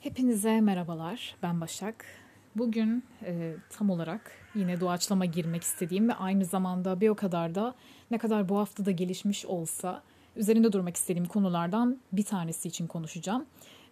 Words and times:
Hepinize 0.00 0.60
merhabalar, 0.60 1.36
ben 1.42 1.60
Başak. 1.60 2.04
Bugün 2.56 3.04
e, 3.24 3.54
tam 3.70 3.90
olarak 3.90 4.32
yine 4.54 4.80
doğaçlama 4.80 5.24
girmek 5.24 5.62
istediğim 5.62 6.08
ve 6.08 6.14
aynı 6.14 6.44
zamanda 6.44 7.00
bir 7.00 7.08
o 7.08 7.14
kadar 7.14 7.54
da 7.54 7.74
ne 8.10 8.18
kadar 8.18 8.48
bu 8.48 8.58
hafta 8.58 8.84
da 8.84 8.90
gelişmiş 8.90 9.46
olsa 9.46 10.02
üzerinde 10.36 10.72
durmak 10.72 10.96
istediğim 10.96 11.26
konulardan 11.26 11.98
bir 12.12 12.24
tanesi 12.24 12.68
için 12.68 12.86
konuşacağım. 12.86 13.46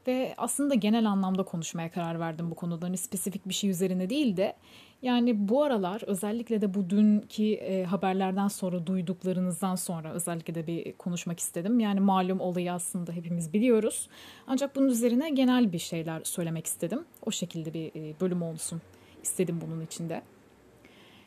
Ve 0.07 0.35
aslında 0.39 0.75
genel 0.75 1.09
anlamda 1.11 1.43
konuşmaya 1.43 1.91
karar 1.91 2.21
verdim 2.21 2.51
bu 2.51 2.55
konuda. 2.55 2.87
Hani 2.87 2.97
spesifik 2.97 3.49
bir 3.49 3.55
şey 3.55 3.71
üzerine 3.71 4.11
değil 4.11 4.37
de 4.37 4.57
yani 5.03 5.49
bu 5.49 5.63
aralar 5.63 6.03
özellikle 6.07 6.61
de 6.61 6.75
bu 6.75 6.91
dünkü 6.91 7.53
e, 7.53 7.85
haberlerden 7.85 8.49
sonra 8.49 8.87
duyduklarınızdan 8.87 9.75
sonra 9.75 10.13
özellikle 10.13 10.55
de 10.55 10.67
bir 10.67 10.93
konuşmak 10.93 11.41
istedim. 11.41 11.81
Yani 11.81 12.01
malum 12.01 12.41
olayı 12.41 12.73
aslında 12.73 13.13
hepimiz 13.13 13.53
biliyoruz. 13.53 14.09
Ancak 14.47 14.77
bunun 14.77 14.89
üzerine 14.89 15.31
genel 15.31 15.73
bir 15.73 15.79
şeyler 15.79 16.25
söylemek 16.25 16.67
istedim. 16.67 17.05
O 17.27 17.31
şekilde 17.31 17.75
bir 17.75 17.87
e, 17.87 18.21
bölüm 18.21 18.43
olsun 18.43 18.81
istedim 19.23 19.61
bunun 19.67 19.81
içinde. 19.81 20.23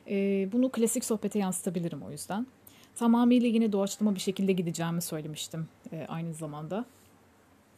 E, 0.10 0.50
bunu 0.52 0.70
klasik 0.70 1.06
sohbete 1.06 1.40
yansıtabilirim 1.40 2.02
o 2.04 2.12
yüzden. 2.12 2.48
Tamamıyla 2.96 3.48
yine 3.48 3.72
doğaçlama 3.72 4.16
bir 4.16 4.20
şekilde 4.20 4.52
gideceğimi 4.54 5.02
söylemiştim 5.02 5.68
e, 5.92 6.06
aynı 6.10 6.34
zamanda. 6.34 6.86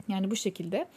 Yani 0.07 0.31
bu 0.31 0.35
şekilde. 0.35 0.87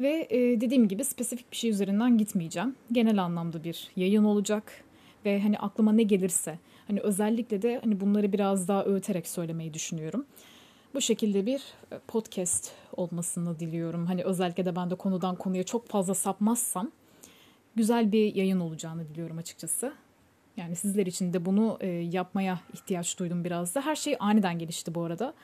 Ve 0.00 0.26
e, 0.30 0.60
dediğim 0.60 0.88
gibi 0.88 1.04
spesifik 1.04 1.52
bir 1.52 1.56
şey 1.56 1.70
üzerinden 1.70 2.18
gitmeyeceğim. 2.18 2.76
Genel 2.92 3.22
anlamda 3.22 3.64
bir 3.64 3.88
yayın 3.96 4.24
olacak 4.24 4.84
ve 5.24 5.40
hani 5.40 5.58
aklıma 5.58 5.92
ne 5.92 6.02
gelirse 6.02 6.58
hani 6.86 7.00
özellikle 7.00 7.62
de 7.62 7.80
hani 7.84 8.00
bunları 8.00 8.32
biraz 8.32 8.68
daha 8.68 8.84
öğüterek 8.84 9.28
söylemeyi 9.28 9.74
düşünüyorum. 9.74 10.26
Bu 10.94 11.00
şekilde 11.00 11.46
bir 11.46 11.62
e, 11.92 11.98
podcast 12.08 12.72
olmasını 12.96 13.58
diliyorum. 13.58 14.06
Hani 14.06 14.24
özellikle 14.24 14.64
de 14.64 14.76
ben 14.76 14.90
de 14.90 14.94
konudan 14.94 15.36
konuya 15.36 15.62
çok 15.62 15.88
fazla 15.88 16.14
sapmazsam 16.14 16.90
güzel 17.76 18.12
bir 18.12 18.34
yayın 18.34 18.60
olacağını 18.60 19.08
diliyorum 19.08 19.38
açıkçası. 19.38 19.92
Yani 20.56 20.76
sizler 20.76 21.06
için 21.06 21.32
de 21.32 21.44
bunu 21.44 21.78
e, 21.80 21.86
yapmaya 21.86 22.60
ihtiyaç 22.72 23.18
duydum 23.18 23.44
biraz 23.44 23.74
da. 23.74 23.80
Her 23.80 23.96
şey 23.96 24.16
aniden 24.20 24.58
gelişti 24.58 24.94
bu 24.94 25.02
arada. 25.02 25.34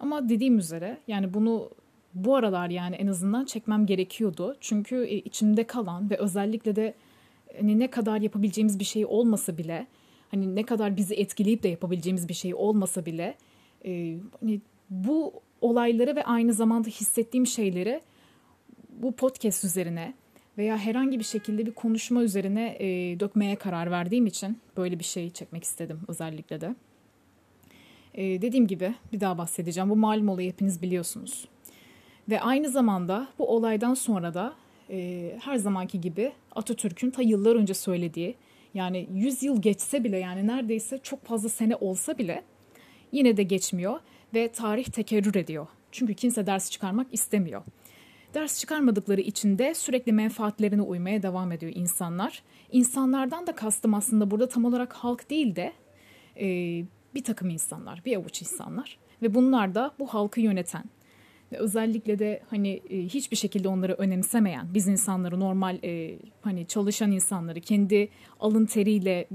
Ama 0.00 0.28
dediğim 0.28 0.58
üzere 0.58 0.98
yani 1.08 1.34
bunu 1.34 1.70
bu 2.16 2.36
aralar 2.36 2.70
yani 2.70 2.96
en 2.96 3.06
azından 3.06 3.44
çekmem 3.44 3.86
gerekiyordu. 3.86 4.56
Çünkü 4.60 5.04
e, 5.04 5.16
içimde 5.16 5.64
kalan 5.64 6.10
ve 6.10 6.16
özellikle 6.16 6.76
de 6.76 6.94
hani 7.60 7.78
ne 7.78 7.90
kadar 7.90 8.20
yapabileceğimiz 8.20 8.78
bir 8.78 8.84
şey 8.84 9.06
olmasa 9.06 9.58
bile 9.58 9.86
hani 10.30 10.54
ne 10.54 10.62
kadar 10.62 10.96
bizi 10.96 11.14
etkileyip 11.14 11.62
de 11.62 11.68
yapabileceğimiz 11.68 12.28
bir 12.28 12.34
şey 12.34 12.54
olmasa 12.54 13.06
bile 13.06 13.36
e, 13.84 14.16
hani 14.40 14.60
bu 14.90 15.32
olayları 15.60 16.16
ve 16.16 16.24
aynı 16.24 16.52
zamanda 16.52 16.88
hissettiğim 16.88 17.46
şeyleri 17.46 18.00
bu 18.90 19.12
podcast 19.12 19.64
üzerine 19.64 20.14
veya 20.58 20.78
herhangi 20.78 21.18
bir 21.18 21.24
şekilde 21.24 21.66
bir 21.66 21.72
konuşma 21.72 22.22
üzerine 22.22 22.76
e, 22.80 23.20
dökmeye 23.20 23.56
karar 23.56 23.90
verdiğim 23.90 24.26
için 24.26 24.58
böyle 24.76 24.98
bir 24.98 25.04
şey 25.04 25.30
çekmek 25.30 25.64
istedim 25.64 26.00
özellikle 26.08 26.60
de. 26.60 26.74
E, 28.14 28.42
dediğim 28.42 28.66
gibi 28.66 28.94
bir 29.12 29.20
daha 29.20 29.38
bahsedeceğim. 29.38 29.90
Bu 29.90 29.96
malum 29.96 30.28
olayı 30.28 30.48
hepiniz 30.48 30.82
biliyorsunuz. 30.82 31.48
Ve 32.28 32.40
aynı 32.40 32.70
zamanda 32.70 33.28
bu 33.38 33.48
olaydan 33.48 33.94
sonra 33.94 34.34
da 34.34 34.54
e, 34.90 35.32
her 35.40 35.56
zamanki 35.56 36.00
gibi 36.00 36.32
Atatürk'ün 36.54 37.10
ta 37.10 37.22
yıllar 37.22 37.56
önce 37.56 37.74
söylediği 37.74 38.34
yani 38.74 39.08
100 39.14 39.42
yıl 39.42 39.62
geçse 39.62 40.04
bile 40.04 40.18
yani 40.18 40.46
neredeyse 40.46 40.98
çok 41.02 41.24
fazla 41.24 41.48
sene 41.48 41.76
olsa 41.76 42.18
bile 42.18 42.42
yine 43.12 43.36
de 43.36 43.42
geçmiyor 43.42 44.00
ve 44.34 44.48
tarih 44.48 44.84
tekerrür 44.84 45.34
ediyor. 45.34 45.66
Çünkü 45.92 46.14
kimse 46.14 46.46
ders 46.46 46.70
çıkarmak 46.70 47.06
istemiyor. 47.12 47.62
Ders 48.34 48.60
çıkarmadıkları 48.60 49.20
için 49.20 49.58
de 49.58 49.74
sürekli 49.74 50.12
menfaatlerine 50.12 50.82
uymaya 50.82 51.22
devam 51.22 51.52
ediyor 51.52 51.72
insanlar. 51.74 52.42
İnsanlardan 52.72 53.46
da 53.46 53.54
kastım 53.54 53.94
aslında 53.94 54.30
burada 54.30 54.48
tam 54.48 54.64
olarak 54.64 54.92
halk 54.92 55.30
değil 55.30 55.56
de 55.56 55.72
e, 56.40 56.46
bir 57.14 57.24
takım 57.24 57.50
insanlar, 57.50 58.02
bir 58.04 58.16
avuç 58.16 58.42
insanlar. 58.42 58.98
Ve 59.22 59.34
bunlar 59.34 59.74
da 59.74 59.90
bu 59.98 60.06
halkı 60.06 60.40
yöneten, 60.40 60.84
özellikle 61.50 62.18
de 62.18 62.42
hani 62.50 62.82
e, 62.90 63.02
hiçbir 63.02 63.36
şekilde 63.36 63.68
onları 63.68 63.92
önemsemeyen 63.92 64.66
biz 64.74 64.88
insanları 64.88 65.40
normal 65.40 65.78
e, 65.84 66.18
hani 66.42 66.66
çalışan 66.66 67.12
insanları 67.12 67.60
kendi 67.60 68.08
alın 68.40 68.66
teriyle 68.66 69.28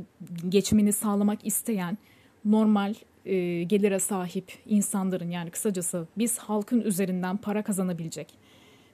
geçimini 0.50 0.94
sağlamak 0.94 1.46
isteyen 1.46 1.98
normal 2.46 2.94
e, 3.26 3.64
gelire 3.64 4.00
sahip 4.00 4.52
insanların 4.66 5.30
yani 5.30 5.50
kısacası 5.52 6.08
biz 6.18 6.38
halkın 6.38 6.82
üzerinden 6.82 7.38
para 7.38 7.64
kazanabilecek 7.64 8.34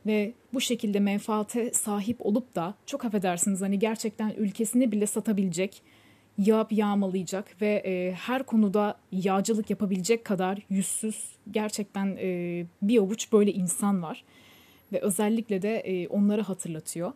ve 0.06 0.34
bu 0.54 0.62
şekilde 0.62 1.00
menfaate 1.00 1.74
sahip 1.74 2.26
olup 2.26 2.56
da 2.56 2.74
çok 2.86 3.06
affedersiniz 3.06 3.62
hani 3.62 3.80
gerçekten 3.80 4.34
ülkesini 4.38 4.92
bile 4.92 5.08
satabilecek 5.08 5.82
yağıp 6.38 6.72
yağmalayacak 6.72 7.62
ve 7.62 7.84
e, 7.86 8.12
her 8.12 8.44
konuda 8.44 8.98
yağcılık 9.12 9.70
yapabilecek 9.70 10.26
kadar 10.26 10.60
yüzsüz 10.70 11.36
gerçekten 11.52 12.18
e, 12.20 12.66
bir 12.82 13.00
avuç 13.00 13.34
böyle 13.34 13.54
insan 13.54 14.04
var. 14.04 14.24
Ve 14.92 15.02
özellikle 15.02 15.62
de 15.62 15.80
e, 15.80 16.08
onları 16.08 16.42
hatırlatıyor. 16.42 17.12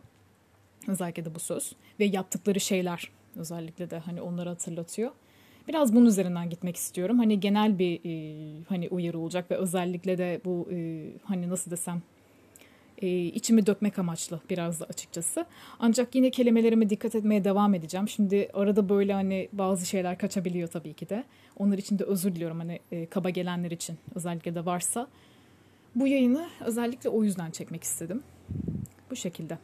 Özellikle 0.88 1.24
de 1.24 1.34
bu 1.34 1.40
söz 1.40 1.72
ve 2.00 2.04
yaptıkları 2.04 2.60
şeyler 2.60 3.10
özellikle 3.36 3.90
de 3.90 3.98
hani 3.98 4.22
onları 4.22 4.48
hatırlatıyor. 4.48 5.10
Biraz 5.68 5.94
bunun 5.94 6.06
üzerinden 6.06 6.50
gitmek 6.50 6.76
istiyorum. 6.76 7.18
Hani 7.18 7.40
genel 7.40 7.78
bir 7.78 8.00
e, 8.04 8.64
hani 8.68 8.88
uyarı 8.88 9.18
olacak 9.18 9.50
ve 9.50 9.56
özellikle 9.56 10.18
de 10.18 10.40
bu 10.44 10.68
e, 10.72 11.06
hani 11.24 11.48
nasıl 11.48 11.70
desem 11.70 12.02
e, 13.02 13.06
içimi 13.08 13.66
dökmek 13.66 13.98
amaçlı 13.98 14.40
biraz 14.50 14.80
da 14.80 14.84
açıkçası. 14.84 15.46
Ancak 15.78 16.14
yine 16.14 16.30
kelimelerime 16.30 16.90
dikkat 16.90 17.14
etmeye 17.14 17.44
devam 17.44 17.74
edeceğim. 17.74 18.08
Şimdi 18.08 18.48
arada 18.54 18.88
böyle 18.88 19.12
hani 19.12 19.48
bazı 19.52 19.86
şeyler 19.86 20.18
kaçabiliyor 20.18 20.68
tabii 20.68 20.94
ki 20.94 21.08
de. 21.08 21.24
Onlar 21.58 21.78
için 21.78 21.98
de 21.98 22.04
özür 22.04 22.34
diliyorum 22.34 22.58
hani 22.58 22.80
e, 22.92 23.06
kaba 23.06 23.30
gelenler 23.30 23.70
için 23.70 23.98
özellikle 24.14 24.54
de 24.54 24.64
varsa. 24.64 25.08
Bu 25.94 26.06
yayını 26.06 26.48
özellikle 26.60 27.08
o 27.10 27.24
yüzden 27.24 27.50
çekmek 27.50 27.82
istedim. 27.84 28.22
Bu 29.10 29.16
şekilde. 29.16 29.58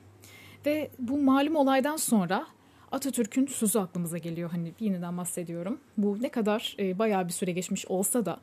Ve 0.67 0.91
bu 0.99 1.19
malum 1.19 1.57
olaydan 1.57 1.97
sonra 1.97 2.47
Atatürk'ün 2.93 3.47
sözü 3.47 3.79
aklımıza 3.79 4.19
geliyor. 4.19 4.51
Hani 4.51 4.73
yeniden 4.81 5.17
bahsediyorum. 5.17 5.81
Bu 5.97 6.23
ne 6.23 6.29
kadar 6.29 6.77
e, 6.79 6.99
bayağı 6.99 7.29
bir 7.29 7.33
süre 7.33 7.53
geçmiş 7.53 7.87
olsa 7.87 8.27
da 8.27 8.41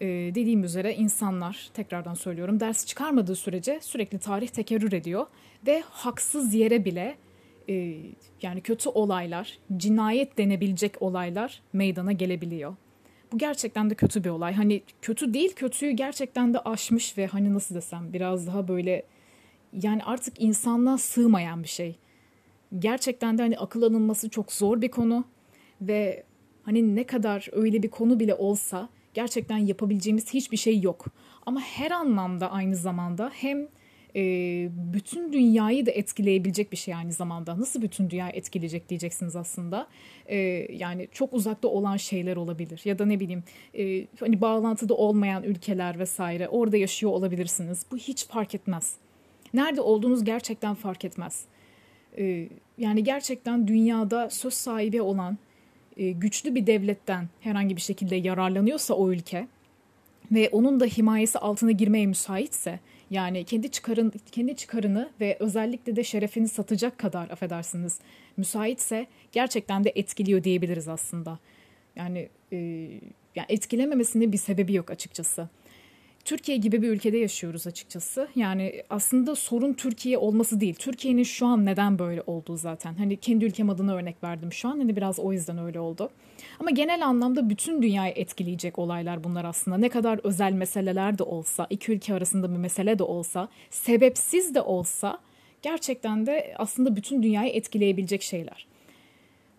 e, 0.00 0.06
dediğim 0.06 0.64
üzere 0.64 0.94
insanlar 0.94 1.70
tekrardan 1.74 2.14
söylüyorum 2.14 2.60
ders 2.60 2.86
çıkarmadığı 2.86 3.36
sürece 3.36 3.78
sürekli 3.82 4.18
tarih 4.18 4.48
tekerrür 4.48 4.92
ediyor 4.92 5.26
ve 5.66 5.82
haksız 5.90 6.54
yere 6.54 6.84
bile 6.84 7.16
e, 7.68 7.96
yani 8.42 8.60
kötü 8.60 8.88
olaylar, 8.88 9.58
cinayet 9.76 10.38
denebilecek 10.38 11.02
olaylar 11.02 11.62
meydana 11.72 12.12
gelebiliyor. 12.12 12.76
Bu 13.32 13.38
gerçekten 13.38 13.90
de 13.90 13.94
kötü 13.94 14.24
bir 14.24 14.28
olay. 14.28 14.54
Hani 14.54 14.82
kötü 15.02 15.34
değil, 15.34 15.54
kötüyü 15.54 15.92
gerçekten 15.92 16.54
de 16.54 16.58
aşmış 16.58 17.18
ve 17.18 17.26
hani 17.26 17.54
nasıl 17.54 17.74
desem 17.74 18.12
biraz 18.12 18.46
daha 18.46 18.68
böyle 18.68 19.02
yani 19.72 20.04
artık 20.04 20.40
insanlığa 20.40 20.98
sığmayan 20.98 21.62
bir 21.62 21.68
şey. 21.68 21.96
Gerçekten 22.78 23.38
de 23.38 23.42
hani 23.42 23.58
akıl 23.58 23.82
alınması 23.82 24.30
çok 24.30 24.52
zor 24.52 24.80
bir 24.80 24.90
konu 24.90 25.24
ve 25.80 26.24
hani 26.62 26.96
ne 26.96 27.04
kadar 27.04 27.48
öyle 27.52 27.82
bir 27.82 27.90
konu 27.90 28.20
bile 28.20 28.34
olsa 28.34 28.88
gerçekten 29.16 29.58
yapabileceğimiz 29.58 30.34
hiçbir 30.34 30.56
şey 30.56 30.80
yok. 30.80 31.06
Ama 31.46 31.60
her 31.60 31.90
anlamda 31.90 32.50
aynı 32.50 32.76
zamanda 32.76 33.30
hem 33.34 33.68
e, 34.16 34.22
bütün 34.92 35.32
dünyayı 35.32 35.86
da 35.86 35.90
etkileyebilecek 35.90 36.72
bir 36.72 36.76
şey 36.76 36.94
aynı 36.94 37.12
zamanda. 37.12 37.60
Nasıl 37.60 37.82
bütün 37.82 38.10
dünya 38.10 38.28
etkileyecek 38.28 38.88
diyeceksiniz 38.88 39.36
aslında. 39.36 39.86
E, 40.26 40.36
yani 40.72 41.08
çok 41.12 41.32
uzakta 41.34 41.68
olan 41.68 41.96
şeyler 41.96 42.36
olabilir 42.36 42.80
ya 42.84 42.98
da 42.98 43.06
ne 43.06 43.20
bileyim 43.20 43.44
e, 43.78 44.06
hani 44.20 44.40
bağlantıda 44.40 44.94
olmayan 44.94 45.42
ülkeler 45.42 45.98
vesaire 45.98 46.48
orada 46.48 46.76
yaşıyor 46.76 47.12
olabilirsiniz. 47.12 47.86
Bu 47.90 47.96
hiç 47.96 48.26
fark 48.26 48.54
etmez. 48.54 48.96
Nerede 49.54 49.80
olduğunuz 49.80 50.24
gerçekten 50.24 50.74
fark 50.74 51.04
etmez. 51.04 51.44
E, 52.18 52.48
yani 52.78 53.04
gerçekten 53.04 53.68
dünyada 53.68 54.30
söz 54.30 54.54
sahibi 54.54 55.02
olan 55.02 55.38
güçlü 55.96 56.54
bir 56.54 56.66
devletten 56.66 57.28
herhangi 57.40 57.76
bir 57.76 57.80
şekilde 57.80 58.16
yararlanıyorsa 58.16 58.94
o 58.94 59.10
ülke 59.10 59.48
ve 60.32 60.48
onun 60.48 60.80
da 60.80 60.84
himayesi 60.84 61.38
altına 61.38 61.70
girmeye 61.70 62.06
müsaitse 62.06 62.80
yani 63.10 63.44
kendi 63.44 63.70
çıkarın 63.70 64.12
kendi 64.32 64.56
çıkarını 64.56 65.10
ve 65.20 65.36
özellikle 65.40 65.96
de 65.96 66.04
şerefini 66.04 66.48
satacak 66.48 66.98
kadar 66.98 67.30
affedersiniz 67.30 67.98
müsaitse 68.36 69.06
gerçekten 69.32 69.84
de 69.84 69.92
etkiliyor 69.94 70.44
diyebiliriz 70.44 70.88
aslında. 70.88 71.38
Yani 71.96 72.28
e, 72.52 72.56
yani 73.36 73.46
etkilememesinin 73.48 74.32
bir 74.32 74.38
sebebi 74.38 74.74
yok 74.74 74.90
açıkçası. 74.90 75.48
Türkiye 76.26 76.58
gibi 76.58 76.82
bir 76.82 76.88
ülkede 76.88 77.18
yaşıyoruz 77.18 77.66
açıkçası. 77.66 78.28
Yani 78.36 78.82
aslında 78.90 79.34
sorun 79.34 79.72
Türkiye 79.72 80.18
olması 80.18 80.60
değil. 80.60 80.74
Türkiye'nin 80.74 81.22
şu 81.22 81.46
an 81.46 81.66
neden 81.66 81.98
böyle 81.98 82.22
olduğu 82.26 82.56
zaten. 82.56 82.94
Hani 82.94 83.16
kendi 83.16 83.44
ülkem 83.44 83.70
adına 83.70 83.94
örnek 83.94 84.24
verdim 84.24 84.52
şu 84.52 84.68
an. 84.68 84.78
Hani 84.78 84.96
biraz 84.96 85.18
o 85.18 85.32
yüzden 85.32 85.58
öyle 85.58 85.80
oldu. 85.80 86.10
Ama 86.60 86.70
genel 86.70 87.06
anlamda 87.06 87.50
bütün 87.50 87.82
dünyayı 87.82 88.12
etkileyecek 88.16 88.78
olaylar 88.78 89.24
bunlar 89.24 89.44
aslında. 89.44 89.76
Ne 89.76 89.88
kadar 89.88 90.20
özel 90.24 90.52
meseleler 90.52 91.18
de 91.18 91.22
olsa, 91.22 91.66
iki 91.70 91.92
ülke 91.92 92.14
arasında 92.14 92.52
bir 92.52 92.58
mesele 92.58 92.98
de 92.98 93.02
olsa, 93.02 93.48
sebepsiz 93.70 94.54
de 94.54 94.60
olsa 94.60 95.18
gerçekten 95.62 96.26
de 96.26 96.54
aslında 96.58 96.96
bütün 96.96 97.22
dünyayı 97.22 97.50
etkileyebilecek 97.50 98.22
şeyler. 98.22 98.66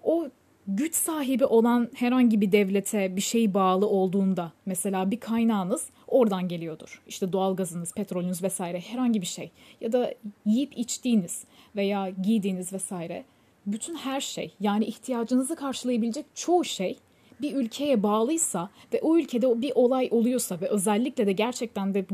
O 0.04 0.30
güç 0.68 0.96
sahibi 0.96 1.46
olan 1.46 1.90
herhangi 1.96 2.42
bir 2.42 2.52
devlete 2.52 3.16
bir 3.16 3.22
şey 3.22 3.54
bağlı 3.54 3.88
olduğunda 3.88 4.52
mesela 4.66 5.12
bir 5.12 5.20
kaynağınız 5.20 5.90
oradan 6.08 6.48
geliyordur. 6.48 7.02
İşte 7.08 7.34
doğalgazınız, 7.34 7.94
petrolünüz 7.94 8.44
vesaire 8.44 8.80
herhangi 8.80 9.22
bir 9.22 9.28
şey 9.28 9.52
ya 9.82 9.92
da 9.92 10.14
yiyip 10.46 10.78
içtiğiniz 10.78 11.44
veya 11.76 12.10
giydiğiniz 12.10 12.74
vesaire 12.74 13.24
bütün 13.66 13.96
her 13.96 14.22
şey 14.22 14.54
yani 14.60 14.86
ihtiyacınızı 14.86 15.56
karşılayabilecek 15.56 16.26
çoğu 16.36 16.66
şey 16.66 16.98
bir 17.42 17.56
ülkeye 17.56 18.04
bağlıysa 18.04 18.70
ve 18.94 19.02
o 19.02 19.18
ülkede 19.18 19.62
bir 19.62 19.72
olay 19.76 20.08
oluyorsa 20.12 20.62
ve 20.62 20.68
özellikle 20.68 21.28
de 21.28 21.32
gerçekten 21.32 21.94
de 21.94 22.06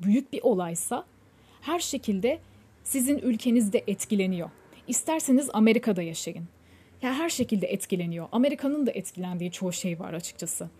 büyük 0.00 0.32
bir 0.32 0.42
olaysa 0.42 1.04
her 1.60 1.80
şekilde 1.80 2.38
sizin 2.84 3.18
ülkenizde 3.18 3.84
etkileniyor. 3.86 4.50
İsterseniz 4.88 5.50
Amerika'da 5.52 6.02
yaşayın. 6.02 6.44
Ya 7.02 7.14
her 7.14 7.28
şekilde 7.28 7.66
etkileniyor. 7.66 8.28
Amerika'nın 8.32 8.86
da 8.86 8.90
etkilendiği 8.90 9.50
çoğu 9.50 9.72
şey 9.72 10.00
var 10.00 10.12
açıkçası. 10.12 10.70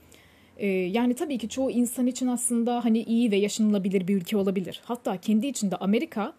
Ee, 0.56 0.66
yani 0.66 1.14
tabii 1.14 1.38
ki 1.38 1.48
çoğu 1.48 1.70
insan 1.70 2.06
için 2.06 2.26
aslında 2.26 2.84
hani 2.84 3.02
iyi 3.02 3.30
ve 3.30 3.36
yaşanılabilir 3.36 4.08
bir 4.08 4.16
ülke 4.16 4.36
olabilir. 4.36 4.80
Hatta 4.84 5.16
kendi 5.16 5.46
içinde 5.46 5.76
Amerika 5.76 6.32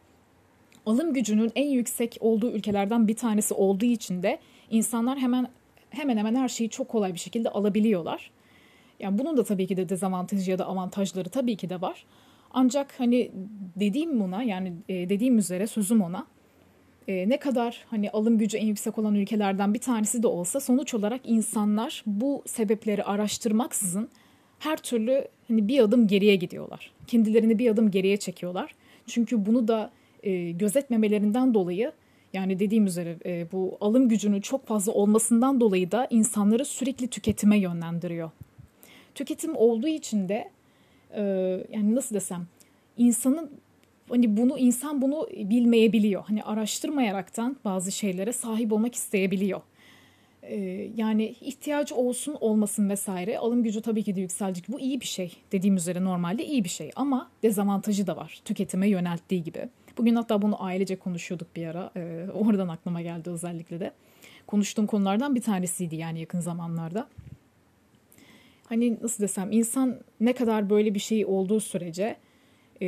alım 0.86 1.14
gücünün 1.14 1.52
en 1.56 1.70
yüksek 1.70 2.18
olduğu 2.20 2.52
ülkelerden 2.52 3.08
bir 3.08 3.16
tanesi 3.16 3.54
olduğu 3.54 3.86
için 3.86 4.24
de 4.24 4.40
insanlar 4.70 5.18
hemen 5.18 5.48
hemen 5.90 6.18
hemen 6.18 6.36
her 6.36 6.48
şeyi 6.48 6.70
çok 6.70 6.88
kolay 6.88 7.14
bir 7.14 7.20
şekilde 7.20 7.50
alabiliyorlar. 7.50 8.32
Yani 9.00 9.18
bunun 9.18 9.38
da 9.38 9.44
tabii 9.44 9.68
ki 9.68 9.78
de 9.78 9.90
dezavantajı 9.90 10.52
ya 10.52 10.60
da 10.60 10.66
avantajları 10.66 11.30
tabii 11.30 11.56
ki 11.56 11.70
de 11.70 11.82
var. 11.82 12.06
Ancak 12.52 13.00
hani 13.00 13.32
dediğim 13.76 14.20
buna 14.20 14.44
yani 14.44 14.74
e, 14.90 15.10
dediğim 15.10 15.38
üzere 15.38 15.68
sözüm 15.68 16.02
ona 16.02 16.28
e, 17.08 17.30
ne 17.30 17.38
kadar 17.40 17.86
hani 17.90 18.12
alım 18.12 18.38
gücü 18.38 18.58
en 18.58 18.66
yüksek 18.66 18.98
olan 18.98 19.16
ülkelerden 19.16 19.74
bir 19.74 19.80
tanesi 19.80 20.24
de 20.24 20.28
olsa 20.28 20.60
sonuç 20.60 20.94
olarak 20.94 21.22
insanlar 21.24 22.04
bu 22.06 22.44
sebepleri 22.46 23.04
araştırmaksızın 23.04 24.10
her 24.60 24.78
türlü 24.78 25.28
hani 25.48 25.68
bir 25.68 25.80
adım 25.80 26.08
geriye 26.08 26.36
gidiyorlar. 26.36 26.92
Kendilerini 27.08 27.60
bir 27.60 27.70
adım 27.70 27.92
geriye 27.92 28.18
çekiyorlar. 28.18 28.76
Çünkü 29.08 29.46
bunu 29.46 29.68
da 29.68 29.92
e, 30.24 30.52
gözetmemelerinden 30.52 31.54
dolayı 31.54 31.92
yani 32.34 32.60
dediğim 32.60 32.86
üzere 32.86 33.18
e, 33.26 33.52
bu 33.52 33.78
alım 33.82 34.10
gücünün 34.10 34.42
çok 34.42 34.68
fazla 34.68 34.92
olmasından 34.92 35.60
dolayı 35.60 35.92
da 35.92 36.08
insanları 36.10 36.66
sürekli 36.66 37.08
tüketime 37.08 37.58
yönlendiriyor. 37.60 38.32
Tüketim 39.16 39.56
olduğu 39.56 39.88
için 39.88 40.30
de 40.30 40.52
e, 41.16 41.22
yani 41.72 41.96
nasıl 41.96 42.16
desem 42.16 42.48
insanın 42.98 43.52
hani 44.10 44.38
bunu 44.38 44.58
insan 44.58 45.02
bunu 45.02 45.28
bilmeyebiliyor. 45.34 46.24
Hani 46.24 46.44
araştırmayaraktan 46.44 47.58
bazı 47.66 47.92
şeylere 47.92 48.34
sahip 48.34 48.74
olmak 48.74 48.96
isteyebiliyor. 48.96 49.62
Ee, 50.44 50.90
yani 50.96 51.36
ihtiyacı 51.42 51.96
olsun 51.96 52.38
olmasın 52.40 52.90
vesaire 52.90 53.38
alım 53.38 53.64
gücü 53.64 53.82
tabii 53.82 54.04
ki 54.04 54.16
de 54.16 54.22
yükselecek. 54.22 54.66
Bu 54.70 54.80
iyi 54.80 55.02
bir 55.02 55.06
şey. 55.06 55.34
Dediğim 55.52 55.76
üzere 55.76 56.04
normalde 56.04 56.46
iyi 56.46 56.64
bir 56.64 56.70
şey 56.70 56.92
ama 56.96 57.30
dezavantajı 57.44 58.08
da 58.08 58.18
var. 58.18 58.42
Tüketime 58.46 58.90
yönelttiği 58.90 59.44
gibi. 59.44 59.70
Bugün 59.98 60.16
hatta 60.16 60.42
bunu 60.42 60.64
ailece 60.64 60.96
konuşuyorduk 60.96 61.56
bir 61.56 61.68
ara. 61.68 61.92
Ee, 61.96 62.26
oradan 62.34 62.68
aklıma 62.68 63.02
geldi 63.02 63.30
özellikle 63.30 63.80
de. 63.80 63.92
Konuştuğum 64.48 64.88
konulardan 64.88 65.36
bir 65.36 65.42
tanesiydi 65.42 65.96
yani 65.96 66.20
yakın 66.20 66.40
zamanlarda. 66.40 67.08
Hani 68.66 68.98
nasıl 69.02 69.24
desem 69.24 69.52
insan 69.52 70.00
ne 70.20 70.34
kadar 70.34 70.70
böyle 70.70 70.94
bir 70.94 71.00
şey 71.00 71.26
olduğu 71.26 71.60
sürece 71.60 72.16
e, 72.82 72.88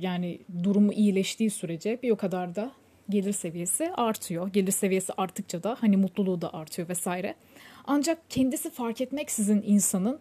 yani 0.00 0.38
durumu 0.62 0.92
iyileştiği 0.92 1.50
sürece 1.50 1.98
bir 2.02 2.10
o 2.10 2.16
kadar 2.16 2.54
da 2.54 2.72
gelir 3.08 3.32
seviyesi 3.32 3.92
artıyor. 3.94 4.48
Gelir 4.52 4.72
seviyesi 4.72 5.12
arttıkça 5.16 5.62
da 5.62 5.76
hani 5.80 5.96
mutluluğu 5.96 6.40
da 6.40 6.54
artıyor 6.54 6.88
vesaire. 6.88 7.34
Ancak 7.84 8.30
kendisi 8.30 8.70
fark 8.70 9.00
etmeksizin 9.00 9.62
insanın 9.66 10.18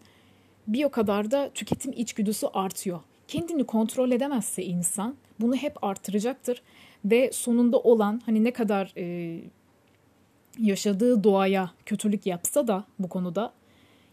bir 0.68 0.84
o 0.84 0.90
kadar 0.90 1.32
da 1.32 1.50
tüketim 1.54 1.94
içgüdüsü 1.96 2.48
artıyor. 2.54 3.00
Kendini 3.28 3.64
kontrol 3.64 4.12
edemezse 4.12 4.64
insan 4.64 5.16
bunu 5.40 5.56
hep 5.56 5.84
artıracaktır 5.84 6.62
ve 7.06 7.32
sonunda 7.34 7.80
olan 7.80 8.22
hani 8.26 8.44
ne 8.44 8.52
kadar 8.52 8.94
e, 8.98 9.38
yaşadığı 10.60 11.24
doğaya 11.24 11.72
kötülük 11.86 12.26
yapsa 12.26 12.68
da 12.68 12.86
bu 13.00 13.10
konuda 13.10 13.54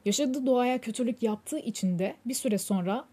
yaşadığı 0.04 0.46
doğaya 0.46 0.80
kötülük 0.80 1.22
yaptığı 1.22 1.58
için 1.58 1.98
de 1.98 2.16
bir 2.26 2.34
süre 2.34 2.58
sonra 2.58 3.04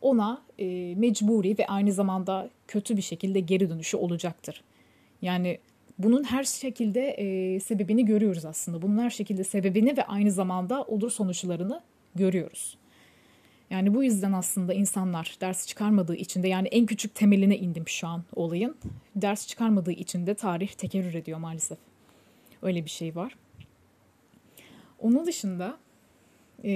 ona 0.00 0.42
e, 0.58 0.94
mecburi 0.94 1.58
ve 1.58 1.66
aynı 1.66 1.92
zamanda 1.92 2.50
kötü 2.68 2.96
bir 2.96 3.02
şekilde 3.02 3.40
geri 3.40 3.70
dönüşü 3.70 3.96
olacaktır. 3.96 4.62
Yani 5.22 5.58
bunun 5.98 6.24
her 6.24 6.44
şekilde 6.44 7.10
e, 7.10 7.60
sebebini 7.60 8.04
görüyoruz 8.04 8.44
aslında. 8.44 8.82
Bunun 8.82 8.98
her 8.98 9.10
şekilde 9.10 9.44
sebebini 9.44 9.96
ve 9.96 10.04
aynı 10.04 10.30
zamanda 10.30 10.82
olur 10.82 11.10
sonuçlarını 11.10 11.80
görüyoruz. 12.14 12.76
Yani 13.70 13.94
bu 13.94 14.04
yüzden 14.04 14.32
aslında 14.32 14.74
insanlar 14.74 15.36
ders 15.40 15.66
çıkarmadığı 15.66 16.16
için 16.16 16.42
de 16.42 16.48
yani 16.48 16.68
en 16.68 16.86
küçük 16.86 17.14
temeline 17.14 17.58
indim 17.58 17.88
şu 17.88 18.06
an 18.06 18.24
olayın. 18.36 18.76
Ders 19.16 19.46
çıkarmadığı 19.46 19.92
için 19.92 20.26
de 20.26 20.34
tarih 20.34 20.68
tekerrür 20.68 21.14
ediyor 21.14 21.38
maalesef. 21.38 21.78
Öyle 22.62 22.84
bir 22.84 22.90
şey 22.90 23.16
var. 23.16 23.36
Onun 24.98 25.26
dışında 25.26 25.78
e, 26.64 26.70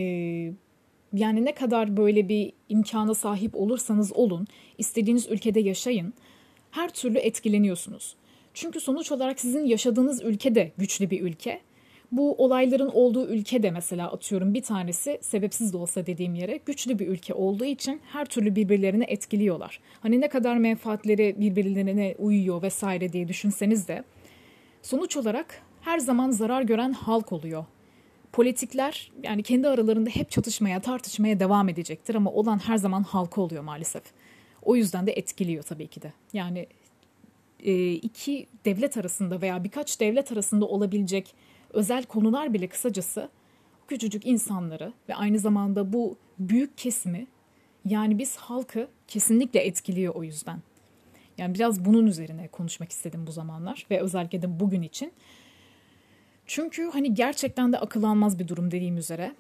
yani 1.14 1.44
ne 1.44 1.54
kadar 1.54 1.96
böyle 1.96 2.28
bir 2.28 2.52
imkana 2.68 3.14
sahip 3.14 3.56
olursanız 3.56 4.12
olun, 4.12 4.46
istediğiniz 4.78 5.26
ülkede 5.30 5.60
yaşayın, 5.60 6.14
her 6.70 6.88
türlü 6.88 7.18
etkileniyorsunuz. 7.18 8.16
Çünkü 8.54 8.80
sonuç 8.80 9.12
olarak 9.12 9.40
sizin 9.40 9.66
yaşadığınız 9.66 10.22
ülke 10.22 10.54
de 10.54 10.72
güçlü 10.78 11.10
bir 11.10 11.20
ülke. 11.20 11.60
Bu 12.12 12.34
olayların 12.34 12.90
olduğu 12.94 13.26
ülke 13.28 13.62
de 13.62 13.70
mesela 13.70 14.12
atıyorum 14.12 14.54
bir 14.54 14.62
tanesi 14.62 15.18
sebepsiz 15.20 15.72
de 15.72 15.76
olsa 15.76 16.06
dediğim 16.06 16.34
yere 16.34 16.60
güçlü 16.66 16.98
bir 16.98 17.08
ülke 17.08 17.34
olduğu 17.34 17.64
için 17.64 18.00
her 18.12 18.24
türlü 18.24 18.56
birbirlerini 18.56 19.04
etkiliyorlar. 19.04 19.80
Hani 20.00 20.20
ne 20.20 20.28
kadar 20.28 20.56
menfaatleri 20.56 21.34
birbirlerine 21.38 22.14
uyuyor 22.18 22.62
vesaire 22.62 23.12
diye 23.12 23.28
düşünseniz 23.28 23.88
de 23.88 24.04
sonuç 24.82 25.16
olarak 25.16 25.62
her 25.80 25.98
zaman 25.98 26.30
zarar 26.30 26.62
gören 26.62 26.92
halk 26.92 27.32
oluyor 27.32 27.64
politikler 28.34 29.12
yani 29.22 29.42
kendi 29.42 29.68
aralarında 29.68 30.10
hep 30.10 30.30
çatışmaya, 30.30 30.80
tartışmaya 30.80 31.40
devam 31.40 31.68
edecektir 31.68 32.14
ama 32.14 32.30
olan 32.30 32.58
her 32.58 32.76
zaman 32.76 33.02
halka 33.02 33.40
oluyor 33.40 33.62
maalesef. 33.62 34.02
O 34.62 34.76
yüzden 34.76 35.06
de 35.06 35.12
etkiliyor 35.12 35.62
tabii 35.62 35.86
ki 35.86 36.02
de. 36.02 36.12
Yani 36.32 36.66
e, 37.64 37.92
iki 37.92 38.46
devlet 38.64 38.96
arasında 38.96 39.40
veya 39.40 39.64
birkaç 39.64 40.00
devlet 40.00 40.32
arasında 40.32 40.64
olabilecek 40.66 41.34
özel 41.72 42.04
konular 42.04 42.54
bile 42.54 42.68
kısacası 42.68 43.28
küçücük 43.88 44.26
insanları 44.26 44.92
ve 45.08 45.14
aynı 45.14 45.38
zamanda 45.38 45.92
bu 45.92 46.16
büyük 46.38 46.78
kesimi 46.78 47.26
yani 47.84 48.18
biz 48.18 48.36
halkı 48.36 48.88
kesinlikle 49.08 49.60
etkiliyor 49.60 50.14
o 50.14 50.24
yüzden. 50.24 50.58
Yani 51.38 51.54
biraz 51.54 51.84
bunun 51.84 52.06
üzerine 52.06 52.48
konuşmak 52.48 52.90
istedim 52.90 53.26
bu 53.26 53.32
zamanlar 53.32 53.86
ve 53.90 54.00
özellikle 54.00 54.42
de 54.42 54.60
bugün 54.60 54.82
için. 54.82 55.12
Çünkü 56.46 56.90
hani 56.92 57.14
gerçekten 57.14 57.72
de 57.72 57.78
akıl 57.78 58.02
almaz 58.02 58.38
bir 58.38 58.48
durum 58.48 58.70
dediğim 58.70 58.96
üzere. 58.96 59.34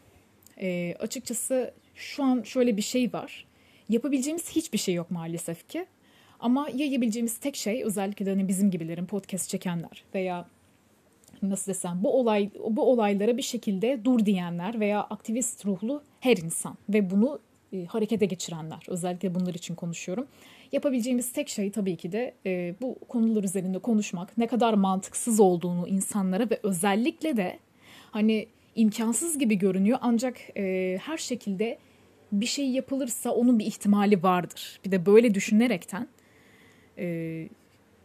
E, 0.60 0.94
açıkçası 1.00 1.74
şu 1.94 2.24
an 2.24 2.42
şöyle 2.42 2.76
bir 2.76 2.82
şey 2.82 3.12
var. 3.12 3.44
Yapabileceğimiz 3.88 4.50
hiçbir 4.50 4.78
şey 4.78 4.94
yok 4.94 5.10
maalesef 5.10 5.68
ki. 5.68 5.86
Ama 6.40 6.68
yayabileceğimiz 6.74 7.38
tek 7.38 7.56
şey 7.56 7.84
özellikle 7.84 8.26
de 8.26 8.30
hani 8.30 8.48
bizim 8.48 8.70
gibilerin 8.70 9.06
podcast 9.06 9.48
çekenler 9.48 10.04
veya 10.14 10.48
nasıl 11.42 11.72
desem 11.72 12.00
bu 12.04 12.18
olay 12.18 12.50
bu 12.70 12.82
olaylara 12.82 13.36
bir 13.36 13.42
şekilde 13.42 14.04
dur 14.04 14.26
diyenler 14.26 14.80
veya 14.80 15.00
aktivist 15.00 15.66
ruhlu 15.66 16.02
her 16.20 16.36
insan 16.36 16.76
ve 16.88 17.10
bunu 17.10 17.40
e, 17.72 17.84
harekete 17.84 18.26
geçirenler. 18.26 18.86
Özellikle 18.88 19.34
bunlar 19.34 19.54
için 19.54 19.74
konuşuyorum. 19.74 20.26
Yapabileceğimiz 20.74 21.32
tek 21.32 21.48
şey 21.48 21.70
tabii 21.70 21.96
ki 21.96 22.12
de 22.12 22.34
e, 22.46 22.74
bu 22.82 22.98
konular 23.08 23.44
üzerinde 23.44 23.78
konuşmak. 23.78 24.38
Ne 24.38 24.46
kadar 24.46 24.74
mantıksız 24.74 25.40
olduğunu 25.40 25.88
insanlara 25.88 26.50
ve 26.50 26.60
özellikle 26.62 27.36
de 27.36 27.58
hani 28.10 28.46
imkansız 28.76 29.38
gibi 29.38 29.58
görünüyor 29.58 29.98
ancak 30.02 30.36
e, 30.56 30.98
her 31.02 31.18
şekilde 31.18 31.78
bir 32.32 32.46
şey 32.46 32.70
yapılırsa 32.70 33.30
onun 33.30 33.58
bir 33.58 33.66
ihtimali 33.66 34.22
vardır. 34.22 34.80
Bir 34.84 34.90
de 34.90 35.06
böyle 35.06 35.34
düşünerekten 35.34 36.08
e, 36.98 37.06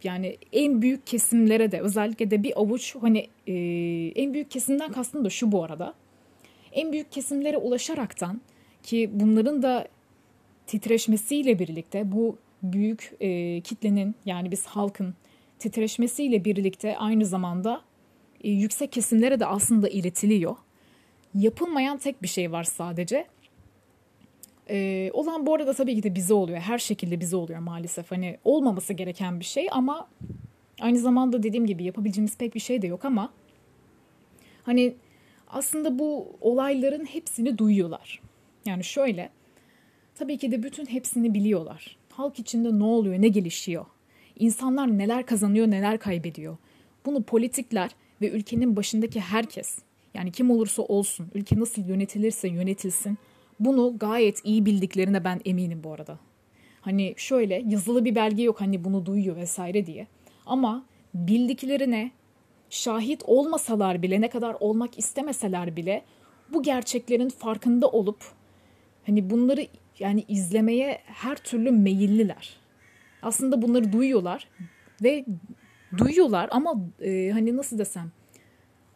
yani 0.04 0.36
en 0.52 0.82
büyük 0.82 1.06
kesimlere 1.06 1.72
de 1.72 1.80
özellikle 1.80 2.30
de 2.30 2.42
bir 2.42 2.60
avuç 2.60 2.96
hani 3.00 3.28
e, 3.46 3.54
en 4.22 4.34
büyük 4.34 4.50
kesimden 4.50 4.92
kastım 4.92 5.24
da 5.24 5.30
şu 5.30 5.52
bu 5.52 5.64
arada. 5.64 5.94
En 6.72 6.92
büyük 6.92 7.12
kesimlere 7.12 7.56
ulaşaraktan 7.56 8.40
ki 8.82 9.10
bunların 9.12 9.62
da 9.62 9.88
titreşmesiyle 10.66 11.58
birlikte 11.58 12.12
bu 12.12 12.38
büyük 12.62 13.12
e, 13.20 13.60
kitlenin 13.60 14.14
yani 14.26 14.50
biz 14.50 14.66
halkın 14.66 15.14
titreşmesiyle 15.58 16.44
birlikte 16.44 16.98
aynı 16.98 17.26
zamanda 17.26 17.80
e, 18.44 18.50
yüksek 18.50 18.92
kesimlere 18.92 19.40
de 19.40 19.46
aslında 19.46 19.88
iletiliyor. 19.88 20.56
Yapılmayan 21.34 21.98
tek 21.98 22.22
bir 22.22 22.28
şey 22.28 22.52
var 22.52 22.64
sadece. 22.64 23.26
E, 24.70 25.10
olan 25.12 25.46
bu 25.46 25.54
arada 25.54 25.74
tabii 25.74 25.94
ki 25.94 26.02
de 26.02 26.14
bize 26.14 26.34
oluyor. 26.34 26.58
Her 26.58 26.78
şekilde 26.78 27.20
bize 27.20 27.36
oluyor 27.36 27.60
maalesef. 27.60 28.10
Hani 28.10 28.38
olmaması 28.44 28.92
gereken 28.92 29.40
bir 29.40 29.44
şey 29.44 29.68
ama 29.70 30.08
aynı 30.80 30.98
zamanda 30.98 31.42
dediğim 31.42 31.66
gibi 31.66 31.84
yapabileceğimiz 31.84 32.38
pek 32.38 32.54
bir 32.54 32.60
şey 32.60 32.82
de 32.82 32.86
yok 32.86 33.04
ama 33.04 33.32
hani 34.62 34.94
aslında 35.48 35.98
bu 35.98 36.36
olayların 36.40 37.04
hepsini 37.04 37.58
duyuyorlar. 37.58 38.20
Yani 38.66 38.84
şöyle 38.84 39.30
tabii 40.14 40.38
ki 40.38 40.52
de 40.52 40.62
bütün 40.62 40.86
hepsini 40.86 41.34
biliyorlar. 41.34 41.99
Halk 42.20 42.38
içinde 42.38 42.78
ne 42.78 42.84
oluyor, 42.84 43.22
ne 43.22 43.28
gelişiyor? 43.28 43.86
İnsanlar 44.38 44.98
neler 44.98 45.26
kazanıyor, 45.26 45.70
neler 45.70 45.98
kaybediyor? 45.98 46.56
Bunu 47.06 47.22
politikler 47.22 47.90
ve 48.20 48.30
ülkenin 48.30 48.76
başındaki 48.76 49.20
herkes 49.20 49.78
yani 50.14 50.32
kim 50.32 50.50
olursa 50.50 50.82
olsun, 50.82 51.30
ülke 51.34 51.60
nasıl 51.60 51.88
yönetilirse 51.88 52.48
yönetilsin 52.48 53.18
bunu 53.60 53.98
gayet 53.98 54.40
iyi 54.44 54.66
bildiklerine 54.66 55.24
ben 55.24 55.40
eminim 55.44 55.84
bu 55.84 55.92
arada. 55.92 56.18
Hani 56.80 57.14
şöyle 57.16 57.64
yazılı 57.66 58.04
bir 58.04 58.14
belge 58.14 58.42
yok 58.42 58.60
hani 58.60 58.84
bunu 58.84 59.06
duyuyor 59.06 59.36
vesaire 59.36 59.86
diye. 59.86 60.06
Ama 60.46 60.84
bildiklerine 61.14 62.10
şahit 62.70 63.22
olmasalar 63.26 64.02
bile 64.02 64.20
ne 64.20 64.28
kadar 64.28 64.56
olmak 64.60 64.98
istemeseler 64.98 65.76
bile 65.76 66.02
bu 66.52 66.62
gerçeklerin 66.62 67.28
farkında 67.28 67.88
olup 67.88 68.24
hani 69.06 69.30
bunları 69.30 69.66
yani 70.00 70.24
izlemeye 70.28 70.98
her 71.04 71.36
türlü 71.36 71.70
meyilliler. 71.70 72.56
Aslında 73.22 73.62
bunları 73.62 73.92
duyuyorlar 73.92 74.48
ve 75.02 75.24
duyuyorlar 75.98 76.48
ama 76.52 76.74
e, 77.00 77.30
hani 77.30 77.56
nasıl 77.56 77.78
desem 77.78 78.10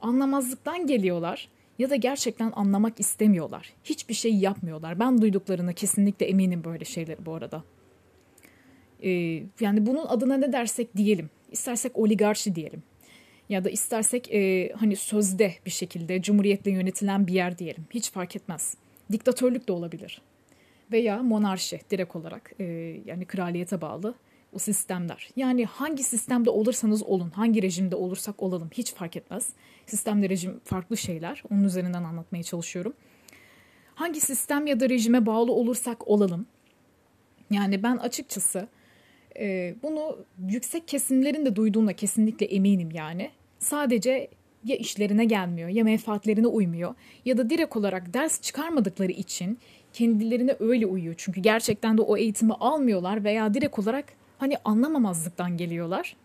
anlamazlıktan 0.00 0.86
geliyorlar 0.86 1.48
ya 1.78 1.90
da 1.90 1.96
gerçekten 1.96 2.52
anlamak 2.54 3.00
istemiyorlar. 3.00 3.72
Hiçbir 3.84 4.14
şey 4.14 4.34
yapmıyorlar. 4.34 5.00
Ben 5.00 5.22
duyduklarına 5.22 5.72
kesinlikle 5.72 6.26
eminim 6.26 6.64
böyle 6.64 6.84
şeyleri 6.84 7.26
bu 7.26 7.34
arada. 7.34 7.62
Ee, 9.02 9.10
yani 9.60 9.86
bunun 9.86 10.06
adına 10.06 10.36
ne 10.36 10.52
dersek 10.52 10.96
diyelim. 10.96 11.30
İstersek 11.52 11.98
oligarşi 11.98 12.54
diyelim. 12.54 12.82
Ya 13.48 13.64
da 13.64 13.70
istersek 13.70 14.32
e, 14.32 14.72
hani 14.76 14.96
sözde 14.96 15.54
bir 15.66 15.70
şekilde 15.70 16.22
cumhuriyetle 16.22 16.70
yönetilen 16.70 17.26
bir 17.26 17.32
yer 17.32 17.58
diyelim. 17.58 17.84
Hiç 17.90 18.10
fark 18.10 18.36
etmez. 18.36 18.76
Diktatörlük 19.12 19.68
de 19.68 19.72
olabilir. 19.72 20.20
Veya 20.94 21.22
monarşi 21.22 21.80
direkt 21.90 22.16
olarak 22.16 22.52
e, 22.60 22.64
yani 23.04 23.24
kraliyete 23.24 23.80
bağlı 23.80 24.14
o 24.52 24.58
sistemler. 24.58 25.30
Yani 25.36 25.64
hangi 25.64 26.02
sistemde 26.02 26.50
olursanız 26.50 27.02
olun, 27.02 27.30
hangi 27.30 27.62
rejimde 27.62 27.96
olursak 27.96 28.42
olalım 28.42 28.70
hiç 28.72 28.92
fark 28.92 29.16
etmez. 29.16 29.48
Sistemle 29.86 30.28
rejim 30.28 30.60
farklı 30.64 30.96
şeyler. 30.96 31.42
Onun 31.50 31.64
üzerinden 31.64 32.04
anlatmaya 32.04 32.42
çalışıyorum. 32.42 32.94
Hangi 33.94 34.20
sistem 34.20 34.66
ya 34.66 34.80
da 34.80 34.88
rejime 34.88 35.26
bağlı 35.26 35.52
olursak 35.52 36.08
olalım. 36.08 36.46
Yani 37.50 37.82
ben 37.82 37.96
açıkçası 37.96 38.68
e, 39.38 39.74
bunu 39.82 40.18
yüksek 40.48 40.88
kesimlerin 40.88 41.46
de 41.46 41.56
duyduğuna 41.56 41.92
kesinlikle 41.92 42.46
eminim 42.46 42.90
yani. 42.90 43.30
Sadece 43.58 44.30
ya 44.64 44.76
işlerine 44.76 45.24
gelmiyor 45.24 45.68
ya 45.68 45.84
menfaatlerine 45.84 46.46
uymuyor 46.46 46.94
ya 47.24 47.38
da 47.38 47.50
direkt 47.50 47.76
olarak 47.76 48.14
ders 48.14 48.40
çıkarmadıkları 48.40 49.12
için 49.12 49.58
kendilerine 49.94 50.56
öyle 50.60 50.86
uyuyor. 50.86 51.14
Çünkü 51.18 51.40
gerçekten 51.40 51.98
de 51.98 52.02
o 52.02 52.16
eğitimi 52.16 52.52
almıyorlar 52.52 53.24
veya 53.24 53.54
direkt 53.54 53.78
olarak 53.78 54.04
hani 54.38 54.56
anlamamazlıktan 54.64 55.56
geliyorlar. 55.56 56.16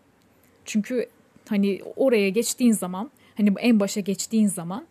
Çünkü 0.64 1.06
hani 1.48 1.80
oraya 1.96 2.28
geçtiğin 2.28 2.72
zaman 2.72 3.10
hani 3.36 3.52
en 3.60 3.80
başa 3.80 4.00
geçtiğin 4.00 4.46
zaman 4.46 4.86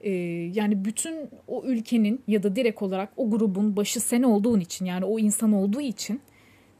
e, 0.00 0.10
yani 0.54 0.84
bütün 0.84 1.28
o 1.48 1.62
ülkenin 1.64 2.20
ya 2.28 2.42
da 2.42 2.56
direkt 2.56 2.82
olarak 2.82 3.08
o 3.16 3.30
grubun 3.30 3.76
başı 3.76 4.00
sen 4.00 4.22
olduğun 4.22 4.60
için 4.60 4.84
yani 4.84 5.04
o 5.04 5.18
insan 5.18 5.52
olduğu 5.52 5.80
için 5.80 6.20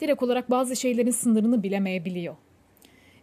direkt 0.01 0.23
olarak 0.23 0.51
bazı 0.51 0.77
şeylerin 0.77 1.11
sınırını 1.11 1.63
bilemeyebiliyor. 1.63 2.37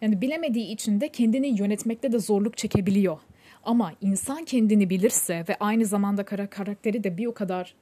Yani 0.02 0.22
bilemediği 0.22 0.68
için 0.68 1.02
de 1.02 1.10
kendini 1.10 1.60
yönetmekte 1.60 2.12
de 2.12 2.20
zorluk 2.20 2.58
çekebiliyor. 2.58 3.18
Ama 3.64 3.94
insan 4.02 4.46
kendini 4.46 4.90
bilirse 4.90 5.46
ve 5.50 5.56
aynı 5.60 5.86
zamanda 5.86 6.24
kara 6.26 6.48
karakteri 6.48 7.04
de 7.04 7.18
bir 7.18 7.26
o 7.26 7.34
kadar 7.34 7.74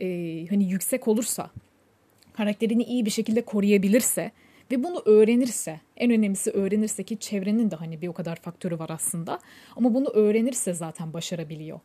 e, 0.00 0.46
hani 0.46 0.70
yüksek 0.70 1.08
olursa, 1.08 1.50
karakterini 2.32 2.82
iyi 2.82 3.06
bir 3.06 3.10
şekilde 3.10 3.42
koruyabilirse 3.42 4.30
ve 4.70 4.84
bunu 4.84 5.02
öğrenirse, 5.04 5.80
en 5.96 6.10
önemlisi 6.10 6.50
öğrenirse 6.50 7.02
ki 7.02 7.18
çevrenin 7.18 7.70
de 7.70 7.76
hani 7.76 8.02
bir 8.02 8.08
o 8.08 8.12
kadar 8.12 8.36
faktörü 8.36 8.78
var 8.78 8.90
aslında. 8.90 9.38
Ama 9.76 9.94
bunu 9.94 10.08
öğrenirse 10.08 10.74
zaten 10.74 11.12
başarabiliyor. 11.12 11.80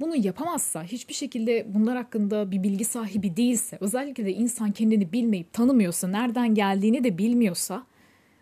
Bunu 0.00 0.16
yapamazsa, 0.16 0.84
hiçbir 0.84 1.14
şekilde 1.14 1.74
bunlar 1.74 1.96
hakkında 1.96 2.50
bir 2.50 2.62
bilgi 2.62 2.84
sahibi 2.84 3.36
değilse, 3.36 3.78
özellikle 3.80 4.26
de 4.26 4.32
insan 4.32 4.72
kendini 4.72 5.12
bilmeyip 5.12 5.52
tanımıyorsa, 5.52 6.08
nereden 6.08 6.54
geldiğini 6.54 7.04
de 7.04 7.18
bilmiyorsa 7.18 7.86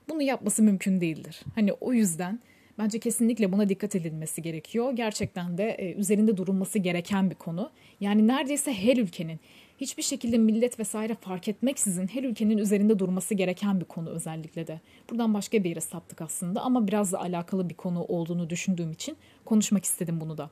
bunu 0.09 0.23
yapması 0.23 0.63
mümkün 0.63 1.01
değildir. 1.01 1.41
Hani 1.55 1.73
o 1.73 1.93
yüzden 1.93 2.41
bence 2.79 2.99
kesinlikle 2.99 3.53
buna 3.53 3.69
dikkat 3.69 3.97
edilmesi 3.97 4.43
gerekiyor. 4.43 4.93
Gerçekten 4.93 5.59
de 5.59 5.71
e, 5.71 5.95
üzerinde 5.95 6.37
durulması 6.37 6.79
gereken 6.79 7.31
bir 7.31 7.35
konu. 7.35 7.71
Yani 8.01 8.27
neredeyse 8.27 8.73
her 8.73 8.97
ülkenin 8.97 9.41
hiçbir 9.79 10.03
şekilde 10.03 10.39
millet 10.39 10.79
vesaire 10.79 11.15
fark 11.15 11.49
etmeksizin 11.49 12.07
her 12.07 12.23
ülkenin 12.23 12.59
üzerinde 12.59 12.99
durması 12.99 13.35
gereken 13.35 13.81
bir 13.81 13.85
konu 13.85 14.11
özellikle 14.11 14.67
de. 14.67 14.81
Buradan 15.11 15.35
başka 15.35 15.65
bir 15.65 15.69
yere 15.69 15.81
saptık 15.81 16.21
aslında 16.21 16.61
ama 16.61 16.89
biraz 16.89 17.13
da 17.13 17.21
alakalı 17.21 17.69
bir 17.69 17.75
konu 17.75 18.05
olduğunu 18.05 18.51
düşündüğüm 18.51 18.93
için 18.93 19.17
konuşmak 19.45 19.85
istedim 19.85 20.21
bunu 20.21 20.39
da. 20.39 20.51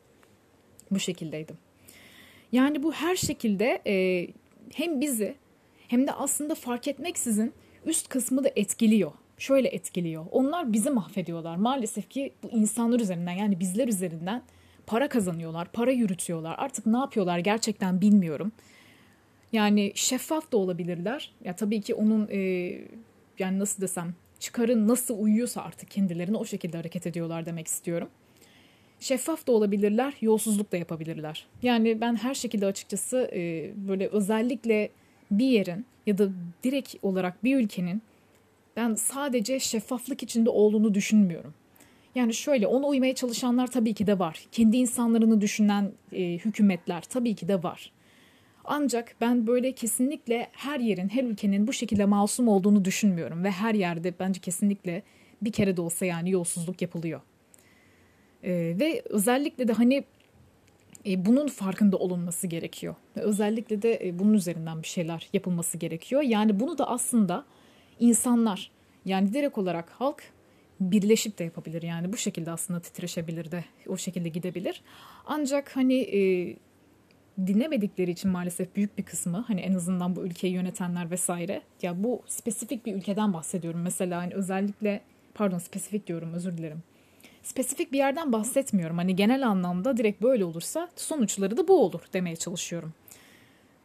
Bu 0.90 0.98
şekildeydim. 0.98 1.56
Yani 2.52 2.82
bu 2.82 2.92
her 2.92 3.16
şekilde 3.16 3.82
e, 3.86 4.26
hem 4.72 5.00
bizi 5.00 5.34
hem 5.88 6.06
de 6.06 6.12
aslında 6.12 6.54
fark 6.54 6.88
etmeksizin 6.88 7.52
üst 7.84 8.08
kısmı 8.08 8.44
da 8.44 8.50
etkiliyor. 8.56 9.12
Şöyle 9.38 9.68
etkiliyor. 9.68 10.26
Onlar 10.30 10.72
bizi 10.72 10.90
mahvediyorlar. 10.90 11.56
Maalesef 11.56 12.10
ki 12.10 12.32
bu 12.42 12.48
insanlar 12.48 13.00
üzerinden 13.00 13.32
yani 13.32 13.60
bizler 13.60 13.88
üzerinden 13.88 14.42
para 14.86 15.08
kazanıyorlar, 15.08 15.72
para 15.72 15.90
yürütüyorlar. 15.90 16.54
Artık 16.58 16.86
ne 16.86 16.96
yapıyorlar 16.96 17.38
gerçekten 17.38 18.00
bilmiyorum. 18.00 18.52
Yani 19.52 19.92
şeffaf 19.94 20.52
da 20.52 20.56
olabilirler. 20.56 21.32
Ya 21.44 21.56
tabii 21.56 21.80
ki 21.80 21.94
onun 21.94 22.28
e, 22.30 22.38
yani 23.38 23.58
nasıl 23.58 23.82
desem 23.82 24.14
çıkarın 24.40 24.88
nasıl 24.88 25.18
uyuyorsa 25.18 25.62
artık 25.62 25.90
kendilerine 25.90 26.36
o 26.36 26.44
şekilde 26.44 26.76
hareket 26.76 27.06
ediyorlar 27.06 27.46
demek 27.46 27.66
istiyorum. 27.66 28.08
Şeffaf 29.00 29.46
da 29.46 29.52
olabilirler, 29.52 30.14
yolsuzluk 30.20 30.72
da 30.72 30.76
yapabilirler. 30.76 31.46
Yani 31.62 32.00
ben 32.00 32.16
her 32.16 32.34
şekilde 32.34 32.66
açıkçası 32.66 33.30
e, 33.32 33.70
böyle 33.88 34.08
özellikle 34.08 34.90
bir 35.30 35.46
yerin 35.46 35.86
ya 36.06 36.18
da 36.18 36.28
direkt 36.64 36.94
olarak 37.02 37.44
bir 37.44 37.56
ülkenin 37.56 38.02
ben 38.76 38.94
sadece 38.94 39.60
şeffaflık 39.60 40.22
içinde 40.22 40.50
olduğunu 40.50 40.94
düşünmüyorum. 40.94 41.54
Yani 42.14 42.34
şöyle 42.34 42.66
ona 42.66 42.86
uymaya 42.86 43.14
çalışanlar 43.14 43.66
tabii 43.66 43.94
ki 43.94 44.06
de 44.06 44.18
var. 44.18 44.46
Kendi 44.52 44.76
insanlarını 44.76 45.40
düşünen 45.40 45.92
e, 46.12 46.32
hükümetler 46.32 47.02
tabii 47.02 47.34
ki 47.34 47.48
de 47.48 47.62
var. 47.62 47.92
Ancak 48.64 49.16
ben 49.20 49.46
böyle 49.46 49.72
kesinlikle 49.72 50.48
her 50.52 50.80
yerin, 50.80 51.08
her 51.08 51.24
ülkenin 51.24 51.66
bu 51.66 51.72
şekilde 51.72 52.04
masum 52.04 52.48
olduğunu 52.48 52.84
düşünmüyorum 52.84 53.44
ve 53.44 53.50
her 53.50 53.74
yerde 53.74 54.14
bence 54.18 54.40
kesinlikle 54.40 55.02
bir 55.42 55.52
kere 55.52 55.76
de 55.76 55.80
olsa 55.80 56.06
yani 56.06 56.30
yolsuzluk 56.30 56.82
yapılıyor. 56.82 57.20
Ee, 58.42 58.76
ve 58.80 59.02
özellikle 59.04 59.68
de 59.68 59.72
hani 59.72 60.04
e, 61.06 61.26
bunun 61.26 61.48
farkında 61.48 61.96
olunması 61.96 62.46
gerekiyor. 62.46 62.94
Özellikle 63.14 63.82
de 63.82 64.08
e, 64.08 64.18
bunun 64.18 64.34
üzerinden 64.34 64.82
bir 64.82 64.88
şeyler 64.88 65.28
yapılması 65.32 65.78
gerekiyor. 65.78 66.22
Yani 66.22 66.60
bunu 66.60 66.78
da 66.78 66.88
aslında 66.88 67.44
insanlar 68.00 68.70
yani 69.04 69.32
direkt 69.32 69.58
olarak 69.58 69.90
halk 69.90 70.22
birleşip 70.80 71.38
de 71.38 71.44
yapabilir. 71.44 71.82
Yani 71.82 72.12
bu 72.12 72.16
şekilde 72.16 72.50
aslında 72.50 72.80
titreşebilir 72.80 73.50
de 73.50 73.64
o 73.88 73.96
şekilde 73.96 74.28
gidebilir. 74.28 74.82
Ancak 75.26 75.76
hani 75.76 75.94
e, 75.94 76.20
dinlemedikleri 77.46 78.10
için 78.10 78.30
maalesef 78.30 78.76
büyük 78.76 78.98
bir 78.98 79.02
kısmı 79.02 79.44
hani 79.48 79.60
en 79.60 79.74
azından 79.74 80.16
bu 80.16 80.26
ülkeyi 80.26 80.52
yönetenler 80.52 81.10
vesaire 81.10 81.62
ya 81.82 82.04
bu 82.04 82.22
spesifik 82.26 82.86
bir 82.86 82.94
ülkeden 82.94 83.32
bahsediyorum 83.32 83.80
mesela 83.82 84.22
hani 84.22 84.34
özellikle 84.34 85.00
pardon 85.34 85.58
spesifik 85.58 86.06
diyorum 86.06 86.32
özür 86.34 86.58
dilerim 86.58 86.82
spesifik 87.42 87.92
bir 87.92 87.98
yerden 87.98 88.32
bahsetmiyorum 88.32 88.98
hani 88.98 89.16
genel 89.16 89.48
anlamda 89.48 89.96
direkt 89.96 90.22
böyle 90.22 90.44
olursa 90.44 90.88
sonuçları 90.96 91.56
da 91.56 91.68
bu 91.68 91.84
olur 91.84 92.00
demeye 92.12 92.36
çalışıyorum 92.36 92.92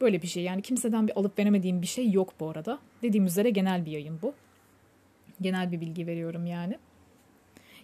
böyle 0.02 0.22
bir 0.22 0.28
şey 0.28 0.44
yani 0.44 0.62
kimseden 0.62 1.08
bir 1.08 1.20
alıp 1.20 1.40
veremediğim 1.40 1.82
bir 1.82 1.88
şey 1.88 2.12
yok 2.12 2.34
bu 2.40 2.50
arada 2.50 2.80
dediğim 3.04 3.26
üzere 3.26 3.50
genel 3.50 3.86
bir 3.86 3.92
yayın 3.92 4.20
bu 4.22 4.34
genel 5.42 5.72
bir 5.72 5.82
bilgi 5.82 6.08
veriyorum 6.08 6.46
yani 6.46 6.78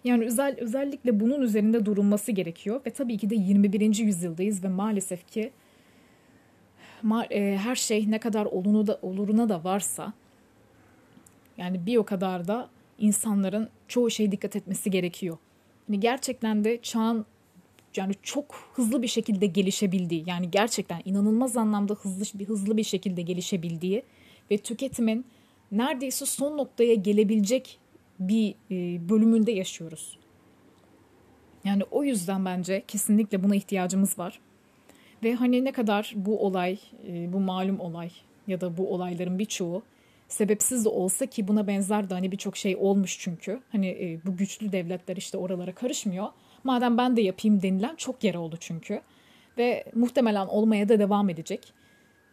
yani 0.04 0.24
özel, 0.24 0.56
özellikle 0.60 1.20
bunun 1.20 1.40
üzerinde 1.40 1.86
durulması 1.86 2.32
gerekiyor 2.32 2.80
ve 2.86 2.90
tabii 2.90 3.18
ki 3.18 3.30
de 3.30 3.34
21. 3.34 3.96
yüzyıldayız 3.96 4.64
ve 4.64 4.68
maalesef 4.68 5.28
ki 5.28 5.50
e, 7.30 7.58
her 7.62 7.74
şey 7.74 8.10
ne 8.10 8.18
kadar 8.18 8.46
olunu 8.46 8.86
da 8.86 8.98
oluruna 9.02 9.48
da 9.48 9.64
varsa 9.64 10.12
yani 11.58 11.86
bir 11.86 11.96
o 11.96 12.04
kadar 12.04 12.48
da 12.48 12.68
insanların 12.98 13.68
çoğu 13.88 14.10
şeye 14.10 14.32
dikkat 14.32 14.56
etmesi 14.56 14.90
gerekiyor. 14.90 15.38
Hani 15.86 16.00
gerçekten 16.00 16.64
de 16.64 16.78
çağın 16.82 17.26
yani 17.98 18.12
çok 18.22 18.54
hızlı 18.74 19.02
bir 19.02 19.08
şekilde 19.08 19.46
gelişebildiği 19.46 20.24
yani 20.26 20.50
gerçekten 20.50 21.02
inanılmaz 21.04 21.56
anlamda 21.56 21.94
hızlı 21.94 22.38
bir 22.38 22.48
hızlı 22.48 22.76
bir 22.76 22.84
şekilde 22.84 23.22
gelişebildiği 23.22 24.02
ve 24.50 24.58
tüketimin 24.58 25.24
neredeyse 25.72 26.26
son 26.26 26.58
noktaya 26.58 26.94
gelebilecek 26.94 27.78
bir 28.20 28.54
e, 28.70 29.08
bölümünde 29.08 29.52
yaşıyoruz. 29.52 30.18
Yani 31.64 31.82
o 31.90 32.04
yüzden 32.04 32.44
bence 32.44 32.82
kesinlikle 32.88 33.42
buna 33.42 33.56
ihtiyacımız 33.56 34.18
var. 34.18 34.40
Ve 35.22 35.34
hani 35.34 35.64
ne 35.64 35.72
kadar 35.72 36.12
bu 36.16 36.46
olay, 36.46 36.78
e, 37.08 37.32
bu 37.32 37.40
malum 37.40 37.80
olay 37.80 38.10
ya 38.46 38.60
da 38.60 38.76
bu 38.76 38.94
olayların 38.94 39.38
birçoğu 39.38 39.82
sebepsiz 40.28 40.84
de 40.84 40.88
olsa 40.88 41.26
ki 41.26 41.48
buna 41.48 41.66
benzer 41.66 42.10
de 42.10 42.14
hani 42.14 42.32
birçok 42.32 42.56
şey 42.56 42.76
olmuş 42.76 43.18
çünkü. 43.20 43.60
Hani 43.72 43.86
e, 43.86 44.18
bu 44.26 44.36
güçlü 44.36 44.72
devletler 44.72 45.16
işte 45.16 45.38
oralara 45.38 45.74
karışmıyor. 45.74 46.28
Madem 46.66 46.98
ben 46.98 47.16
de 47.16 47.22
yapayım 47.22 47.62
denilen 47.62 47.96
çok 47.96 48.24
yer 48.24 48.34
oldu 48.34 48.56
çünkü. 48.60 49.00
Ve 49.58 49.84
muhtemelen 49.94 50.46
olmaya 50.46 50.88
da 50.88 50.98
devam 50.98 51.28
edecek. 51.28 51.72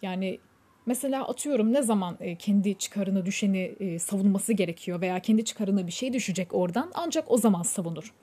Yani 0.01 0.39
mesela 0.85 1.27
atıyorum 1.27 1.73
ne 1.73 1.81
zaman 1.81 2.17
e, 2.19 2.35
kendi 2.35 2.77
çıkarını 2.77 3.25
düşeni 3.25 3.75
e, 3.79 3.99
savunması 3.99 4.53
gerekiyor 4.53 5.01
veya 5.01 5.19
kendi 5.19 5.45
çıkarına 5.45 5.87
bir 5.87 5.91
şey 5.91 6.13
düşecek 6.13 6.53
oradan 6.53 6.91
ancak 6.95 7.31
o 7.31 7.37
zaman 7.37 7.63
savunur. 7.63 8.13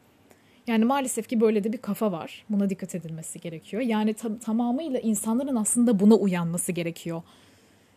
Yani 0.67 0.85
maalesef 0.85 1.29
ki 1.29 1.41
böyle 1.41 1.65
de 1.65 1.73
bir 1.73 1.79
kafa 1.79 2.13
var. 2.13 2.45
Buna 2.49 2.71
dikkat 2.71 2.95
edilmesi 2.95 3.41
gerekiyor. 3.41 3.83
Yani 3.83 4.15
tam, 4.15 4.39
tamamıyla 4.39 5.01
insanların 5.01 5.57
aslında 5.57 6.01
buna 6.01 6.15
uyanması 6.15 6.73
gerekiyor. 6.73 7.23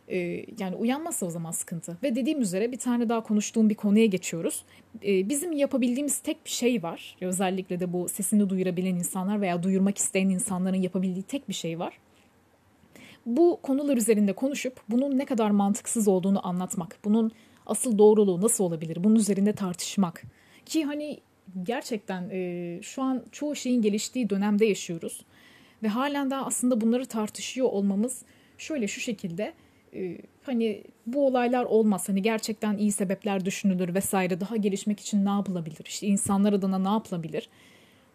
Ee, 0.10 0.46
yani 0.60 0.76
uyanmazsa 0.76 1.26
o 1.26 1.30
zaman 1.30 1.52
sıkıntı. 1.52 1.98
Ve 2.04 2.16
dediğim 2.16 2.42
üzere 2.42 2.72
bir 2.72 2.78
tane 2.78 3.10
daha 3.10 3.24
konuştuğum 3.24 3.70
bir 3.70 3.76
konuya 3.76 4.06
geçiyoruz. 4.06 4.64
Ee, 5.06 5.30
bizim 5.30 5.52
yapabildiğimiz 5.52 6.20
tek 6.20 6.46
bir 6.46 6.50
şey 6.50 6.84
var. 6.84 7.16
Özellikle 7.22 7.80
de 7.80 7.94
bu 7.94 8.10
sesini 8.10 8.50
duyurabilen 8.50 8.96
insanlar 8.96 9.42
veya 9.42 9.64
duyurmak 9.64 9.98
isteyen 9.98 10.30
insanların 10.30 10.82
yapabildiği 10.82 11.24
tek 11.24 11.50
bir 11.50 11.54
şey 11.54 11.80
var. 11.80 11.98
Bu 13.26 13.60
konular 13.64 13.98
üzerinde 13.98 14.34
konuşup 14.34 14.82
bunun 14.90 15.18
ne 15.18 15.26
kadar 15.26 15.50
mantıksız 15.50 16.08
olduğunu 16.08 16.48
anlatmak. 16.48 16.98
Bunun 17.06 17.32
asıl 17.66 17.98
doğruluğu 17.98 18.42
nasıl 18.42 18.64
olabilir? 18.64 19.04
Bunun 19.04 19.16
üzerinde 19.16 19.54
tartışmak. 19.54 20.24
Ki 20.66 20.84
hani 20.84 21.20
gerçekten 21.64 22.30
e, 22.32 22.80
şu 22.82 23.02
an 23.02 23.24
çoğu 23.32 23.56
şeyin 23.56 23.82
geliştiği 23.82 24.30
dönemde 24.30 24.66
yaşıyoruz. 24.66 25.26
Ve 25.84 25.88
halen 25.88 26.32
daha 26.32 26.46
aslında 26.46 26.82
bunları 26.82 27.06
tartışıyor 27.06 27.68
olmamız 27.68 28.22
şöyle 28.58 28.88
şu 28.88 29.02
şekilde 29.02 29.54
e, 29.96 30.18
hani 30.44 30.84
bu 31.08 31.28
olaylar 31.28 31.64
olmaz 31.64 32.10
hani 32.10 32.22
gerçekten 32.22 32.78
iyi 32.78 32.92
sebepler 32.92 33.46
düşünülür 33.46 33.96
vesaire 33.96 34.40
daha 34.40 34.56
gelişmek 34.56 35.00
için 35.00 35.26
ne 35.26 35.30
yapılabilir 35.30 35.84
işte 35.86 36.08
insanlar 36.08 36.54
adına 36.54 36.80
ne 36.80 36.90
yapılabilir 36.90 37.50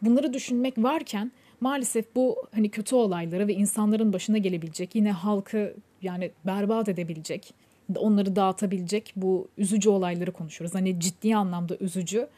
bunları 0.03 0.33
düşünmek 0.33 0.79
varken 0.79 1.33
maalesef 1.61 2.15
bu 2.15 2.47
hani 2.55 2.69
kötü 2.69 2.97
olayları 2.97 3.49
ve 3.49 3.55
insanların 3.55 4.13
başına 4.13 4.39
gelebilecek 4.39 4.95
yine 4.95 5.13
halkı 5.13 5.75
yani 6.03 6.31
berbat 6.47 6.89
edebilecek 6.89 7.55
onları 7.97 8.37
dağıtabilecek 8.37 9.13
bu 9.17 9.49
üzücü 9.59 9.91
olayları 9.91 10.33
konuşuyoruz 10.33 10.75
hani 10.75 11.01
ciddi 11.01 11.37
anlamda 11.37 11.77
üzücü 11.77 12.29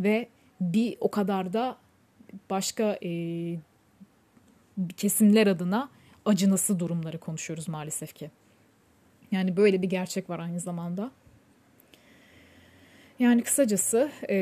ve 0.00 0.28
bir 0.60 0.96
o 1.00 1.10
kadar 1.10 1.52
da 1.52 1.76
başka 2.50 2.98
e, 3.02 3.10
kesimler 4.96 5.46
adına 5.46 5.88
acınası 6.24 6.80
durumları 6.80 7.18
konuşuyoruz 7.18 7.68
maalesef 7.68 8.14
ki. 8.14 8.30
Yani 9.32 9.56
böyle 9.56 9.82
bir 9.82 9.90
gerçek 9.90 10.30
var 10.30 10.38
aynı 10.38 10.60
zamanda. 10.60 11.10
Yani 13.18 13.42
kısacası 13.42 14.10
e, 14.30 14.36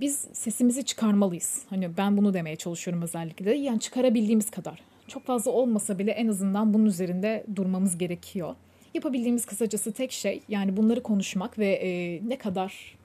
biz 0.00 0.28
sesimizi 0.32 0.84
çıkarmalıyız. 0.84 1.62
Hani 1.70 1.96
ben 1.96 2.16
bunu 2.16 2.34
demeye 2.34 2.56
çalışıyorum 2.56 3.02
özellikle. 3.02 3.54
Yani 3.54 3.80
çıkarabildiğimiz 3.80 4.50
kadar. 4.50 4.82
Çok 5.08 5.24
fazla 5.24 5.50
olmasa 5.50 5.98
bile 5.98 6.10
en 6.10 6.28
azından 6.28 6.74
bunun 6.74 6.86
üzerinde 6.86 7.44
durmamız 7.56 7.98
gerekiyor. 7.98 8.54
Yapabildiğimiz 8.94 9.46
kısacası 9.46 9.92
tek 9.92 10.12
şey 10.12 10.42
yani 10.48 10.76
bunları 10.76 11.02
konuşmak 11.02 11.58
ve 11.58 11.72
e, 11.72 12.20
ne 12.28 12.38
kadar 12.38 12.98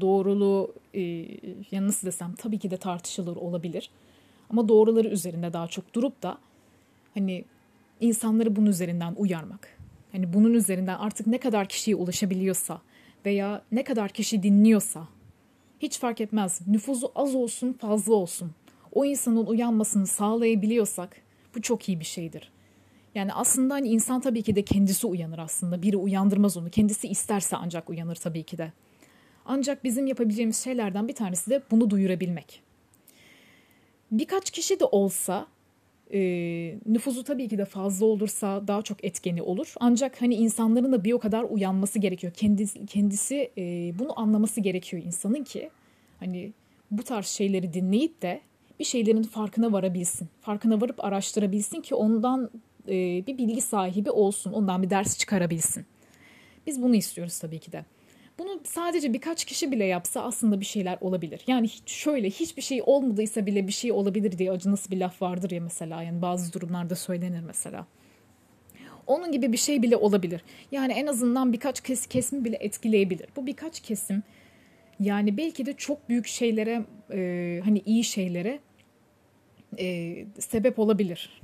doğruluğu 0.00 0.74
e, 0.94 1.00
ya 1.70 1.86
nasıl 1.86 2.06
desem 2.06 2.34
tabii 2.34 2.58
ki 2.58 2.70
de 2.70 2.76
tartışılır 2.76 3.36
olabilir. 3.36 3.90
Ama 4.50 4.68
doğruları 4.68 5.08
üzerinde 5.08 5.52
daha 5.52 5.68
çok 5.68 5.94
durup 5.94 6.22
da 6.22 6.38
hani 7.14 7.44
insanları 8.00 8.56
bunun 8.56 8.66
üzerinden 8.66 9.14
uyarmak. 9.16 9.79
Hani 10.12 10.32
bunun 10.32 10.54
üzerinden 10.54 10.98
artık 10.98 11.26
ne 11.26 11.38
kadar 11.38 11.68
kişiye 11.68 11.96
ulaşabiliyorsa 11.96 12.80
veya 13.26 13.62
ne 13.72 13.84
kadar 13.84 14.08
kişi 14.08 14.42
dinliyorsa 14.42 15.08
hiç 15.80 15.98
fark 15.98 16.20
etmez. 16.20 16.60
Nüfuzu 16.66 17.12
az 17.14 17.34
olsun 17.34 17.72
fazla 17.72 18.14
olsun. 18.14 18.50
O 18.92 19.04
insanın 19.04 19.46
uyanmasını 19.46 20.06
sağlayabiliyorsak 20.06 21.16
bu 21.54 21.62
çok 21.62 21.88
iyi 21.88 22.00
bir 22.00 22.04
şeydir. 22.04 22.50
Yani 23.14 23.32
aslında 23.32 23.74
hani 23.74 23.88
insan 23.88 24.20
tabii 24.20 24.42
ki 24.42 24.56
de 24.56 24.64
kendisi 24.64 25.06
uyanır 25.06 25.38
aslında. 25.38 25.82
Biri 25.82 25.96
uyandırmaz 25.96 26.56
onu. 26.56 26.70
Kendisi 26.70 27.08
isterse 27.08 27.56
ancak 27.56 27.90
uyanır 27.90 28.16
tabii 28.16 28.42
ki 28.42 28.58
de. 28.58 28.72
Ancak 29.46 29.84
bizim 29.84 30.06
yapabileceğimiz 30.06 30.64
şeylerden 30.64 31.08
bir 31.08 31.14
tanesi 31.14 31.50
de 31.50 31.62
bunu 31.70 31.90
duyurabilmek. 31.90 32.62
Birkaç 34.10 34.50
kişi 34.50 34.80
de 34.80 34.84
olsa 34.84 35.46
e, 36.12 36.20
nüfuzu 36.86 37.24
tabii 37.24 37.48
ki 37.48 37.58
de 37.58 37.64
fazla 37.64 38.06
olursa 38.06 38.68
daha 38.68 38.82
çok 38.82 39.04
etkeni 39.04 39.42
olur. 39.42 39.74
Ancak 39.80 40.22
hani 40.22 40.34
insanların 40.34 40.92
da 40.92 41.04
bir 41.04 41.12
o 41.12 41.18
kadar 41.18 41.44
uyanması 41.44 41.98
gerekiyor. 41.98 42.32
Kendisi, 42.36 42.86
kendisi 42.86 43.50
e, 43.58 43.92
bunu 43.98 44.20
anlaması 44.20 44.60
gerekiyor 44.60 45.02
insanın 45.06 45.44
ki 45.44 45.70
hani 46.20 46.52
bu 46.90 47.02
tarz 47.02 47.26
şeyleri 47.26 47.72
dinleyip 47.72 48.22
de 48.22 48.40
bir 48.80 48.84
şeylerin 48.84 49.22
farkına 49.22 49.72
varabilsin. 49.72 50.28
Farkına 50.40 50.80
varıp 50.80 51.04
araştırabilsin 51.04 51.80
ki 51.80 51.94
ondan 51.94 52.50
e, 52.88 53.26
bir 53.26 53.38
bilgi 53.38 53.60
sahibi 53.60 54.10
olsun. 54.10 54.52
Ondan 54.52 54.82
bir 54.82 54.90
ders 54.90 55.18
çıkarabilsin. 55.18 55.86
Biz 56.66 56.82
bunu 56.82 56.94
istiyoruz 56.94 57.38
tabii 57.38 57.58
ki 57.58 57.72
de. 57.72 57.84
Bunu 58.40 58.60
sadece 58.64 59.12
birkaç 59.12 59.44
kişi 59.44 59.72
bile 59.72 59.84
yapsa 59.84 60.22
aslında 60.22 60.60
bir 60.60 60.64
şeyler 60.64 60.98
olabilir. 61.00 61.40
Yani 61.46 61.68
hiç 61.68 61.90
şöyle 61.90 62.30
hiçbir 62.30 62.62
şey 62.62 62.82
olmadıysa 62.86 63.46
bile 63.46 63.66
bir 63.66 63.72
şey 63.72 63.92
olabilir 63.92 64.38
diye 64.38 64.50
acı 64.50 64.70
nasıl 64.70 64.90
bir 64.90 64.96
laf 64.96 65.22
vardır 65.22 65.50
ya 65.50 65.60
mesela. 65.60 66.02
Yani 66.02 66.22
bazı 66.22 66.52
durumlarda 66.52 66.94
söylenir 66.94 67.40
mesela. 67.40 67.86
Onun 69.06 69.32
gibi 69.32 69.52
bir 69.52 69.56
şey 69.56 69.82
bile 69.82 69.96
olabilir. 69.96 70.44
Yani 70.72 70.92
en 70.92 71.06
azından 71.06 71.52
birkaç 71.52 71.80
kes, 71.80 72.06
kesimi 72.06 72.44
bile 72.44 72.56
etkileyebilir. 72.56 73.28
Bu 73.36 73.46
birkaç 73.46 73.80
kesim 73.80 74.22
yani 75.00 75.36
belki 75.36 75.66
de 75.66 75.72
çok 75.72 76.08
büyük 76.08 76.26
şeylere 76.26 76.84
e, 77.12 77.60
hani 77.64 77.82
iyi 77.86 78.04
şeylere 78.04 78.60
e, 79.78 80.16
sebep 80.38 80.78
olabilir. 80.78 81.40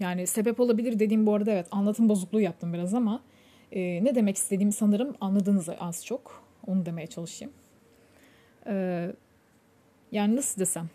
Yani 0.00 0.26
sebep 0.26 0.60
olabilir 0.60 0.98
dediğim 0.98 1.26
bu 1.26 1.34
arada 1.34 1.52
evet 1.52 1.66
anlatım 1.70 2.08
bozukluğu 2.08 2.40
yaptım 2.40 2.72
biraz 2.72 2.94
ama 2.94 3.22
e, 3.72 4.04
ne 4.04 4.14
demek 4.14 4.36
istediğimi 4.36 4.72
sanırım 4.72 5.14
anladınız 5.20 5.68
az 5.80 6.06
çok. 6.06 6.44
Onu 6.66 6.86
demeye 6.86 7.06
çalışayım. 7.06 7.52
E, 8.66 9.06
yani 10.12 10.36
nasıl 10.36 10.60
desem. 10.60 10.88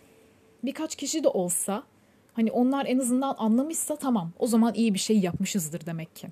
Birkaç 0.64 0.96
kişi 0.96 1.24
de 1.24 1.28
olsa 1.28 1.84
hani 2.34 2.52
onlar 2.52 2.86
en 2.86 3.00
azından 3.00 3.36
anlamışsa 3.38 3.96
tamam 3.96 4.32
o 4.40 4.48
zaman 4.48 4.74
iyi 4.74 4.94
bir 4.94 5.00
şey 5.00 5.20
yapmışızdır 5.20 5.86
demek 5.86 6.16
ki. 6.16 6.28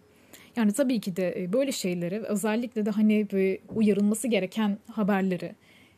Yani 0.56 0.72
tabii 0.72 1.00
ki 1.00 1.16
de 1.16 1.42
e, 1.42 1.54
böyle 1.54 1.72
şeyleri 1.72 2.20
özellikle 2.20 2.86
de 2.86 2.90
hani 2.90 3.28
uyarılması 3.76 4.28
gereken 4.28 4.78
haberleri 4.92 5.56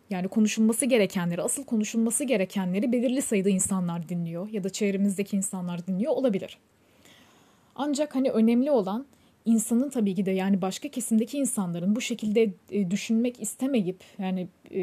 yani 0.10 0.27
konuşulması 0.27 0.86
gerekenleri, 0.86 1.41
asıl 1.41 1.63
konuşulması 1.63 2.23
gerekenleri 2.23 2.91
belirli 2.91 3.21
sayıda 3.21 3.49
insanlar 3.49 4.10
dinliyor 4.10 4.49
ya 4.49 4.63
da 4.63 4.69
çevremizdeki 4.69 5.36
insanlar 5.36 5.88
dinliyor 5.88 6.12
olabilir. 6.12 6.58
Ancak 7.75 8.15
hani 8.15 8.32
önemli 8.32 8.71
olan 8.71 9.06
insanın 9.45 9.89
tabii 9.89 10.15
ki 10.15 10.25
de 10.25 10.32
yani 10.32 10.62
başka 10.62 10.89
kesimdeki 10.89 11.38
insanların 11.38 11.95
bu 11.95 12.01
şekilde 12.01 12.53
e, 12.71 12.91
düşünmek 12.91 13.41
istemeyip 13.41 14.03
yani 14.19 14.47
e, 14.71 14.79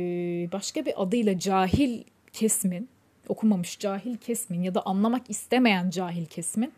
başka 0.53 0.87
bir 0.87 1.03
adıyla 1.03 1.39
cahil 1.39 2.03
kesmin, 2.33 2.89
okumamış 3.29 3.79
cahil 3.79 4.17
kesmin 4.17 4.63
ya 4.63 4.75
da 4.75 4.83
anlamak 4.87 5.31
istemeyen 5.31 5.91
cahil 5.91 6.27
kesmin 6.27 6.73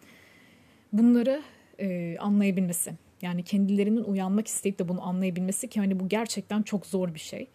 bunları 0.92 1.42
e, 1.78 2.16
anlayabilmesi. 2.20 2.92
Yani 3.22 3.42
kendilerinin 3.42 4.04
uyanmak 4.04 4.46
isteyip 4.46 4.78
de 4.78 4.88
bunu 4.88 5.02
anlayabilmesi 5.02 5.68
ki 5.68 5.80
hani 5.80 6.00
bu 6.00 6.08
gerçekten 6.08 6.62
çok 6.62 6.86
zor 6.86 7.14
bir 7.14 7.20
şey. 7.20 7.46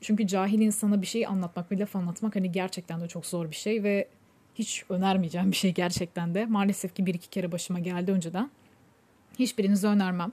Çünkü 0.00 0.26
cahil 0.26 0.60
insana 0.60 1.02
bir 1.02 1.06
şey 1.06 1.26
anlatmak, 1.26 1.70
bir 1.70 1.78
laf 1.78 1.96
anlatmak 1.96 2.36
hani 2.36 2.52
gerçekten 2.52 3.00
de 3.00 3.08
çok 3.08 3.26
zor 3.26 3.50
bir 3.50 3.56
şey 3.56 3.82
ve 3.82 4.08
hiç 4.54 4.84
önermeyeceğim 4.88 5.50
bir 5.50 5.56
şey 5.56 5.74
gerçekten 5.74 6.34
de. 6.34 6.46
Maalesef 6.46 6.94
ki 6.94 7.06
bir 7.06 7.14
iki 7.14 7.30
kere 7.30 7.52
başıma 7.52 7.78
geldi 7.78 8.12
önceden. 8.12 8.50
Hiçbirinize 9.38 9.86
önermem. 9.86 10.32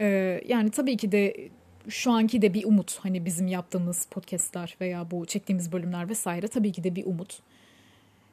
Ee, 0.00 0.40
yani 0.48 0.70
tabii 0.70 0.96
ki 0.96 1.12
de 1.12 1.48
şu 1.88 2.12
anki 2.12 2.42
de 2.42 2.54
bir 2.54 2.64
umut. 2.64 2.98
Hani 2.98 3.24
bizim 3.24 3.46
yaptığımız 3.46 4.06
podcastlar 4.06 4.76
veya 4.80 5.10
bu 5.10 5.26
çektiğimiz 5.26 5.72
bölümler 5.72 6.08
vesaire 6.08 6.48
tabii 6.48 6.72
ki 6.72 6.84
de 6.84 6.96
bir 6.96 7.06
umut. 7.06 7.38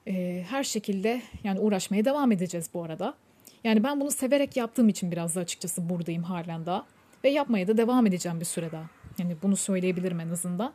Ee, 0.07 0.45
her 0.49 0.63
şekilde 0.63 1.21
yani 1.43 1.59
uğraşmaya 1.59 2.05
devam 2.05 2.31
edeceğiz 2.31 2.69
bu 2.73 2.83
arada. 2.83 3.13
Yani 3.63 3.83
ben 3.83 4.01
bunu 4.01 4.11
severek 4.11 4.57
yaptığım 4.57 4.89
için 4.89 5.11
biraz 5.11 5.35
da 5.35 5.39
açıkçası 5.39 5.89
buradayım 5.89 6.23
halen 6.23 6.65
daha. 6.65 6.85
Ve 7.23 7.29
yapmaya 7.29 7.67
da 7.67 7.77
devam 7.77 8.05
edeceğim 8.05 8.39
bir 8.39 8.45
süre 8.45 8.71
daha. 8.71 8.89
Yani 9.19 9.35
bunu 9.43 9.55
söyleyebilirim 9.55 10.19
en 10.19 10.29
azından. 10.29 10.73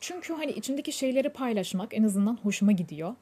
Çünkü 0.00 0.32
hani 0.32 0.52
içindeki 0.52 0.92
şeyleri 0.92 1.28
paylaşmak 1.28 1.94
en 1.94 2.02
azından 2.02 2.38
hoşuma 2.42 2.72
gidiyor. 2.72 3.14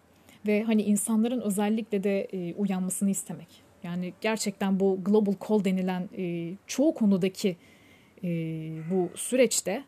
Ve 0.46 0.62
hani 0.62 0.82
insanların 0.82 1.40
özellikle 1.40 2.04
de 2.04 2.20
e, 2.20 2.54
uyanmasını 2.54 3.10
istemek. 3.10 3.69
Yani 3.82 4.12
gerçekten 4.20 4.80
bu 4.80 4.98
global 5.04 5.34
call 5.48 5.64
denilen 5.64 6.08
e, 6.18 6.52
çoğu 6.66 6.94
konudaki 6.94 7.56
e, 8.24 8.28
bu 8.90 9.10
süreçte 9.14 9.84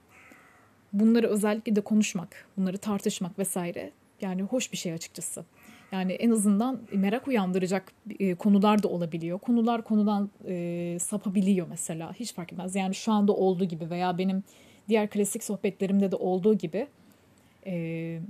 bunları 0.92 1.28
özellikle 1.28 1.76
de 1.76 1.81
konuşmak, 1.81 2.48
bunları 2.57 2.78
tartışmak 2.78 3.38
vesaire 3.38 3.90
yani 4.20 4.42
hoş 4.42 4.72
bir 4.72 4.76
şey 4.76 4.92
açıkçası. 4.92 5.44
Yani 5.92 6.12
en 6.12 6.31
azından 6.31 6.81
merak 6.92 7.28
uyandıracak 7.28 7.92
e, 8.18 8.35
konular 8.35 8.83
da 8.83 8.88
olabiliyor. 8.88 9.38
Konular 9.38 9.85
konudan 9.85 10.31
e, 10.48 10.96
sapabiliyor 11.00 11.66
mesela. 11.70 12.12
Hiç 12.12 12.35
fark 12.35 12.52
etmez. 12.52 12.76
Yani 12.76 12.94
şu 12.94 13.12
anda 13.12 13.33
olduğu 13.33 13.64
gibi 13.64 13.90
veya 13.90 14.18
benim 14.18 14.44
diğer 14.88 15.11
klasik 15.11 15.44
sohbetlerimde 15.44 16.12
de 16.12 16.16
olduğu 16.16 16.55
gibi 16.55 16.87
e, 17.66 18.20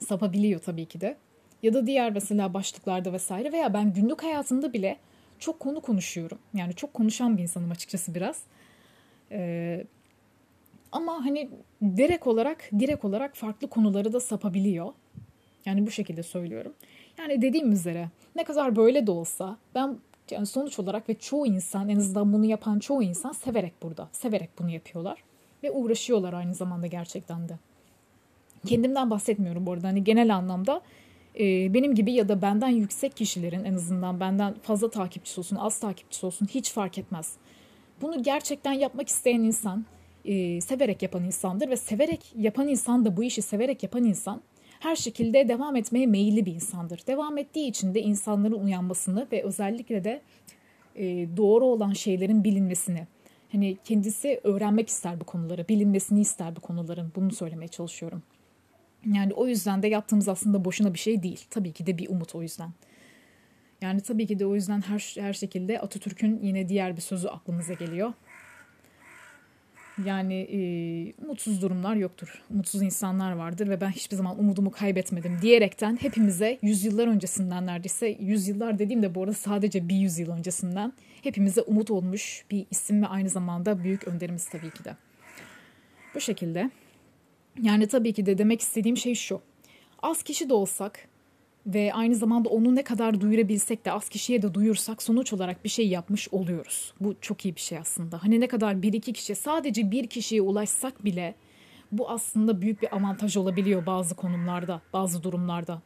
sapabiliyor 0.00 0.60
tabii 0.60 0.86
ki 0.86 1.00
de. 1.00 1.16
Ya 1.62 1.74
da 1.74 1.86
diğer 1.86 2.12
mesela 2.12 2.54
başlıklarda 2.54 3.12
vesaire 3.12 3.52
veya 3.52 3.74
ben 3.74 3.92
günlük 3.92 4.22
hayatımda 4.22 4.72
bile 4.72 4.96
çok 5.38 5.60
konu 5.60 5.80
konuşuyorum. 5.80 6.38
Yani 6.54 6.74
çok 6.74 6.94
konuşan 6.94 7.36
bir 7.36 7.42
insanım 7.42 7.70
açıkçası 7.70 8.14
biraz. 8.14 8.42
Ee, 9.32 9.84
ama 10.92 11.24
hani 11.24 11.50
direkt 11.96 12.26
olarak 12.26 12.70
direkt 12.78 13.04
olarak 13.04 13.36
farklı 13.36 13.68
konuları 13.68 14.12
da 14.12 14.20
sapabiliyor. 14.20 14.92
Yani 15.66 15.86
bu 15.86 15.90
şekilde 15.90 16.22
söylüyorum. 16.22 16.72
Yani 17.18 17.42
dediğim 17.42 17.72
üzere 17.72 18.08
ne 18.36 18.44
kadar 18.44 18.76
böyle 18.76 19.06
de 19.06 19.10
olsa 19.10 19.56
ben 19.74 19.98
yani 20.30 20.46
sonuç 20.46 20.78
olarak 20.78 21.08
ve 21.08 21.14
çoğu 21.14 21.46
insan 21.46 21.88
en 21.88 21.96
azından 21.96 22.32
bunu 22.32 22.44
yapan 22.44 22.78
çoğu 22.78 23.02
insan 23.02 23.32
severek 23.32 23.82
burada. 23.82 24.08
Severek 24.12 24.50
bunu 24.58 24.70
yapıyorlar. 24.70 25.22
Ve 25.62 25.70
uğraşıyorlar 25.70 26.32
aynı 26.32 26.54
zamanda 26.54 26.86
gerçekten 26.86 27.48
de. 27.48 27.58
Kendimden 28.66 29.10
bahsetmiyorum 29.10 29.66
bu 29.66 29.72
arada. 29.72 29.88
Hani 29.88 30.04
genel 30.04 30.36
anlamda 30.36 30.80
e, 31.38 31.74
benim 31.74 31.94
gibi 31.94 32.12
ya 32.12 32.28
da 32.28 32.42
benden 32.42 32.68
yüksek 32.68 33.16
kişilerin 33.16 33.64
en 33.64 33.74
azından 33.74 34.20
benden 34.20 34.54
fazla 34.62 34.90
takipçisi 34.90 35.40
olsun, 35.40 35.56
az 35.56 35.78
takipçisi 35.80 36.26
olsun 36.26 36.46
hiç 36.46 36.72
fark 36.72 36.98
etmez. 36.98 37.32
Bunu 38.02 38.22
gerçekten 38.22 38.72
yapmak 38.72 39.08
isteyen 39.08 39.40
insan, 39.40 39.84
e, 40.24 40.60
severek 40.60 41.02
yapan 41.02 41.24
insandır 41.24 41.68
ve 41.68 41.76
severek 41.76 42.32
yapan 42.36 42.68
insan 42.68 43.04
da 43.04 43.16
bu 43.16 43.24
işi 43.24 43.42
severek 43.42 43.82
yapan 43.82 44.04
insan 44.04 44.42
her 44.80 44.96
şekilde 44.96 45.48
devam 45.48 45.76
etmeye 45.76 46.06
meyilli 46.06 46.46
bir 46.46 46.54
insandır. 46.54 47.06
Devam 47.06 47.38
ettiği 47.38 47.68
için 47.68 47.94
de 47.94 48.00
insanların 48.00 48.64
uyanmasını 48.64 49.26
ve 49.32 49.42
özellikle 49.42 50.04
de 50.04 50.22
e, 50.96 51.04
doğru 51.36 51.64
olan 51.64 51.92
şeylerin 51.92 52.44
bilinmesini, 52.44 53.06
hani 53.52 53.76
kendisi 53.84 54.40
öğrenmek 54.44 54.88
ister 54.88 55.20
bu 55.20 55.24
konuları, 55.24 55.68
bilinmesini 55.68 56.20
ister 56.20 56.56
bu 56.56 56.60
konuların. 56.60 57.12
Bunu 57.16 57.30
söylemeye 57.30 57.68
çalışıyorum. 57.68 58.22
Yani 59.12 59.32
o 59.34 59.46
yüzden 59.46 59.82
de 59.82 59.88
yaptığımız 59.88 60.28
aslında 60.28 60.64
boşuna 60.64 60.94
bir 60.94 60.98
şey 60.98 61.22
değil. 61.22 61.44
Tabii 61.50 61.72
ki 61.72 61.86
de 61.86 61.98
bir 61.98 62.08
umut 62.08 62.34
o 62.34 62.42
yüzden. 62.42 62.70
Yani 63.80 64.00
tabii 64.00 64.26
ki 64.26 64.38
de 64.38 64.46
o 64.46 64.54
yüzden 64.54 64.80
her, 64.80 65.14
her 65.18 65.32
şekilde 65.32 65.80
Atatürk'ün 65.80 66.40
yine 66.42 66.68
diğer 66.68 66.96
bir 66.96 67.02
sözü 67.02 67.28
aklımıza 67.28 67.74
geliyor. 67.74 68.12
Yani 70.04 70.34
e, 70.34 70.58
mutsuz 71.26 71.62
durumlar 71.62 71.96
yoktur. 71.96 72.42
Mutsuz 72.50 72.82
insanlar 72.82 73.32
vardır 73.32 73.68
ve 73.68 73.80
ben 73.80 73.90
hiçbir 73.90 74.16
zaman 74.16 74.38
umudumu 74.38 74.70
kaybetmedim 74.70 75.38
diyerekten 75.42 75.98
hepimize 76.00 76.58
yüzyıllar 76.62 77.06
öncesinden 77.06 77.66
neredeyse 77.66 78.16
yüzyıllar 78.20 78.78
dediğimde 78.78 79.14
bu 79.14 79.22
arada 79.22 79.34
sadece 79.34 79.88
bir 79.88 79.96
yüzyıl 79.96 80.30
öncesinden 80.30 80.92
hepimize 81.22 81.60
umut 81.62 81.90
olmuş 81.90 82.44
bir 82.50 82.66
isim 82.70 83.02
ve 83.02 83.06
aynı 83.06 83.28
zamanda 83.28 83.84
büyük 83.84 84.08
önderimiz 84.08 84.48
tabii 84.48 84.70
ki 84.70 84.84
de. 84.84 84.96
Bu 86.14 86.20
şekilde. 86.20 86.70
Yani 87.62 87.86
tabii 87.86 88.12
ki 88.12 88.26
de 88.26 88.38
demek 88.38 88.60
istediğim 88.60 88.96
şey 88.96 89.14
şu. 89.14 89.40
Az 90.02 90.22
kişi 90.22 90.48
de 90.48 90.54
olsak 90.54 91.08
ve 91.66 91.94
aynı 91.94 92.14
zamanda 92.14 92.48
onu 92.48 92.74
ne 92.74 92.82
kadar 92.82 93.20
duyurabilsek 93.20 93.84
de 93.84 93.92
az 93.92 94.08
kişiye 94.08 94.42
de 94.42 94.54
duyursak 94.54 95.02
sonuç 95.02 95.32
olarak 95.32 95.64
bir 95.64 95.68
şey 95.68 95.88
yapmış 95.88 96.28
oluyoruz. 96.28 96.94
Bu 97.00 97.14
çok 97.20 97.44
iyi 97.44 97.56
bir 97.56 97.60
şey 97.60 97.78
aslında. 97.78 98.22
Hani 98.22 98.40
ne 98.40 98.48
kadar 98.48 98.82
bir 98.82 98.92
iki 98.92 99.12
kişi 99.12 99.34
sadece 99.34 99.90
bir 99.90 100.06
kişiye 100.06 100.42
ulaşsak 100.42 101.04
bile 101.04 101.34
bu 101.92 102.10
aslında 102.10 102.62
büyük 102.62 102.82
bir 102.82 102.96
avantaj 102.96 103.36
olabiliyor 103.36 103.86
bazı 103.86 104.14
konumlarda, 104.14 104.82
bazı 104.92 105.22
durumlarda. 105.22 105.82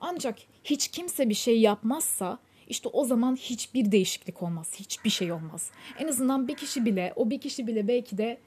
Ancak 0.00 0.38
hiç 0.64 0.88
kimse 0.88 1.28
bir 1.28 1.34
şey 1.34 1.60
yapmazsa 1.60 2.38
işte 2.68 2.88
o 2.88 3.04
zaman 3.04 3.36
hiçbir 3.36 3.92
değişiklik 3.92 4.42
olmaz, 4.42 4.72
hiçbir 4.74 5.10
şey 5.10 5.32
olmaz. 5.32 5.70
En 5.98 6.08
azından 6.08 6.48
bir 6.48 6.56
kişi 6.56 6.84
bile, 6.84 7.12
o 7.16 7.30
bir 7.30 7.40
kişi 7.40 7.66
bile 7.66 7.88
belki 7.88 8.18
de 8.18 8.38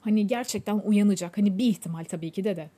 hani 0.00 0.26
gerçekten 0.26 0.80
uyanacak. 0.84 1.38
Hani 1.38 1.58
bir 1.58 1.64
ihtimal 1.64 2.04
tabii 2.04 2.30
ki 2.30 2.44
de 2.44 2.56
de. 2.56 2.70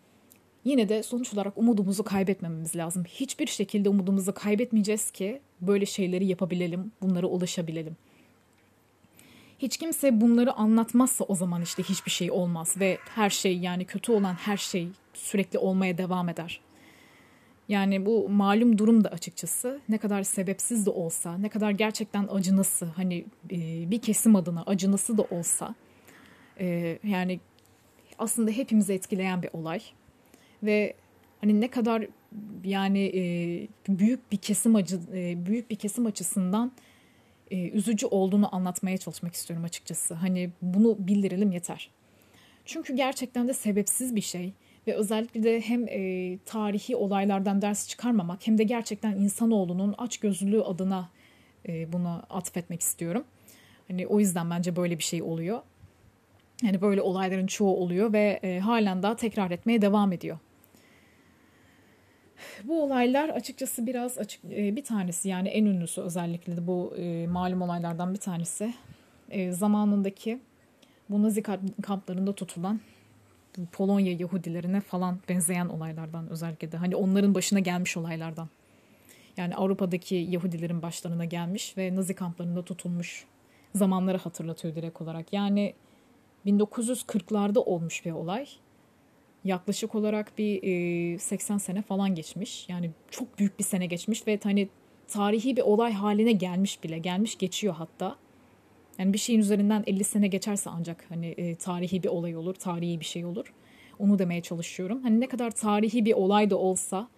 Yine 0.65 0.89
de 0.89 1.03
sonuç 1.03 1.35
olarak 1.35 1.59
umudumuzu 1.59 2.05
kaybetmememiz 2.05 2.77
lazım. 2.77 3.05
Hiçbir 3.05 3.47
şekilde 3.47 3.89
umudumuzu 3.89 4.35
kaybetmeyeceğiz 4.35 5.11
ki 5.11 5.41
böyle 5.61 5.87
şeyleri 5.87 6.27
yapabilelim, 6.27 6.93
bunlara 7.03 7.27
ulaşabilelim. 7.27 7.97
Hiç 9.59 9.77
kimse 9.77 10.21
bunları 10.21 10.53
anlatmazsa 10.53 11.25
o 11.25 11.35
zaman 11.35 11.63
işte 11.63 11.83
hiçbir 11.83 12.11
şey 12.11 12.31
olmaz 12.31 12.75
ve 12.81 12.99
her 13.15 13.31
şey 13.31 13.59
yani 13.59 13.85
kötü 13.85 14.13
olan 14.13 14.35
her 14.35 14.57
şey 14.57 14.89
sürekli 15.15 15.59
olmaya 15.59 15.99
devam 15.99 16.29
eder. 16.29 16.61
Yani 17.69 18.07
bu 18.07 18.29
malum 18.29 18.79
durum 18.79 19.05
da 19.05 19.09
açıkçası 19.09 19.81
ne 19.89 19.99
kadar 19.99 20.23
sebepsiz 20.23 20.87
de 20.87 20.91
olsa, 20.91 21.39
ne 21.39 21.49
kadar 21.49 21.71
gerçekten 21.71 22.29
acınası 22.29 22.85
hani 22.87 23.25
bir 23.91 24.01
kesim 24.01 24.37
adına 24.37 24.63
acınası 24.63 25.19
da 25.19 25.23
olsa 25.23 25.75
yani 27.05 27.41
aslında 28.19 28.51
hepimizi 28.51 28.93
etkileyen 28.93 29.43
bir 29.43 29.51
olay 29.53 29.81
ve 30.63 30.95
hani 31.41 31.61
ne 31.61 31.69
kadar 31.69 32.07
yani 32.65 33.13
e, 33.15 33.23
büyük 33.89 34.33
bir 34.33 34.37
kesim 34.37 34.77
acı 34.77 35.01
e, 35.15 35.47
büyük 35.47 35.71
bir 35.71 35.77
kesim 35.77 36.07
açısından 36.07 36.73
e, 37.51 37.69
üzücü 37.69 38.07
olduğunu 38.07 38.55
anlatmaya 38.55 38.99
çalışmak 38.99 39.35
istiyorum 39.35 39.65
açıkçası. 39.65 40.15
Hani 40.15 40.51
bunu 40.63 40.97
bildirelim 40.99 41.53
yeter. 41.53 41.91
Çünkü 42.65 42.97
gerçekten 42.97 43.49
de 43.49 43.53
sebepsiz 43.55 44.17
bir 44.17 44.21
şey 44.21 44.53
ve 44.87 44.95
özellikle 44.95 45.43
de 45.43 45.61
hem 45.61 45.89
e, 45.89 46.39
tarihi 46.47 46.97
olaylardan 46.97 47.63
ders 47.63 47.89
çıkarmamak 47.89 48.47
hem 48.47 48.59
de 48.59 48.65
gerçekten 48.65 49.13
insanoğlunun 49.13 49.95
açgözlülüğü 49.99 50.63
adına 50.63 51.11
e, 51.69 51.93
bunu 51.93 52.23
atfetmek 52.31 52.81
istiyorum. 52.81 53.25
Hani 53.89 54.07
o 54.07 54.21
yüzden 54.21 54.51
bence 54.51 54.77
böyle 54.77 54.99
bir 54.99 55.03
şey 55.03 55.23
oluyor. 55.23 55.63
Yani 56.63 56.81
böyle 56.81 57.03
olayların 57.03 57.47
çoğu 57.47 57.77
oluyor 57.77 58.13
ve 58.13 58.41
e, 58.43 58.59
halen 58.59 59.03
daha 59.03 59.17
tekrar 59.17 59.51
etmeye 59.51 59.83
devam 59.83 60.13
ediyor. 60.13 60.39
Bu 62.65 62.83
olaylar 62.83 63.29
açıkçası 63.29 63.87
biraz 63.87 64.19
açık 64.19 64.45
e, 64.45 64.77
bir 64.77 64.85
tanesi 64.85 65.29
yani 65.29 65.49
en 65.49 65.65
ünlüsü 65.65 66.01
özellikle 66.01 66.57
de 66.57 66.67
bu 66.67 66.95
e, 66.97 67.27
malum 67.27 67.63
olaylardan 67.63 68.15
bir 68.15 68.19
tanesi. 68.19 68.75
E, 69.31 69.53
zamanındaki 69.53 70.41
bu 71.11 71.23
Nazi 71.23 71.43
kamplarında 71.83 72.33
tutulan 72.33 72.81
Polonya 73.73 74.13
Yahudilerine 74.13 74.81
falan 74.81 75.19
benzeyen 75.29 75.67
olaylardan 75.67 76.29
özellikle 76.29 76.73
de 76.73 76.77
hani 76.77 76.97
onların 76.97 77.35
başına 77.35 77.61
gelmiş 77.61 77.97
olaylardan. 77.97 78.49
Yani 79.37 79.55
Avrupa'daki 79.57 80.15
Yahudilerin 80.15 80.83
başlarına 80.83 81.25
gelmiş 81.25 81.77
ve 81.79 81.97
Nazi 81.97 82.15
kamplarında 82.15 82.65
tutulmuş 82.65 83.25
zamanları 83.75 84.19
hatırlatıyor 84.19 84.75
direkt 84.75 85.01
olarak. 85.03 85.33
Yani 85.33 85.75
1940'larda 86.47 87.59
olmuş 87.59 88.05
bir 88.05 88.13
olay 88.13 88.47
yaklaşık 89.45 89.95
olarak 89.95 90.39
bir 90.39 90.63
e, 91.15 91.19
80 91.19 91.59
sene 91.59 91.83
falan 91.83 92.15
geçmiş. 92.15 92.69
Yani 92.69 92.91
çok 93.11 93.39
büyük 93.39 93.59
bir 93.59 93.65
sene 93.65 93.87
geçmiş 93.87 94.27
ve 94.27 94.39
hani 94.43 94.69
tarihi 95.09 95.57
bir 95.57 95.63
olay 95.63 95.93
haline 95.93 96.33
gelmiş 96.33 96.85
bile. 96.85 96.99
Gelmiş 96.99 97.39
geçiyor 97.39 97.75
hatta. 97.75 98.17
Yani 98.99 99.13
bir 99.13 99.19
şeyin 99.19 99.41
üzerinden 99.41 99.85
50 99.87 100.05
sene 100.05 100.29
geçerse 100.29 100.71
ancak 100.71 101.05
hani 101.09 101.27
e, 101.27 101.55
tarihi 101.55 102.03
bir 102.03 102.09
olay 102.09 102.37
olur, 102.37 102.55
tarihi 102.55 103.01
bir 103.01 103.05
şey 103.05 103.25
olur. 103.25 103.53
Onu 103.99 104.19
demeye 104.19 104.41
çalışıyorum. 104.41 105.03
Hani 105.03 105.21
ne 105.21 105.29
kadar 105.29 105.51
tarihi 105.51 106.05
bir 106.05 106.13
olay 106.13 106.51
da 106.51 106.59
olsa 106.59 107.09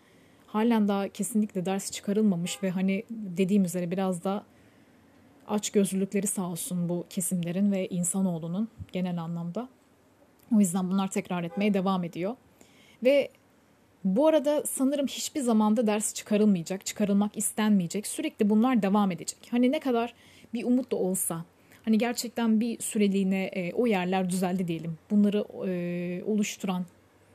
halen 0.47 0.89
daha 0.89 1.09
kesinlikle 1.09 1.67
ders 1.67 1.91
çıkarılmamış 1.91 2.63
ve 2.63 2.71
hani 2.71 3.05
dediğim 3.11 3.65
üzere 3.65 3.91
biraz 3.91 4.25
da 4.25 4.45
aç 5.49 5.71
gözlülükleri 5.71 6.27
sağ 6.27 6.51
olsun 6.51 6.89
bu 6.89 7.05
kesimlerin 7.11 7.73
ve 7.73 7.89
insanoğlunun 7.89 8.69
genel 8.93 9.23
anlamda. 9.23 9.69
O 10.57 10.61
yüzden 10.61 10.91
bunlar 10.91 11.09
tekrar 11.11 11.45
etmeye 11.45 11.75
devam 11.75 12.05
ediyor. 12.05 12.37
Ve 13.05 13.31
bu 14.05 14.27
arada 14.27 14.63
sanırım 14.67 15.07
hiçbir 15.07 15.41
zamanda 15.41 15.87
ders 15.87 16.15
çıkarılmayacak, 16.15 16.87
çıkarılmak 16.87 17.37
istenmeyecek. 17.37 18.07
Sürekli 18.07 18.51
bunlar 18.51 18.83
devam 18.83 19.11
edecek. 19.11 19.39
Hani 19.51 19.73
ne 19.73 19.81
kadar 19.81 20.15
bir 20.55 20.65
umut 20.65 20.93
da 20.93 20.97
olsa, 20.97 21.45
hani 21.85 21.99
gerçekten 21.99 22.61
bir 22.61 22.81
süreliğine 22.81 23.45
e, 23.45 23.73
o 23.73 23.87
yerler 23.87 24.31
düzeldi 24.31 24.69
diyelim. 24.69 24.99
Bunları 25.11 25.45
e, 25.67 26.23
oluşturan 26.25 26.85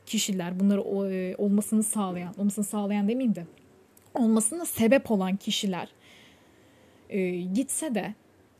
kişiler, 0.06 0.60
bunları 0.60 1.12
e, 1.14 1.36
olmasını 1.36 1.84
sağlayan, 1.84 2.34
olmasını 2.38 2.66
sağlayan 2.66 3.08
demeyeyim 3.08 3.36
de, 3.36 3.46
olmasına 4.14 4.66
sebep 4.66 5.12
olan 5.12 5.36
kişiler 5.36 5.90
e, 7.10 7.32
gitse 7.32 7.96
de 7.96 8.14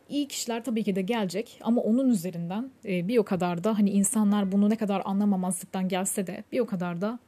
iyi 0.10 0.28
kişiler 0.28 0.64
tabii 0.64 0.84
ki 0.84 0.96
de 0.96 1.02
gelecek 1.02 1.60
ama 1.62 1.82
onun 1.82 2.10
üzerinden 2.10 2.72
e, 2.86 3.08
bir 3.08 3.18
o 3.18 3.24
kadar 3.24 3.64
da 3.64 3.78
hani 3.78 3.90
insanlar 3.90 4.52
bunu 4.52 4.70
ne 4.70 4.76
kadar 4.76 5.02
anlamamazlıktan 5.06 5.88
gelse 5.88 6.28
de 6.28 6.44
bir 6.52 6.60
o 6.60 6.66
kadar 6.66 7.02
da 7.02 7.20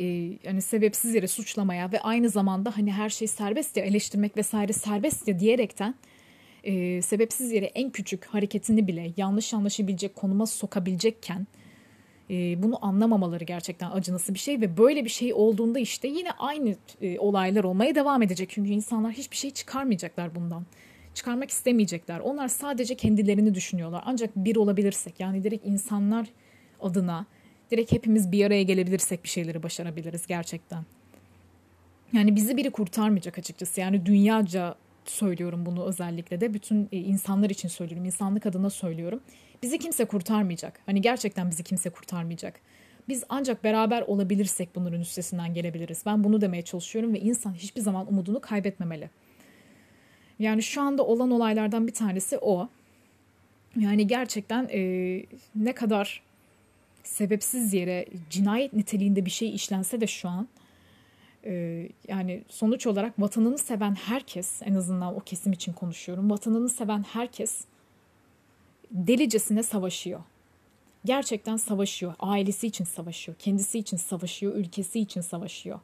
e, 0.00 0.04
yani 0.44 0.62
sebepsiz 0.62 1.14
yere 1.14 1.28
suçlamaya 1.28 1.92
ve 1.92 2.00
aynı 2.00 2.28
zamanda 2.28 2.76
hani 2.76 2.92
her 2.92 3.10
şey 3.10 3.28
serbest 3.28 3.76
ya 3.76 3.84
eleştirmek 3.84 4.36
vesaire 4.36 4.72
serbest 4.72 5.28
ya 5.28 5.38
diyerekten 5.38 5.94
e, 6.64 7.02
sebepsiz 7.02 7.52
yere 7.52 7.66
en 7.66 7.90
küçük 7.90 8.24
hareketini 8.24 8.86
bile 8.86 9.12
yanlış 9.16 9.54
anlaşabilecek 9.54 10.16
konuma 10.16 10.46
sokabilecekken 10.46 11.46
e, 12.30 12.62
bunu 12.62 12.84
anlamamaları 12.84 13.44
gerçekten 13.44 13.90
acınası 13.90 14.34
bir 14.34 14.38
şey 14.38 14.60
ve 14.60 14.76
böyle 14.76 15.04
bir 15.04 15.10
şey 15.10 15.34
olduğunda 15.34 15.78
işte 15.78 16.08
yine 16.08 16.30
aynı 16.30 16.76
e, 17.00 17.18
olaylar 17.18 17.64
olmaya 17.64 17.94
devam 17.94 18.22
edecek. 18.22 18.50
Çünkü 18.50 18.70
insanlar 18.70 19.12
hiçbir 19.12 19.36
şey 19.36 19.50
çıkarmayacaklar 19.50 20.34
bundan. 20.34 20.66
Çıkarmak 21.14 21.50
istemeyecekler. 21.50 22.20
Onlar 22.20 22.48
sadece 22.48 22.94
kendilerini 22.94 23.54
düşünüyorlar. 23.54 24.02
Ancak 24.06 24.36
bir 24.36 24.56
olabilirsek 24.56 25.20
yani 25.20 25.44
direkt 25.44 25.66
insanlar 25.66 26.28
adına 26.80 27.26
direkt 27.70 27.92
hepimiz 27.92 28.32
bir 28.32 28.44
araya 28.44 28.62
gelebilirsek 28.62 29.24
bir 29.24 29.28
şeyleri 29.28 29.62
başarabiliriz 29.62 30.26
gerçekten. 30.26 30.84
Yani 32.12 32.36
bizi 32.36 32.56
biri 32.56 32.70
kurtarmayacak 32.70 33.38
açıkçası. 33.38 33.80
Yani 33.80 34.06
dünyaca 34.06 34.74
söylüyorum 35.04 35.66
bunu 35.66 35.84
özellikle 35.84 36.40
de 36.40 36.54
bütün 36.54 36.88
e, 36.92 36.98
insanlar 36.98 37.50
için 37.50 37.68
söylüyorum. 37.68 38.04
insanlık 38.04 38.46
adına 38.46 38.70
söylüyorum. 38.70 39.20
Bizi 39.62 39.78
kimse 39.78 40.04
kurtarmayacak. 40.04 40.80
Hani 40.86 41.00
gerçekten 41.00 41.50
bizi 41.50 41.62
kimse 41.62 41.90
kurtarmayacak. 41.90 42.60
Biz 43.08 43.24
ancak 43.28 43.64
beraber 43.64 44.02
olabilirsek 44.02 44.74
bunların 44.74 45.00
üstesinden 45.00 45.54
gelebiliriz. 45.54 46.02
Ben 46.06 46.24
bunu 46.24 46.40
demeye 46.40 46.62
çalışıyorum 46.62 47.14
ve 47.14 47.20
insan 47.20 47.54
hiçbir 47.54 47.80
zaman 47.80 48.08
umudunu 48.08 48.40
kaybetmemeli. 48.40 49.10
Yani 50.38 50.62
şu 50.62 50.82
anda 50.82 51.06
olan 51.06 51.30
olaylardan 51.30 51.86
bir 51.86 51.94
tanesi 51.94 52.38
o. 52.38 52.68
Yani 53.76 54.06
gerçekten 54.06 54.68
e, 54.72 54.80
ne 55.54 55.72
kadar 55.72 56.22
sebepsiz 57.02 57.74
yere 57.74 58.06
cinayet 58.30 58.72
niteliğinde 58.72 59.24
bir 59.24 59.30
şey 59.30 59.54
işlense 59.54 60.00
de 60.00 60.06
şu 60.06 60.28
an 60.28 60.48
e, 61.44 61.88
yani 62.08 62.44
sonuç 62.48 62.86
olarak 62.86 63.20
vatanını 63.20 63.58
seven 63.58 63.94
herkes 63.94 64.62
en 64.64 64.74
azından 64.74 65.16
o 65.16 65.20
kesim 65.20 65.52
için 65.52 65.72
konuşuyorum. 65.72 66.30
Vatanını 66.30 66.68
seven 66.68 67.02
herkes 67.02 67.64
delicesine 68.90 69.62
savaşıyor. 69.62 70.20
Gerçekten 71.04 71.56
savaşıyor. 71.56 72.14
Ailesi 72.18 72.66
için 72.66 72.84
savaşıyor. 72.84 73.38
Kendisi 73.38 73.78
için 73.78 73.96
savaşıyor. 73.96 74.54
Ülkesi 74.54 75.00
için 75.00 75.20
savaşıyor. 75.20 75.80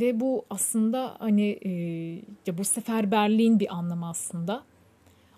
Ve 0.00 0.20
bu 0.20 0.44
aslında 0.50 1.16
hani 1.18 1.58
e, 1.64 1.70
ya 2.46 2.58
bu 2.58 2.64
seferberliğin 2.64 3.60
bir 3.60 3.74
anlamı 3.74 4.08
aslında. 4.08 4.62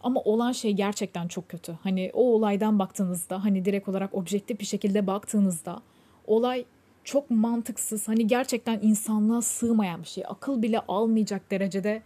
Ama 0.03 0.21
olan 0.21 0.53
şey 0.53 0.73
gerçekten 0.73 1.29
çok 1.29 1.49
kötü. 1.49 1.79
Hani 1.83 2.11
o 2.15 2.23
olaydan 2.35 2.79
baktığınızda 2.79 3.45
hani 3.45 3.65
direkt 3.65 3.89
olarak 3.89 4.15
objektif 4.15 4.61
bir 4.61 4.65
şekilde 4.65 5.07
baktığınızda 5.07 5.83
olay 6.27 6.65
çok 7.07 7.31
mantıksız. 7.31 8.09
Hani 8.09 8.27
gerçekten 8.27 8.81
insanlığa 8.83 9.43
sığmayan 9.43 10.03
bir 10.03 10.09
şey. 10.09 10.25
Akıl 10.29 10.63
bile 10.63 10.81
almayacak 10.81 11.51
derecede 11.51 12.03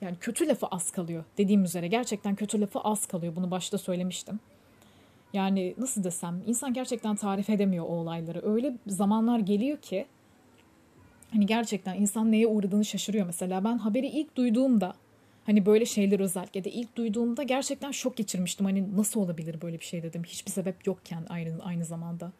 yani 0.00 0.16
kötü 0.20 0.48
lafı 0.48 0.66
az 0.66 0.90
kalıyor. 0.90 1.24
Dediğim 1.38 1.64
üzere 1.64 1.88
gerçekten 1.88 2.34
kötü 2.34 2.60
lafı 2.60 2.80
az 2.80 3.06
kalıyor. 3.06 3.36
Bunu 3.36 3.50
başta 3.50 3.78
söylemiştim. 3.78 4.40
Yani 5.32 5.74
nasıl 5.78 6.04
desem 6.04 6.42
insan 6.46 6.74
gerçekten 6.74 7.16
tarif 7.16 7.50
edemiyor 7.50 7.84
o 7.84 7.88
olayları. 7.88 8.52
Öyle 8.52 8.76
zamanlar 8.86 9.38
geliyor 9.38 9.78
ki 9.78 10.06
hani 11.32 11.46
gerçekten 11.46 11.94
insan 11.94 12.32
neye 12.32 12.46
uğradığını 12.46 12.84
şaşırıyor. 12.84 13.26
Mesela 13.26 13.64
ben 13.64 13.78
haberi 13.78 14.06
ilk 14.06 14.36
duyduğumda 14.36 14.94
hani 15.46 15.66
böyle 15.66 15.86
şeyler 15.86 16.20
özellikle 16.20 16.64
de 16.64 16.70
ilk 16.70 16.96
duyduğumda 16.96 17.42
gerçekten 17.42 17.90
şok 17.90 18.16
geçirmiştim. 18.16 18.66
Hani 18.66 18.96
nasıl 18.96 19.20
olabilir 19.20 19.60
böyle 19.62 19.80
bir 19.80 19.84
şey 19.84 20.02
dedim. 20.02 20.22
Hiçbir 20.24 20.50
sebep 20.50 20.86
yokken 20.86 21.26
aynı 21.28 21.64
aynı 21.64 21.84
zamanda. 21.84 22.32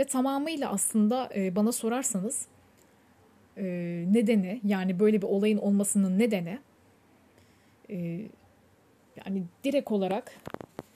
Ve 0.00 0.04
tamamıyla 0.04 0.70
aslında 0.70 1.30
e, 1.34 1.56
bana 1.56 1.72
sorarsanız 1.72 2.46
e, 3.56 3.64
nedeni 4.12 4.60
yani 4.64 5.00
böyle 5.00 5.22
bir 5.22 5.26
olayın 5.26 5.58
olmasının 5.58 6.18
nedeni 6.18 6.58
e, 7.90 7.96
yani 9.26 9.42
direkt 9.64 9.92
olarak 9.92 10.32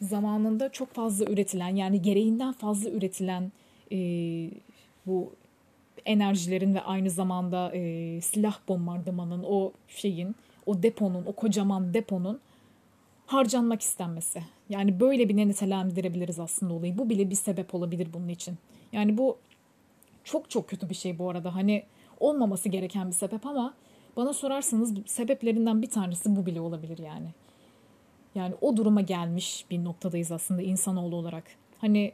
zamanında 0.00 0.72
çok 0.72 0.94
fazla 0.94 1.24
üretilen 1.24 1.76
yani 1.76 2.02
gereğinden 2.02 2.52
fazla 2.52 2.90
üretilen 2.90 3.52
bu 5.06 5.32
enerjilerin 6.04 6.74
ve 6.74 6.80
aynı 6.80 7.10
zamanda 7.10 7.70
silah 8.20 8.58
bombardımanın 8.68 9.44
o 9.46 9.72
şeyin 9.88 10.36
o 10.66 10.82
deponun 10.82 11.24
o 11.26 11.32
kocaman 11.32 11.94
deponun 11.94 12.40
harcanmak 13.26 13.82
istenmesi. 13.82 14.42
Yani 14.68 15.00
böyle 15.00 15.28
bir 15.28 15.36
nitelendirebiliriz 15.36 16.38
aslında 16.38 16.74
olayı. 16.74 16.98
Bu 16.98 17.10
bile 17.10 17.30
bir 17.30 17.34
sebep 17.34 17.74
olabilir 17.74 18.08
bunun 18.12 18.28
için. 18.28 18.58
Yani 18.94 19.18
bu 19.18 19.38
çok 20.24 20.50
çok 20.50 20.68
kötü 20.68 20.90
bir 20.90 20.94
şey 20.94 21.18
bu 21.18 21.30
arada. 21.30 21.54
Hani 21.54 21.83
olmaması 22.20 22.68
gereken 22.68 23.07
bir 23.07 23.12
sebep 23.12 23.46
ama 23.46 23.74
bana 24.16 24.33
sorarsanız 24.33 24.94
sebeplerinden 25.07 25.83
bir 25.83 25.90
tanesi 25.90 26.37
bu 26.37 26.46
bile 26.46 26.61
olabilir 26.61 26.98
yani. 26.98 27.28
Yani 28.35 28.54
o 28.61 28.76
duruma 28.76 29.00
gelmiş 29.00 29.64
bir 29.70 29.85
noktadayız 29.85 30.33
aslında 30.33 30.62
insanoğlu 30.62 31.16
olarak. 31.16 31.44
Hani 31.80 32.12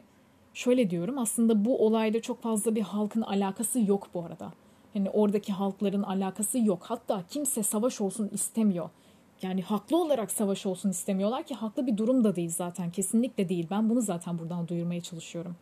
şöyle 0.53 0.89
diyorum 0.89 1.17
aslında 1.17 1.65
bu 1.65 1.85
olayda 1.85 2.21
çok 2.21 2.41
fazla 2.41 2.75
bir 2.75 2.81
halkın 2.81 3.21
alakası 3.21 3.79
yok 3.79 4.07
bu 4.13 4.23
arada. 4.25 4.53
Yani 4.95 5.09
oradaki 5.09 5.53
halkların 5.53 6.03
alakası 6.03 6.59
yok. 6.59 6.79
Hatta 6.83 7.23
kimse 7.29 7.63
savaş 7.63 8.01
olsun 8.01 8.29
istemiyor. 8.33 8.89
Yani 9.41 9.61
haklı 9.61 9.97
olarak 9.97 10.31
savaş 10.31 10.65
olsun 10.65 10.89
istemiyorlar 10.89 11.43
ki 11.43 11.55
haklı 11.55 11.87
bir 11.87 11.97
durum 11.97 12.23
da 12.23 12.35
değil 12.35 12.49
zaten. 12.49 12.91
Kesinlikle 12.91 13.49
değil. 13.49 13.67
Ben 13.71 13.89
bunu 13.89 14.01
zaten 14.01 14.39
buradan 14.39 14.67
duyurmaya 14.67 15.01
çalışıyorum. 15.01 15.55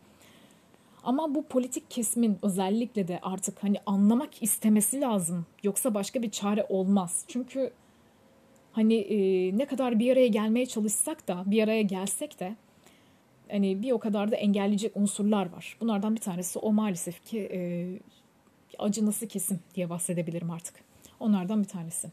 Ama 1.04 1.34
bu 1.34 1.42
politik 1.42 1.90
kesimin 1.90 2.38
özellikle 2.42 3.08
de 3.08 3.18
artık 3.22 3.62
hani 3.62 3.76
anlamak 3.86 4.42
istemesi 4.42 5.00
lazım. 5.00 5.46
Yoksa 5.62 5.94
başka 5.94 6.22
bir 6.22 6.30
çare 6.30 6.66
olmaz. 6.68 7.24
Çünkü 7.28 7.72
hani 8.72 8.94
e, 8.94 9.18
ne 9.58 9.66
kadar 9.66 9.98
bir 9.98 10.12
araya 10.12 10.28
gelmeye 10.28 10.66
çalışsak 10.66 11.28
da 11.28 11.42
bir 11.46 11.62
araya 11.62 11.82
gelsek 11.82 12.40
de 12.40 12.56
hani 13.50 13.82
bir 13.82 13.92
o 13.92 13.98
kadar 13.98 14.30
da 14.30 14.36
engelleyecek 14.36 14.96
unsurlar 14.96 15.52
var. 15.52 15.76
Bunlardan 15.80 16.14
bir 16.14 16.20
tanesi 16.20 16.58
o 16.58 16.72
maalesef 16.72 17.24
ki 17.24 17.38
e, 17.52 17.60
acınası 18.78 19.28
kesim 19.28 19.60
diye 19.74 19.90
bahsedebilirim 19.90 20.50
artık. 20.50 20.74
Onlardan 21.20 21.62
bir 21.62 21.68
tanesi. 21.68 22.08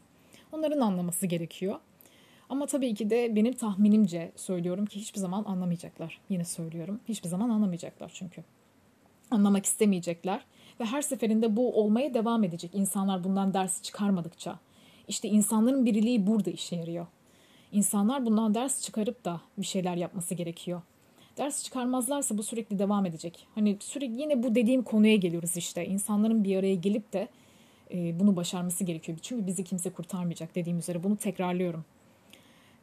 Onların 0.52 0.80
anlaması 0.80 1.26
gerekiyor. 1.26 1.78
Ama 2.48 2.66
tabii 2.66 2.94
ki 2.94 3.10
de 3.10 3.36
benim 3.36 3.52
tahminimce 3.52 4.32
söylüyorum 4.36 4.86
ki 4.86 5.00
hiçbir 5.00 5.18
zaman 5.18 5.44
anlamayacaklar. 5.44 6.20
Yine 6.28 6.44
söylüyorum. 6.44 7.00
Hiçbir 7.08 7.28
zaman 7.28 7.50
anlamayacaklar 7.50 8.10
çünkü 8.14 8.44
anlamak 9.30 9.66
istemeyecekler 9.66 10.44
ve 10.80 10.84
her 10.84 11.02
seferinde 11.02 11.56
bu 11.56 11.80
olmaya 11.80 12.14
devam 12.14 12.44
edecek 12.44 12.70
insanlar 12.74 13.24
bundan 13.24 13.54
ders 13.54 13.82
çıkarmadıkça. 13.82 14.58
İşte 15.08 15.28
insanların 15.28 15.86
birliği 15.86 16.26
burada 16.26 16.50
işe 16.50 16.76
yarıyor. 16.76 17.06
İnsanlar 17.72 18.26
bundan 18.26 18.54
ders 18.54 18.82
çıkarıp 18.82 19.24
da 19.24 19.40
bir 19.58 19.66
şeyler 19.66 19.96
yapması 19.96 20.34
gerekiyor. 20.34 20.82
Ders 21.36 21.64
çıkarmazlarsa 21.64 22.38
bu 22.38 22.42
sürekli 22.42 22.78
devam 22.78 23.06
edecek. 23.06 23.46
Hani 23.54 23.76
sürekli 23.80 24.20
yine 24.20 24.42
bu 24.42 24.54
dediğim 24.54 24.82
konuya 24.82 25.16
geliyoruz 25.16 25.56
işte. 25.56 25.86
İnsanların 25.86 26.44
bir 26.44 26.56
araya 26.56 26.74
gelip 26.74 27.12
de 27.12 27.28
e, 27.94 28.20
bunu 28.20 28.36
başarması 28.36 28.84
gerekiyor. 28.84 29.18
Çünkü 29.22 29.46
bizi 29.46 29.64
kimse 29.64 29.90
kurtarmayacak 29.90 30.54
dediğim 30.54 30.78
üzere 30.78 31.02
bunu 31.02 31.16
tekrarlıyorum. 31.16 31.84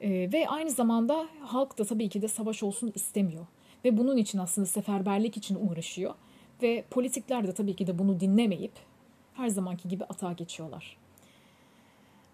E, 0.02 0.10
ve 0.10 0.50
aynı 0.50 0.72
zamanda 0.72 1.28
halk 1.42 1.78
da 1.78 1.86
tabii 1.86 2.10
ki 2.10 2.22
de 2.22 2.28
savaş 2.28 2.64
olsun 2.64 2.92
istemiyor. 2.96 3.46
Ve 3.86 3.98
bunun 3.98 4.18
için 4.18 4.40
aslında 4.40 4.68
seferberlik 4.68 5.38
için 5.38 5.58
uğraşıyor. 5.70 6.14
Ve 6.62 6.86
politikler 6.90 7.48
de 7.48 7.54
tabii 7.54 7.76
ki 7.76 7.88
de 7.88 8.00
bunu 8.00 8.20
dinlemeyip 8.20 8.72
her 9.34 9.48
zamanki 9.48 9.88
gibi 9.88 10.04
atağa 10.04 10.34
geçiyorlar. 10.34 10.98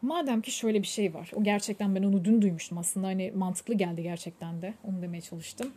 Madem 0.01 0.41
ki 0.41 0.51
şöyle 0.51 0.81
bir 0.81 0.87
şey 0.87 1.13
var. 1.13 1.31
O 1.35 1.43
gerçekten 1.43 1.95
ben 1.95 2.03
onu 2.03 2.25
dün 2.25 2.41
duymuştum 2.41 2.77
aslında. 2.77 3.07
Hani 3.07 3.31
mantıklı 3.35 3.73
geldi 3.73 4.03
gerçekten 4.03 4.61
de. 4.61 4.73
Onu 4.83 5.01
demeye 5.01 5.21
çalıştım. 5.21 5.71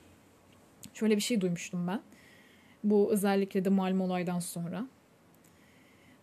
Şöyle 0.95 1.17
bir 1.17 1.21
şey 1.21 1.41
duymuştum 1.41 1.87
ben. 1.87 2.01
Bu 2.85 3.13
özellikle 3.13 3.65
de 3.65 3.69
malum 3.69 4.01
olaydan 4.01 4.39
sonra. 4.39 4.87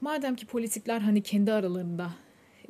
Madem 0.02 0.36
ki 0.36 0.46
politikler 0.46 1.00
hani 1.00 1.24
kendi 1.24 1.54
aralarında 1.54 2.12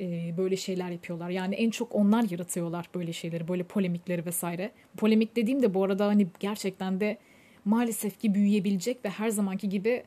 e, 0.00 0.34
böyle 0.36 0.56
şeyler 0.56 0.90
yapıyorlar. 0.90 1.30
Yani 1.30 1.54
en 1.54 1.70
çok 1.70 1.94
onlar 1.94 2.30
yaratıyorlar 2.30 2.88
böyle 2.94 3.12
şeyleri, 3.12 3.48
böyle 3.48 3.62
polemikleri 3.62 4.26
vesaire. 4.26 4.72
Polemik 4.96 5.36
dediğim 5.36 5.62
de 5.62 5.74
bu 5.74 5.84
arada 5.84 6.06
hani 6.06 6.26
gerçekten 6.40 7.00
de 7.00 7.18
maalesef 7.64 8.20
ki 8.20 8.34
büyüyebilecek 8.34 9.04
ve 9.04 9.08
her 9.08 9.28
zamanki 9.28 9.68
gibi 9.68 10.04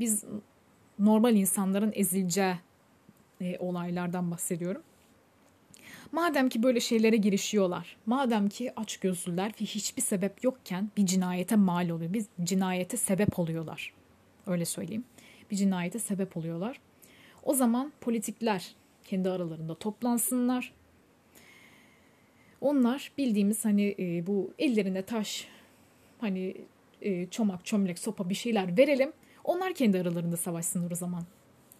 biz 0.00 0.24
normal 0.98 1.34
insanların 1.34 1.92
ezileceği 1.94 2.54
e, 3.40 3.58
olaylardan 3.58 4.30
bahsediyorum. 4.30 4.82
Madem 6.12 6.48
ki 6.48 6.62
böyle 6.62 6.80
şeylere 6.80 7.16
girişiyorlar, 7.16 7.96
madem 8.06 8.48
ki 8.48 8.72
aç 8.76 8.96
gözlüler 8.96 9.52
ve 9.60 9.64
hiçbir 9.64 10.02
sebep 10.02 10.44
yokken 10.44 10.90
bir 10.96 11.06
cinayete 11.06 11.56
mal 11.56 11.88
oluyor, 11.88 12.12
bir 12.12 12.24
cinayete 12.44 12.96
sebep 12.96 13.38
oluyorlar. 13.38 13.92
Öyle 14.46 14.64
söyleyeyim. 14.64 15.04
Bir 15.50 15.56
cinayete 15.56 15.98
sebep 15.98 16.36
oluyorlar. 16.36 16.80
O 17.42 17.54
zaman 17.54 17.92
politikler 18.00 18.74
Kendi 19.04 19.30
aralarında 19.30 19.74
toplansınlar. 19.74 20.72
Onlar 22.60 23.12
bildiğimiz 23.18 23.64
hani 23.64 23.94
e, 23.98 24.26
bu 24.26 24.52
ellerine 24.58 25.02
taş 25.02 25.48
hani 26.20 26.56
e, 27.04 27.26
çomak, 27.30 27.64
çömlek, 27.64 27.98
sopa 27.98 28.28
bir 28.28 28.34
şeyler 28.34 28.76
verelim. 28.76 29.12
Onlar 29.44 29.74
kendi 29.74 30.00
aralarında 30.00 30.36
savaşsınlar 30.36 30.90
o 30.90 30.94
zaman. 30.94 31.22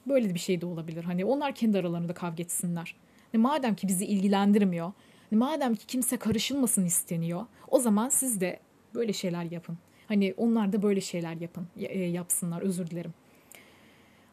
Böyle 0.07 0.35
bir 0.35 0.39
şey 0.39 0.61
de 0.61 0.67
olabilir. 0.67 1.05
Hani 1.05 1.25
onlar 1.25 1.55
kendi 1.55 1.79
aralarında 1.79 2.15
kavga 2.15 2.43
etsinler. 2.43 2.97
Hani 3.33 3.43
madem 3.43 3.75
ki 3.75 3.89
bizi 3.89 4.07
ilgilendirmiyor, 4.07 4.93
hani 5.31 5.39
madem 5.39 5.75
ki 5.75 5.87
kimse 5.87 6.17
karışılmasın 6.17 6.85
isteniyor, 6.85 7.47
o 7.69 7.79
zaman 7.79 8.09
siz 8.09 8.41
de 8.41 8.61
böyle 8.95 9.13
şeyler 9.13 9.45
yapın. 9.45 9.79
Hani 10.09 10.35
onlar 10.37 10.73
da 10.73 10.83
böyle 10.83 11.01
şeyler 11.01 11.37
yapın, 11.37 11.67
e, 11.77 11.99
yapsınlar. 11.99 12.63
Özür 12.63 12.87
dilerim. 12.87 13.15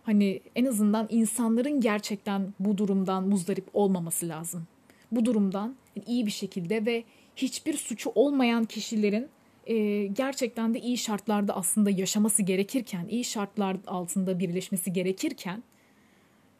Hani 0.03 0.41
en 0.55 0.65
azından 0.65 1.07
insanların 1.09 1.81
gerçekten 1.81 2.53
bu 2.59 2.77
durumdan 2.77 3.27
muzdarip 3.27 3.65
olmaması 3.73 4.27
lazım. 4.27 4.67
Bu 5.11 5.25
durumdan 5.25 5.75
iyi 6.07 6.25
bir 6.25 6.31
şekilde 6.31 6.85
ve 6.85 7.03
hiçbir 7.35 7.73
suçu 7.73 8.11
olmayan 8.15 8.65
kişilerin 8.65 9.29
e, 9.71 10.07
gerçekten 10.07 10.73
de 10.73 10.79
iyi 10.79 10.97
şartlarda 10.97 11.55
aslında 11.55 11.89
yaşaması 11.89 12.43
gerekirken, 12.43 13.07
iyi 13.07 13.23
şartlar 13.23 13.77
altında 13.87 14.39
birleşmesi 14.39 14.93
gerekirken 14.93 15.63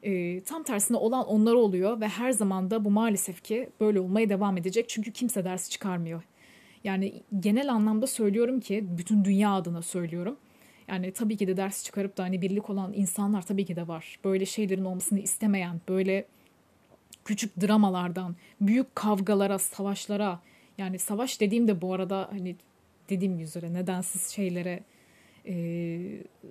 e, 0.04 0.42
tam 0.44 0.64
tersine 0.64 0.98
olan 0.98 1.28
onlar 1.28 1.54
oluyor 1.54 2.02
ve 2.02 2.08
her 2.08 2.32
zaman 2.32 2.72
da 2.72 2.86
bu 2.86 2.92
maalesef 2.92 3.44
ki 3.44 3.70
böyle 3.80 4.00
olmaya 4.00 4.30
devam 4.30 4.58
edecek. 4.58 4.90
Çünkü 4.90 5.12
kimse 5.12 5.46
ders 5.46 5.70
çıkarmıyor. 5.70 6.24
Yani 6.84 7.24
genel 7.40 7.72
anlamda 7.72 8.08
söylüyorum 8.08 8.60
ki 8.60 8.86
bütün 8.98 9.26
dünya 9.26 9.54
adına 9.54 9.82
söylüyorum. 9.82 10.38
Yani 10.88 11.12
tabii 11.12 11.38
ki 11.38 11.48
de 11.48 11.58
ders 11.58 11.84
çıkarıp 11.84 12.18
da 12.18 12.24
hani 12.24 12.42
birlik 12.42 12.70
olan 12.70 12.94
insanlar 12.94 13.42
tabii 13.42 13.66
ki 13.66 13.76
de 13.76 13.88
var. 13.88 14.20
Böyle 14.24 14.46
şeylerin 14.46 14.86
olmasını 14.86 15.20
istemeyen, 15.20 15.82
böyle 15.90 16.26
küçük 17.26 17.62
dramalardan, 17.62 18.36
büyük 18.62 18.96
kavgalara, 18.96 19.60
savaşlara 19.60 20.40
yani 20.78 21.00
savaş 21.00 21.42
dediğimde 21.42 21.82
bu 21.82 21.94
arada 21.94 22.28
hani 22.32 22.56
dediğim 23.12 23.40
üzere 23.40 23.74
nedensiz 23.74 24.28
şeylere 24.28 24.84
e, 25.48 25.54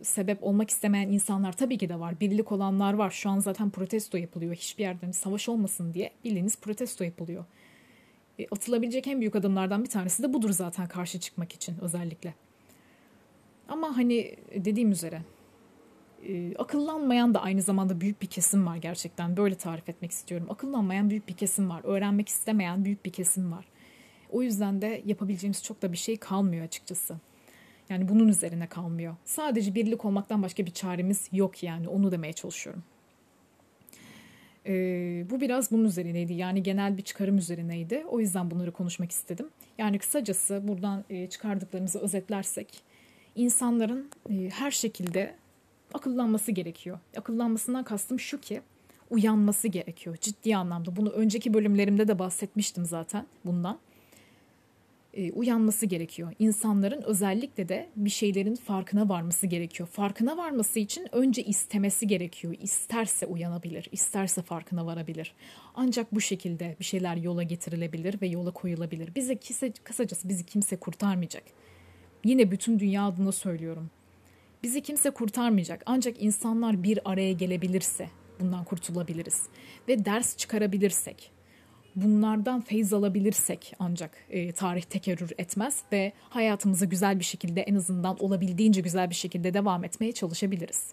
sebep 0.03 0.45
olmak 0.45 0.71
istemeyen 0.71 1.09
insanlar 1.09 1.53
tabii 1.53 1.79
ki 1.79 1.89
de 1.89 2.01
var. 2.01 2.21
Birlik 2.21 2.53
olanlar 2.53 2.93
var. 2.93 3.11
Şu 3.11 3.31
an 3.31 3.39
zaten 3.39 3.71
protesto 3.71 4.19
yapılıyor. 4.19 4.55
Hiçbir 4.55 4.83
yerde 4.83 5.01
hani 5.01 5.13
savaş 5.13 5.49
olmasın 5.49 5.95
diye 5.95 6.11
bildiğiniz 6.25 6.61
protesto 6.61 7.05
yapılıyor. 7.05 7.45
E, 8.39 8.47
atılabilecek 8.51 9.07
en 9.07 9.21
büyük 9.21 9.37
adımlardan 9.37 9.85
bir 9.85 9.89
tanesi 9.89 10.23
de 10.23 10.33
budur 10.33 10.51
zaten 10.51 10.87
karşı 10.89 11.21
çıkmak 11.21 11.53
için 11.53 11.77
özellikle. 11.81 12.35
Ama 13.69 13.97
hani 13.97 14.37
dediğim 14.55 14.93
üzere 14.93 15.23
e, 16.29 16.57
akıllanmayan 16.57 17.35
da 17.35 17.43
aynı 17.43 17.63
zamanda 17.63 18.01
büyük 18.01 18.23
bir 18.23 18.27
kesim 18.27 18.67
var 18.67 18.77
gerçekten. 18.77 19.37
Böyle 19.37 19.55
tarif 19.55 19.89
etmek 19.89 20.11
istiyorum. 20.11 20.47
Akıllanmayan 20.51 21.11
büyük 21.11 21.29
bir 21.29 21.35
kesim 21.35 21.71
var. 21.71 21.81
Öğrenmek 21.85 22.29
istemeyen 22.29 22.85
büyük 22.85 23.05
bir 23.05 23.13
kesim 23.13 23.53
var. 23.53 23.65
O 24.33 24.43
yüzden 24.43 24.83
de 24.83 25.03
yapabileceğimiz 25.07 25.63
çok 25.63 25.83
da 25.83 25.93
bir 25.93 25.97
şey 25.97 26.17
kalmıyor 26.17 26.65
açıkçası. 26.65 27.17
Yani 27.89 28.09
bunun 28.09 28.29
üzerine 28.29 28.67
kalmıyor. 28.67 29.17
Sadece 29.25 29.75
birlik 29.75 30.05
olmaktan 30.05 30.43
başka 30.43 30.67
bir 30.67 30.71
çaremiz 30.71 31.29
yok 31.33 31.63
yani 31.63 31.89
onu 31.89 32.13
demeye 32.13 32.33
çalışıyorum. 32.33 32.83
Ee, 34.67 35.27
bu 35.31 35.41
biraz 35.41 35.71
bunun 35.71 35.85
üzerineydi. 35.85 36.33
Yani 36.33 36.63
genel 36.63 36.97
bir 36.97 37.03
çıkarım 37.03 37.39
üzerineydi. 37.39 38.05
O 38.09 38.21
yüzden 38.21 38.51
bunları 38.51 38.73
konuşmak 38.73 39.11
istedim. 39.11 39.49
Yani 39.79 39.99
kısacası 39.99 40.63
buradan 40.69 41.05
e, 41.11 41.27
çıkardıklarımızı 41.27 41.99
özetlersek 41.99 42.83
insanların 43.37 44.11
e, 44.31 44.51
her 44.51 44.71
şekilde 44.71 45.35
akıllanması 45.95 46.53
gerekiyor. 46.53 46.99
Akıllanmasından 47.17 47.85
kastım 47.85 48.21
şu 48.21 48.41
ki 48.41 48.61
uyanması 49.11 49.69
gerekiyor 49.69 50.17
ciddi 50.21 50.57
anlamda. 50.57 50.97
Bunu 50.97 51.11
önceki 51.11 51.55
bölümlerimde 51.55 52.09
de 52.09 52.19
bahsetmiştim 52.19 52.85
zaten 52.85 53.27
bundan 53.45 53.79
e, 55.15 55.33
uyanması 55.33 55.87
gerekiyor. 55.87 56.33
İnsanların 56.39 57.03
özellikle 57.03 57.69
de 57.69 57.89
bir 57.97 58.11
şeylerin 58.11 58.55
farkına 58.55 59.09
varması 59.09 59.47
gerekiyor. 59.47 59.89
Farkına 59.89 60.37
varması 60.37 60.79
için 60.79 61.07
önce 61.13 61.45
istemesi 61.45 62.07
gerekiyor. 62.07 62.55
İsterse 62.61 63.27
uyanabilir, 63.27 63.89
isterse 63.93 64.43
farkına 64.43 64.87
varabilir. 64.87 65.35
Ancak 65.75 66.15
bu 66.15 66.21
şekilde 66.21 66.77
bir 66.81 66.85
şeyler 66.85 67.17
yola 67.17 67.43
getirilebilir 67.43 68.21
ve 68.21 68.27
yola 68.27 68.51
koyulabilir. 68.51 69.15
Bize 69.15 69.37
kısa, 69.37 69.73
kısacası 69.85 70.29
bizi 70.29 70.47
kimse 70.47 70.77
kurtarmayacak. 70.77 71.45
Yine 72.25 72.51
bütün 72.51 72.79
dünya 72.79 73.07
adına 73.07 73.33
söylüyorum. 73.33 73.91
Bizi 74.63 74.81
kimse 74.81 75.11
kurtarmayacak. 75.11 75.83
Ancak 75.87 76.23
insanlar 76.23 76.83
bir 76.83 76.99
araya 77.05 77.33
gelebilirse 77.33 78.09
bundan 78.41 78.65
kurtulabiliriz 78.65 79.43
ve 79.89 80.05
ders 80.05 80.37
çıkarabilirsek 80.37 81.40
bunlardan 81.97 82.61
feyz 82.61 82.93
alabilirsek 82.93 83.75
ancak 83.79 84.11
e, 84.31 84.53
tarih 84.53 84.83
tekerrür 84.83 85.31
etmez 85.39 85.83
ve 85.93 86.13
hayatımıza 86.29 86.85
güzel 86.85 87.19
bir 87.19 87.25
şekilde 87.25 87.61
en 87.61 87.75
azından 87.75 88.25
olabildiğince 88.25 88.81
güzel 88.81 89.11
bir 89.11 89.15
şekilde 89.15 89.55
devam 89.55 89.85
etmeye 89.85 90.13
çalışabiliriz. 90.13 90.93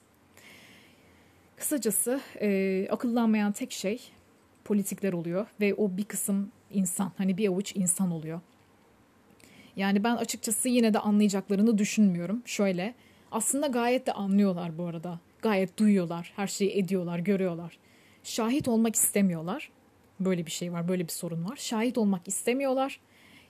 Kısacası 1.55 2.21
e, 2.41 2.87
akıllanmayan 2.91 3.51
tek 3.51 3.71
şey 3.71 4.01
politikler 4.65 5.13
oluyor 5.13 5.47
ve 5.61 5.73
o 5.73 5.97
bir 5.97 6.05
kısım 6.05 6.51
insan 6.71 7.11
hani 7.17 7.37
bir 7.37 7.47
avuç 7.47 7.75
insan 7.75 8.11
oluyor. 8.11 8.41
Yani 9.75 10.03
ben 10.03 10.15
açıkçası 10.15 10.69
yine 10.69 10.93
de 10.93 10.99
anlayacaklarını 10.99 11.77
düşünmüyorum. 11.77 12.41
Şöyle 12.45 12.93
aslında 13.31 13.67
gayet 13.67 14.07
de 14.07 14.11
anlıyorlar 14.11 14.77
bu 14.77 14.85
arada. 14.85 15.19
Gayet 15.41 15.79
duyuyorlar, 15.79 16.33
her 16.35 16.47
şeyi 16.47 16.77
ediyorlar, 16.77 17.19
görüyorlar. 17.19 17.77
Şahit 18.23 18.67
olmak 18.67 18.95
istemiyorlar 18.95 19.69
Böyle 20.19 20.45
bir 20.45 20.51
şey 20.51 20.73
var, 20.73 20.87
böyle 20.87 21.03
bir 21.03 21.11
sorun 21.11 21.49
var. 21.49 21.55
Şahit 21.55 21.97
olmak 21.97 22.27
istemiyorlar. 22.27 22.99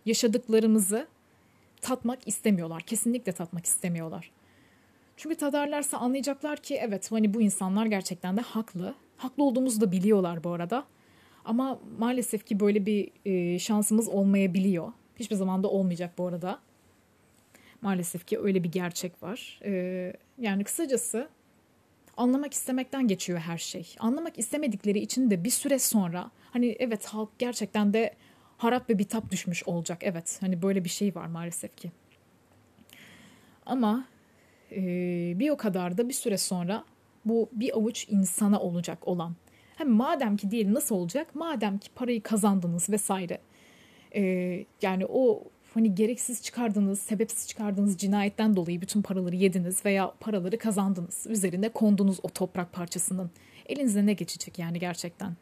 Yaşadıklarımızı 0.05 1.07
tatmak 1.81 2.27
istemiyorlar. 2.27 2.81
Kesinlikle 2.81 3.31
tatmak 3.31 3.65
istemiyorlar. 3.65 4.31
Çünkü 5.17 5.35
tadarlarsa 5.35 5.97
anlayacaklar 5.97 6.57
ki 6.57 6.75
evet 6.75 7.11
hani 7.11 7.33
bu 7.33 7.41
insanlar 7.41 7.85
gerçekten 7.85 8.37
de 8.37 8.41
haklı. 8.41 8.95
Haklı 9.17 9.43
olduğumuzu 9.43 9.81
da 9.81 9.91
biliyorlar 9.91 10.43
bu 10.43 10.49
arada. 10.49 10.85
Ama 11.45 11.79
maalesef 11.99 12.45
ki 12.45 12.59
böyle 12.59 12.85
bir 12.85 13.11
e, 13.25 13.59
şansımız 13.59 14.07
olmayabiliyor. 14.07 14.91
Hiçbir 15.15 15.35
zaman 15.35 15.63
da 15.63 15.67
olmayacak 15.67 16.17
bu 16.17 16.27
arada. 16.27 16.59
Maalesef 17.81 18.27
ki 18.27 18.39
öyle 18.39 18.63
bir 18.63 18.71
gerçek 18.71 19.23
var. 19.23 19.59
E, 19.65 20.13
yani 20.37 20.63
kısacası 20.63 21.29
anlamak 22.17 22.53
istemekten 22.53 23.07
geçiyor 23.07 23.39
her 23.39 23.57
şey. 23.57 23.95
Anlamak 23.99 24.39
istemedikleri 24.39 24.99
için 24.99 25.29
de 25.29 25.43
bir 25.43 25.49
süre 25.49 25.79
sonra 25.79 26.31
hani 26.51 26.75
evet 26.79 27.05
halk 27.05 27.29
gerçekten 27.39 27.93
de 27.93 28.15
harap 28.57 28.89
ve 28.89 28.99
bitap 28.99 29.31
düşmüş 29.31 29.63
olacak. 29.63 29.97
Evet 30.01 30.37
hani 30.41 30.61
böyle 30.61 30.83
bir 30.83 30.89
şey 30.89 31.15
var 31.15 31.27
maalesef 31.27 31.77
ki. 31.77 31.91
Ama 33.65 34.05
e, 34.71 34.79
bir 35.39 35.49
o 35.49 35.57
kadar 35.57 35.97
da 35.97 36.09
bir 36.09 36.13
süre 36.13 36.37
sonra 36.37 36.83
bu 37.25 37.49
bir 37.51 37.77
avuç 37.77 38.05
insana 38.09 38.59
olacak 38.59 39.07
olan. 39.07 39.35
Hem 39.75 39.89
madem 39.89 40.37
ki 40.37 40.51
değil 40.51 40.73
nasıl 40.73 40.95
olacak? 40.95 41.35
Madem 41.35 41.77
ki 41.77 41.89
parayı 41.95 42.23
kazandınız 42.23 42.89
vesaire. 42.89 43.41
E, 44.15 44.21
yani 44.81 45.05
o 45.05 45.43
hani 45.77 45.95
gereksiz 45.95 46.43
çıkardığınız, 46.43 46.99
sebepsiz 46.99 47.47
çıkardığınız 47.47 47.97
cinayetten 47.97 48.55
dolayı 48.55 48.81
bütün 48.81 49.01
paraları 49.01 49.35
yediniz 49.35 49.85
veya 49.85 50.13
paraları 50.19 50.57
kazandınız. 50.57 51.27
Üzerine 51.29 51.69
kondunuz 51.69 52.19
o 52.23 52.29
toprak 52.29 52.73
parçasının. 52.73 53.31
Elinize 53.65 54.05
ne 54.05 54.13
geçecek 54.13 54.59
yani 54.59 54.79
gerçekten? 54.79 55.35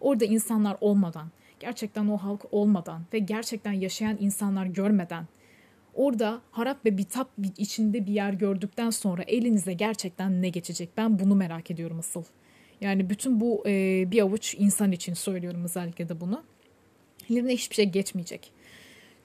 Orada 0.00 0.24
insanlar 0.24 0.76
olmadan, 0.80 1.30
gerçekten 1.60 2.06
o 2.06 2.16
halk 2.16 2.44
olmadan 2.50 3.02
ve 3.12 3.18
gerçekten 3.18 3.72
yaşayan 3.72 4.16
insanlar 4.20 4.66
görmeden 4.66 5.26
orada 5.94 6.40
harap 6.50 6.84
ve 6.86 6.98
bitap 6.98 7.30
içinde 7.58 8.06
bir 8.06 8.12
yer 8.12 8.32
gördükten 8.32 8.90
sonra 8.90 9.22
elinize 9.22 9.72
gerçekten 9.72 10.42
ne 10.42 10.48
geçecek? 10.48 10.88
Ben 10.96 11.18
bunu 11.18 11.34
merak 11.34 11.70
ediyorum 11.70 11.98
asıl. 11.98 12.24
Yani 12.80 13.10
bütün 13.10 13.40
bu 13.40 13.62
e, 13.66 14.04
bir 14.10 14.20
avuç 14.22 14.54
insan 14.58 14.92
için 14.92 15.14
söylüyorum 15.14 15.64
özellikle 15.64 16.08
de 16.08 16.20
bunu. 16.20 16.42
Ellerine 17.30 17.52
hiçbir 17.52 17.74
şey 17.74 17.84
geçmeyecek. 17.84 18.52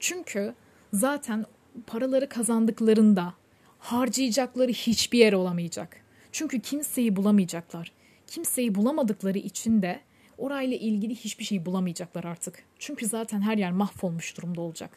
Çünkü 0.00 0.54
zaten 0.92 1.46
paraları 1.86 2.28
kazandıklarında 2.28 3.34
harcayacakları 3.78 4.72
hiçbir 4.72 5.18
yer 5.18 5.32
olamayacak. 5.32 5.96
Çünkü 6.32 6.60
kimseyi 6.60 7.16
bulamayacaklar. 7.16 7.92
Kimseyi 8.26 8.74
bulamadıkları 8.74 9.38
için 9.38 9.82
de 9.82 10.00
orayla 10.38 10.76
ilgili 10.76 11.14
hiçbir 11.14 11.44
şey 11.44 11.66
bulamayacaklar 11.66 12.24
artık. 12.24 12.64
Çünkü 12.78 13.06
zaten 13.06 13.40
her 13.40 13.58
yer 13.58 13.72
mahvolmuş 13.72 14.36
durumda 14.36 14.60
olacak. 14.60 14.90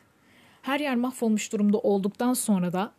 Her 0.62 0.80
yer 0.80 0.95
mahvolmuş 0.95 1.54
durumda 1.54 1.78
olduktan 1.78 2.34
sonra 2.34 2.74
da 2.74 2.93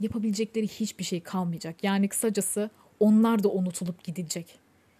yapabilecekleri 0.00 0.68
hiçbir 0.68 1.04
şey 1.04 1.20
kalmayacak. 1.20 1.84
Yani 1.84 2.08
kısacası 2.08 2.70
onlar 3.00 3.42
da 3.42 3.48
unutulup 3.48 4.04
gidecek. 4.04 4.58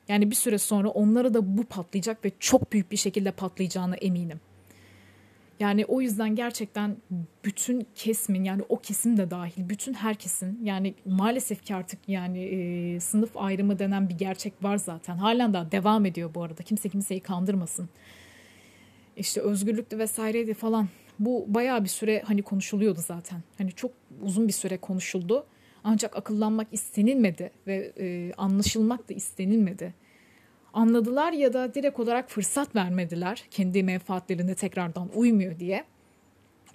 Yani 0.08 0.30
bir 0.30 0.36
süre 0.36 0.58
sonra 0.58 0.88
onlara 0.88 1.34
da 1.34 1.58
bu 1.58 1.64
patlayacak 1.64 2.24
ve 2.24 2.32
çok 2.38 2.72
büyük 2.72 2.92
bir 2.92 2.96
şekilde 2.96 3.30
patlayacağına 3.30 3.96
eminim. 3.96 4.40
Yani 5.60 5.84
o 5.84 6.00
yüzden 6.00 6.34
gerçekten 6.34 6.96
bütün 7.44 7.86
kesimin 7.94 8.44
yani 8.44 8.62
o 8.68 8.76
kesim 8.76 9.16
de 9.16 9.30
dahil 9.30 9.68
bütün 9.68 9.94
herkesin 9.94 10.64
yani 10.64 10.94
maalesef 11.04 11.64
ki 11.64 11.74
artık 11.74 12.08
yani 12.08 12.44
e, 12.44 13.00
sınıf 13.00 13.36
ayrımı 13.36 13.78
denen 13.78 14.08
bir 14.08 14.14
gerçek 14.14 14.52
var 14.62 14.76
zaten. 14.76 15.16
Halen 15.16 15.52
daha 15.54 15.72
devam 15.72 16.06
ediyor 16.06 16.34
bu 16.34 16.42
arada. 16.42 16.62
Kimse 16.62 16.88
kimseyi 16.88 17.20
kandırmasın. 17.20 17.88
İşte 19.16 19.40
özgürlüktü 19.40 19.98
vesaireydi 19.98 20.54
falan. 20.54 20.88
Bu 21.18 21.44
bayağı 21.48 21.84
bir 21.84 21.88
süre 21.88 22.22
hani 22.26 22.42
konuşuluyordu 22.42 23.00
zaten. 23.06 23.42
Hani 23.58 23.72
çok 23.72 23.90
uzun 24.22 24.48
bir 24.48 24.52
süre 24.52 24.76
konuşuldu. 24.76 25.46
Ancak 25.84 26.16
akıllanmak 26.16 26.66
istenilmedi 26.72 27.50
ve 27.66 27.92
e, 27.98 28.32
anlaşılmak 28.36 29.08
da 29.08 29.14
istenilmedi 29.14 29.94
anladılar 30.74 31.32
ya 31.32 31.52
da 31.52 31.74
direkt 31.74 32.00
olarak 32.00 32.30
fırsat 32.30 32.76
vermediler 32.76 33.44
kendi 33.50 33.82
menfaatlerine 33.82 34.54
tekrardan 34.54 35.08
uymuyor 35.14 35.58
diye. 35.58 35.84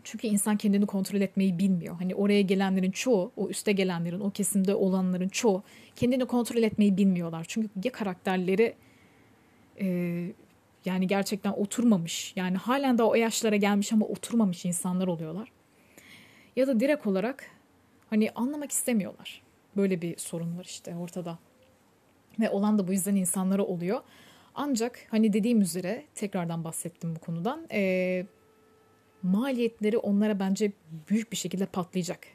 Çünkü 0.04 0.28
insan 0.28 0.58
kendini 0.58 0.86
kontrol 0.86 1.22
etmeyi 1.22 1.60
bilmiyor. 1.60 1.96
Hani 2.00 2.16
oraya 2.16 2.42
gelenlerin 2.42 2.92
çoğu, 2.92 3.32
o 3.38 3.50
üste 3.50 3.72
gelenlerin, 3.72 4.20
o 4.20 4.30
kesimde 4.30 4.76
olanların 4.76 5.30
çoğu 5.30 5.64
kendini 5.96 6.26
kontrol 6.26 6.64
etmeyi 6.64 6.98
bilmiyorlar. 6.98 7.46
Çünkü 7.48 7.70
ya 7.84 7.92
karakterleri 7.92 8.76
e, 9.82 9.88
yani 10.86 11.08
gerçekten 11.08 11.52
oturmamış. 11.52 12.34
Yani 12.36 12.58
halen 12.58 12.98
de 12.98 13.04
o 13.04 13.16
yaşlara 13.16 13.56
gelmiş 13.56 13.94
ama 13.94 14.06
oturmamış 14.06 14.66
insanlar 14.66 15.08
oluyorlar. 15.08 15.52
Ya 16.56 16.68
da 16.68 16.80
direkt 16.80 17.08
olarak 17.08 17.46
hani 18.10 18.32
anlamak 18.32 18.72
istemiyorlar. 18.72 19.42
Böyle 19.78 20.02
bir 20.02 20.18
sorun 20.18 20.58
var 20.58 20.66
işte 20.66 20.96
ortada. 20.96 21.38
Ve 22.40 22.50
olan 22.50 22.78
da 22.78 22.88
bu 22.88 22.92
yüzden 22.92 23.16
insanlara 23.16 23.64
oluyor. 23.64 24.02
Ancak 24.56 25.00
hani 25.12 25.34
dediğim 25.34 25.62
üzere 25.62 26.04
tekrardan 26.16 26.64
bahsettim 26.64 27.16
bu 27.16 27.20
konudan. 27.20 27.68
E, 27.72 28.26
maliyetleri 29.24 29.98
onlara 29.98 30.40
bence 30.40 30.72
büyük 31.10 31.32
bir 31.32 31.38
şekilde 31.38 31.66
patlayacak. 31.66 32.28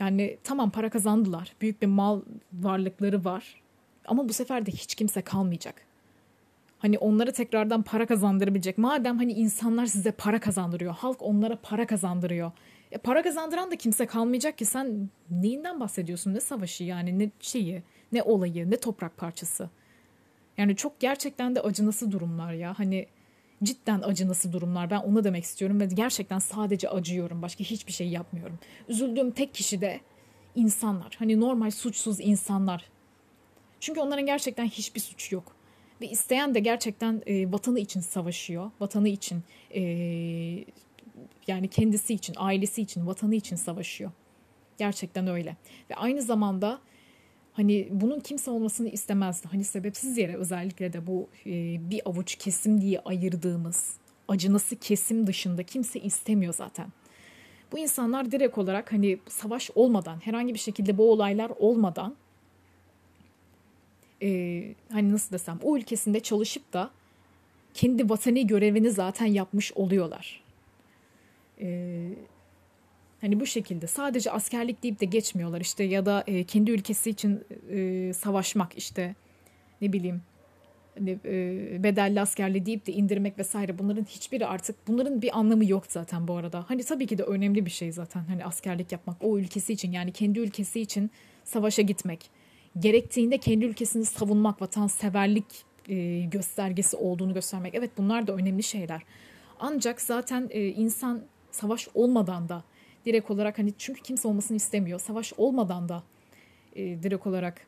Yani 0.00 0.38
tamam 0.44 0.70
para 0.70 0.90
kazandılar. 0.90 1.54
Büyük 1.60 1.82
bir 1.82 1.86
mal 1.86 2.20
varlıkları 2.52 3.24
var. 3.24 3.62
Ama 4.06 4.28
bu 4.28 4.32
sefer 4.32 4.66
de 4.66 4.70
hiç 4.70 4.94
kimse 4.94 5.22
kalmayacak. 5.22 5.86
Hani 6.78 6.98
onlara 6.98 7.32
tekrardan 7.32 7.82
para 7.82 8.06
kazandırabilecek. 8.06 8.78
Madem 8.78 9.18
hani 9.18 9.32
insanlar 9.32 9.86
size 9.86 10.12
para 10.12 10.40
kazandırıyor. 10.40 10.94
Halk 10.94 11.22
onlara 11.22 11.58
para 11.62 11.86
kazandırıyor. 11.86 12.52
E 12.92 12.98
para 12.98 13.22
kazandıran 13.22 13.70
da 13.70 13.76
kimse 13.76 14.06
kalmayacak 14.06 14.58
ki 14.58 14.64
sen 14.64 15.10
neyinden 15.30 15.80
bahsediyorsun? 15.80 16.34
Ne 16.34 16.40
savaşı 16.40 16.84
yani 16.84 17.18
ne 17.18 17.30
şeyi? 17.40 17.82
Ne 18.14 18.22
olayı 18.22 18.70
ne 18.70 18.76
toprak 18.76 19.16
parçası. 19.16 19.70
Yani 20.58 20.76
çok 20.76 21.00
gerçekten 21.00 21.54
de 21.54 21.60
acınası 21.60 22.12
durumlar 22.12 22.52
ya. 22.52 22.78
Hani 22.78 23.06
cidden 23.62 24.00
acınası 24.00 24.52
durumlar. 24.52 24.90
Ben 24.90 24.98
onu 24.98 25.24
demek 25.24 25.44
istiyorum 25.44 25.80
ve 25.80 25.86
gerçekten 25.86 26.38
sadece 26.38 26.88
acıyorum. 26.88 27.42
Başka 27.42 27.64
hiçbir 27.64 27.92
şey 27.92 28.08
yapmıyorum. 28.08 28.58
Üzüldüğüm 28.88 29.30
tek 29.30 29.54
kişi 29.54 29.80
de 29.80 30.00
insanlar. 30.54 31.16
Hani 31.18 31.40
normal 31.40 31.70
suçsuz 31.70 32.20
insanlar. 32.20 32.84
Çünkü 33.80 34.00
onların 34.00 34.26
gerçekten 34.26 34.66
hiçbir 34.66 35.00
suçu 35.00 35.34
yok. 35.34 35.56
Ve 36.00 36.08
isteyen 36.08 36.54
de 36.54 36.60
gerçekten 36.60 37.22
e, 37.26 37.52
vatanı 37.52 37.80
için 37.80 38.00
savaşıyor. 38.00 38.70
Vatanı 38.80 39.08
için 39.08 39.42
e, 39.74 39.80
yani 41.46 41.68
kendisi 41.68 42.14
için, 42.14 42.34
ailesi 42.36 42.82
için, 42.82 43.06
vatanı 43.06 43.34
için 43.34 43.56
savaşıyor. 43.56 44.10
Gerçekten 44.78 45.26
öyle. 45.26 45.56
Ve 45.90 45.94
aynı 45.94 46.22
zamanda 46.22 46.80
Hani 47.54 47.88
bunun 47.90 48.20
kimse 48.20 48.50
olmasını 48.50 48.88
istemezdi. 48.88 49.48
Hani 49.50 49.64
sebepsiz 49.64 50.18
yere 50.18 50.36
özellikle 50.36 50.92
de 50.92 51.06
bu 51.06 51.28
e, 51.46 51.50
bir 51.90 52.02
avuç 52.04 52.34
kesim 52.34 52.80
diye 52.80 53.00
ayırdığımız 53.00 53.94
acınası 54.28 54.76
kesim 54.76 55.26
dışında 55.26 55.62
kimse 55.62 56.00
istemiyor 56.00 56.54
zaten. 56.54 56.86
Bu 57.72 57.78
insanlar 57.78 58.32
direkt 58.32 58.58
olarak 58.58 58.92
hani 58.92 59.18
savaş 59.28 59.70
olmadan, 59.74 60.26
herhangi 60.26 60.54
bir 60.54 60.58
şekilde 60.58 60.98
bu 60.98 61.12
olaylar 61.12 61.50
olmadan 61.58 62.14
e, 64.22 64.62
hani 64.92 65.12
nasıl 65.12 65.32
desem 65.32 65.58
o 65.62 65.76
ülkesinde 65.76 66.20
çalışıp 66.20 66.72
da 66.72 66.90
kendi 67.74 68.10
vatani 68.10 68.46
görevini 68.46 68.90
zaten 68.90 69.26
yapmış 69.26 69.72
oluyorlar. 69.72 70.42
E, 71.60 72.08
Hani 73.24 73.40
bu 73.40 73.46
şekilde 73.46 73.86
sadece 73.86 74.30
askerlik 74.30 74.82
deyip 74.82 75.00
de 75.00 75.04
geçmiyorlar 75.04 75.60
işte 75.60 75.84
ya 75.84 76.06
da 76.06 76.24
e, 76.26 76.44
kendi 76.44 76.70
ülkesi 76.70 77.10
için 77.10 77.44
e, 77.70 78.12
savaşmak 78.12 78.78
işte 78.78 79.14
ne 79.80 79.92
bileyim 79.92 80.22
hani, 80.98 81.18
e, 81.24 81.82
bedelli 81.82 82.20
askerli 82.20 82.66
deyip 82.66 82.86
de 82.86 82.92
indirmek 82.92 83.38
vesaire 83.38 83.78
bunların 83.78 84.04
hiçbiri 84.04 84.46
artık 84.46 84.88
bunların 84.88 85.22
bir 85.22 85.38
anlamı 85.38 85.64
yok 85.64 85.84
zaten 85.88 86.28
bu 86.28 86.36
arada. 86.36 86.64
Hani 86.68 86.84
tabii 86.84 87.06
ki 87.06 87.18
de 87.18 87.22
önemli 87.22 87.66
bir 87.66 87.70
şey 87.70 87.92
zaten 87.92 88.24
hani 88.24 88.44
askerlik 88.44 88.92
yapmak 88.92 89.16
o 89.20 89.38
ülkesi 89.38 89.72
için 89.72 89.92
yani 89.92 90.12
kendi 90.12 90.38
ülkesi 90.38 90.80
için 90.80 91.10
savaşa 91.44 91.82
gitmek. 91.82 92.30
Gerektiğinde 92.78 93.38
kendi 93.38 93.64
ülkesini 93.64 94.04
savunmak, 94.04 94.62
vatanseverlik 94.62 95.64
e, 95.88 96.20
göstergesi 96.20 96.96
olduğunu 96.96 97.34
göstermek. 97.34 97.74
Evet 97.74 97.90
bunlar 97.98 98.26
da 98.26 98.32
önemli 98.32 98.62
şeyler. 98.62 99.02
Ancak 99.60 100.00
zaten 100.00 100.48
e, 100.50 100.66
insan 100.66 101.22
savaş 101.50 101.88
olmadan 101.94 102.48
da 102.48 102.64
direkt 103.06 103.30
olarak 103.30 103.58
hani 103.58 103.72
çünkü 103.78 104.02
kimse 104.02 104.28
olmasını 104.28 104.56
istemiyor. 104.56 105.00
Savaş 105.00 105.32
olmadan 105.36 105.88
da 105.88 106.02
e, 106.76 107.02
direkt 107.02 107.26
olarak 107.26 107.66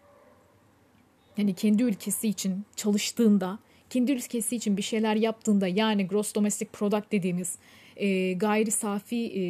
hani 1.37 1.55
kendi 1.55 1.83
ülkesi 1.83 2.29
için 2.29 2.65
çalıştığında, 2.77 3.59
kendi 3.91 4.13
ülkesi 4.13 4.57
için 4.57 4.77
bir 4.77 4.83
şeyler 4.83 5.17
yaptığında 5.17 5.69
yani 5.69 6.07
gross 6.07 6.35
domestic 6.35 6.69
product 6.73 7.13
dediğimiz 7.13 7.59
e, 7.97 8.33
gayri 8.33 8.71
safi 8.71 9.33
e, 9.37 9.43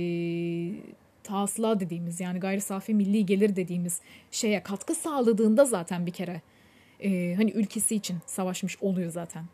tahsıla 1.25 1.81
dediğimiz 1.81 2.21
yani 2.21 2.41
gayri 2.41 2.61
safi 2.61 2.95
milli 2.95 3.27
gelir 3.27 3.57
dediğimiz 3.57 4.01
şeye 4.31 4.63
katkı 4.63 4.95
sağladığında 4.95 5.65
zaten 5.65 6.07
bir 6.07 6.13
kere 6.13 6.43
e, 7.01 7.35
hani 7.35 7.51
ülkesi 7.51 7.95
için 7.95 8.17
savaşmış 8.27 8.83
oluyor 8.83 9.11
zaten. 9.11 9.45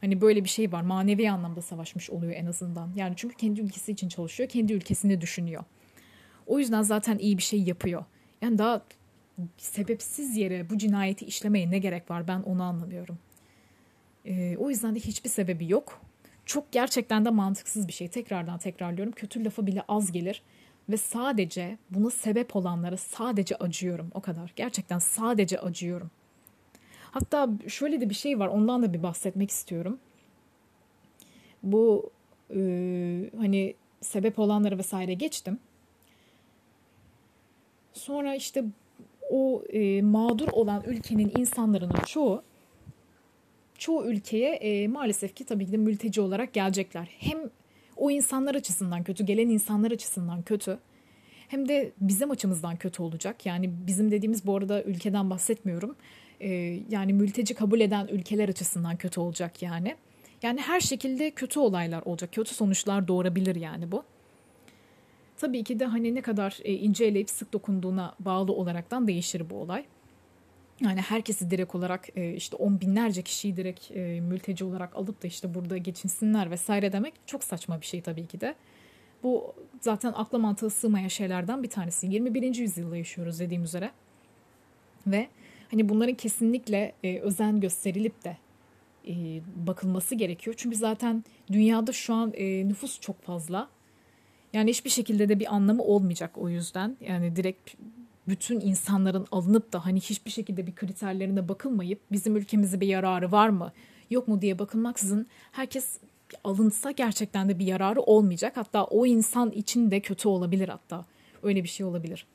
Hani 0.00 0.20
böyle 0.20 0.44
bir 0.44 0.48
şey 0.48 0.72
var. 0.72 0.82
Manevi 0.82 1.30
anlamda 1.30 1.62
savaşmış 1.62 2.10
oluyor 2.10 2.32
en 2.32 2.46
azından. 2.46 2.92
Yani 2.96 3.14
çünkü 3.16 3.36
kendi 3.36 3.60
ülkesi 3.60 3.92
için 3.92 4.08
çalışıyor. 4.08 4.48
Kendi 4.48 4.72
ülkesini 4.72 5.20
düşünüyor. 5.20 5.64
O 6.46 6.58
yüzden 6.58 6.82
zaten 6.82 7.18
iyi 7.18 7.38
bir 7.38 7.42
şey 7.42 7.62
yapıyor. 7.62 8.04
Yani 8.42 8.58
daha 8.58 8.82
sebepsiz 9.56 10.36
yere 10.36 10.70
bu 10.70 10.78
cinayeti 10.78 11.24
işlemeye 11.24 11.70
ne 11.70 11.78
gerek 11.78 12.10
var 12.10 12.28
ben 12.28 12.40
onu 12.40 12.62
anlamıyorum. 12.62 13.18
Ee, 14.24 14.56
o 14.56 14.70
yüzden 14.70 14.94
de 14.94 15.00
hiçbir 15.00 15.30
sebebi 15.30 15.70
yok. 15.70 16.00
Çok 16.46 16.72
gerçekten 16.72 17.24
de 17.24 17.30
mantıksız 17.30 17.88
bir 17.88 17.92
şey. 17.92 18.08
Tekrardan 18.08 18.58
tekrarlıyorum. 18.58 19.12
Kötü 19.12 19.44
lafı 19.44 19.66
bile 19.66 19.82
az 19.88 20.12
gelir. 20.12 20.42
Ve 20.88 20.96
sadece 20.96 21.78
buna 21.90 22.10
sebep 22.10 22.56
olanlara 22.56 22.96
sadece 22.96 23.56
acıyorum. 23.56 24.10
O 24.14 24.20
kadar. 24.20 24.52
Gerçekten 24.56 24.98
sadece 24.98 25.60
acıyorum. 25.60 26.10
Hatta 27.18 27.48
şöyle 27.68 28.00
de 28.00 28.10
bir 28.10 28.14
şey 28.14 28.38
var 28.38 28.48
ondan 28.48 28.82
da 28.82 28.92
bir 28.92 29.02
bahsetmek 29.02 29.50
istiyorum. 29.50 29.98
Bu 31.62 32.10
e, 32.50 32.60
hani 33.36 33.74
sebep 34.00 34.38
olanları 34.38 34.78
vesaire 34.78 35.14
geçtim. 35.14 35.58
Sonra 37.92 38.34
işte 38.34 38.64
o 39.30 39.62
e, 39.72 40.02
mağdur 40.02 40.48
olan 40.52 40.82
ülkenin 40.86 41.32
insanların 41.38 41.90
çoğu 42.06 42.42
çoğu 43.78 44.06
ülkeye 44.06 44.54
e, 44.54 44.88
maalesef 44.88 45.34
ki 45.34 45.44
tabii 45.44 45.66
ki 45.66 45.72
de 45.72 45.76
mülteci 45.76 46.20
olarak 46.20 46.52
gelecekler. 46.52 47.08
Hem 47.18 47.38
o 47.96 48.10
insanlar 48.10 48.54
açısından 48.54 49.04
kötü, 49.04 49.24
gelen 49.24 49.48
insanlar 49.48 49.90
açısından 49.90 50.42
kötü. 50.42 50.78
Hem 51.48 51.68
de 51.68 51.92
bizim 52.00 52.30
açımızdan 52.30 52.76
kötü 52.76 53.02
olacak. 53.02 53.46
Yani 53.46 53.70
bizim 53.86 54.10
dediğimiz 54.10 54.46
bu 54.46 54.56
arada 54.56 54.82
ülkeden 54.82 55.30
bahsetmiyorum 55.30 55.96
e, 56.40 56.48
yani 56.88 57.12
mülteci 57.12 57.54
kabul 57.54 57.80
eden 57.80 58.06
ülkeler 58.06 58.48
açısından 58.48 58.96
kötü 58.96 59.20
olacak 59.20 59.62
yani. 59.62 59.96
Yani 60.42 60.60
her 60.60 60.80
şekilde 60.80 61.30
kötü 61.30 61.60
olaylar 61.60 62.02
olacak. 62.02 62.32
Kötü 62.32 62.54
sonuçlar 62.54 63.08
doğurabilir 63.08 63.56
yani 63.56 63.92
bu. 63.92 64.04
Tabii 65.36 65.64
ki 65.64 65.80
de 65.80 65.84
hani 65.84 66.14
ne 66.14 66.20
kadar 66.20 66.58
e, 66.64 66.72
inceleyip 66.72 67.30
sık 67.30 67.52
dokunduğuna 67.52 68.14
bağlı 68.18 68.52
olaraktan 68.52 69.08
değişir 69.08 69.50
bu 69.50 69.54
olay. 69.54 69.84
Yani 70.80 71.00
herkesi 71.00 71.50
direkt 71.50 71.74
olarak 71.74 72.08
e, 72.16 72.32
işte 72.32 72.56
on 72.56 72.80
binlerce 72.80 73.22
kişiyi 73.22 73.56
direkt 73.56 73.90
e, 73.90 74.20
mülteci 74.20 74.64
olarak 74.64 74.96
alıp 74.96 75.22
da 75.22 75.26
işte 75.26 75.54
burada 75.54 75.76
geçinsinler 75.76 76.50
vesaire 76.50 76.92
demek 76.92 77.14
çok 77.26 77.44
saçma 77.44 77.80
bir 77.80 77.86
şey 77.86 78.00
tabii 78.00 78.26
ki 78.26 78.40
de. 78.40 78.54
Bu 79.22 79.54
zaten 79.80 80.12
akla 80.16 80.38
mantığı 80.38 80.70
sığmayan 80.70 81.08
şeylerden 81.08 81.62
bir 81.62 81.70
tanesi. 81.70 82.06
21. 82.06 82.54
yüzyılda 82.54 82.96
yaşıyoruz 82.96 83.40
dediğim 83.40 83.62
üzere. 83.62 83.90
Ve 85.06 85.28
Hani 85.70 85.88
bunların 85.88 86.14
kesinlikle 86.14 86.92
e, 87.04 87.18
özen 87.18 87.60
gösterilip 87.60 88.24
de 88.24 88.36
e, 89.08 89.14
bakılması 89.66 90.14
gerekiyor. 90.14 90.54
Çünkü 90.58 90.76
zaten 90.76 91.24
dünyada 91.52 91.92
şu 91.92 92.14
an 92.14 92.32
e, 92.34 92.68
nüfus 92.68 93.00
çok 93.00 93.22
fazla. 93.22 93.68
Yani 94.52 94.70
hiçbir 94.70 94.90
şekilde 94.90 95.28
de 95.28 95.40
bir 95.40 95.54
anlamı 95.54 95.82
olmayacak 95.82 96.38
o 96.38 96.48
yüzden. 96.48 96.96
Yani 97.00 97.36
direkt 97.36 97.74
bütün 98.28 98.60
insanların 98.60 99.26
alınıp 99.32 99.72
da 99.72 99.86
hani 99.86 100.00
hiçbir 100.00 100.30
şekilde 100.30 100.66
bir 100.66 100.74
kriterlerine 100.74 101.48
bakılmayıp 101.48 102.00
bizim 102.12 102.36
ülkemize 102.36 102.80
bir 102.80 102.86
yararı 102.86 103.32
var 103.32 103.48
mı 103.48 103.72
yok 104.10 104.28
mu 104.28 104.42
diye 104.42 104.58
bakılmaksızın 104.58 105.26
herkes 105.52 105.98
alınsa 106.44 106.90
gerçekten 106.90 107.48
de 107.48 107.58
bir 107.58 107.66
yararı 107.66 108.00
olmayacak. 108.00 108.56
Hatta 108.56 108.84
o 108.84 109.06
insan 109.06 109.50
için 109.50 109.90
de 109.90 110.00
kötü 110.00 110.28
olabilir 110.28 110.68
hatta. 110.68 111.04
Öyle 111.42 111.62
bir 111.62 111.68
şey 111.68 111.86
olabilir. 111.86 112.26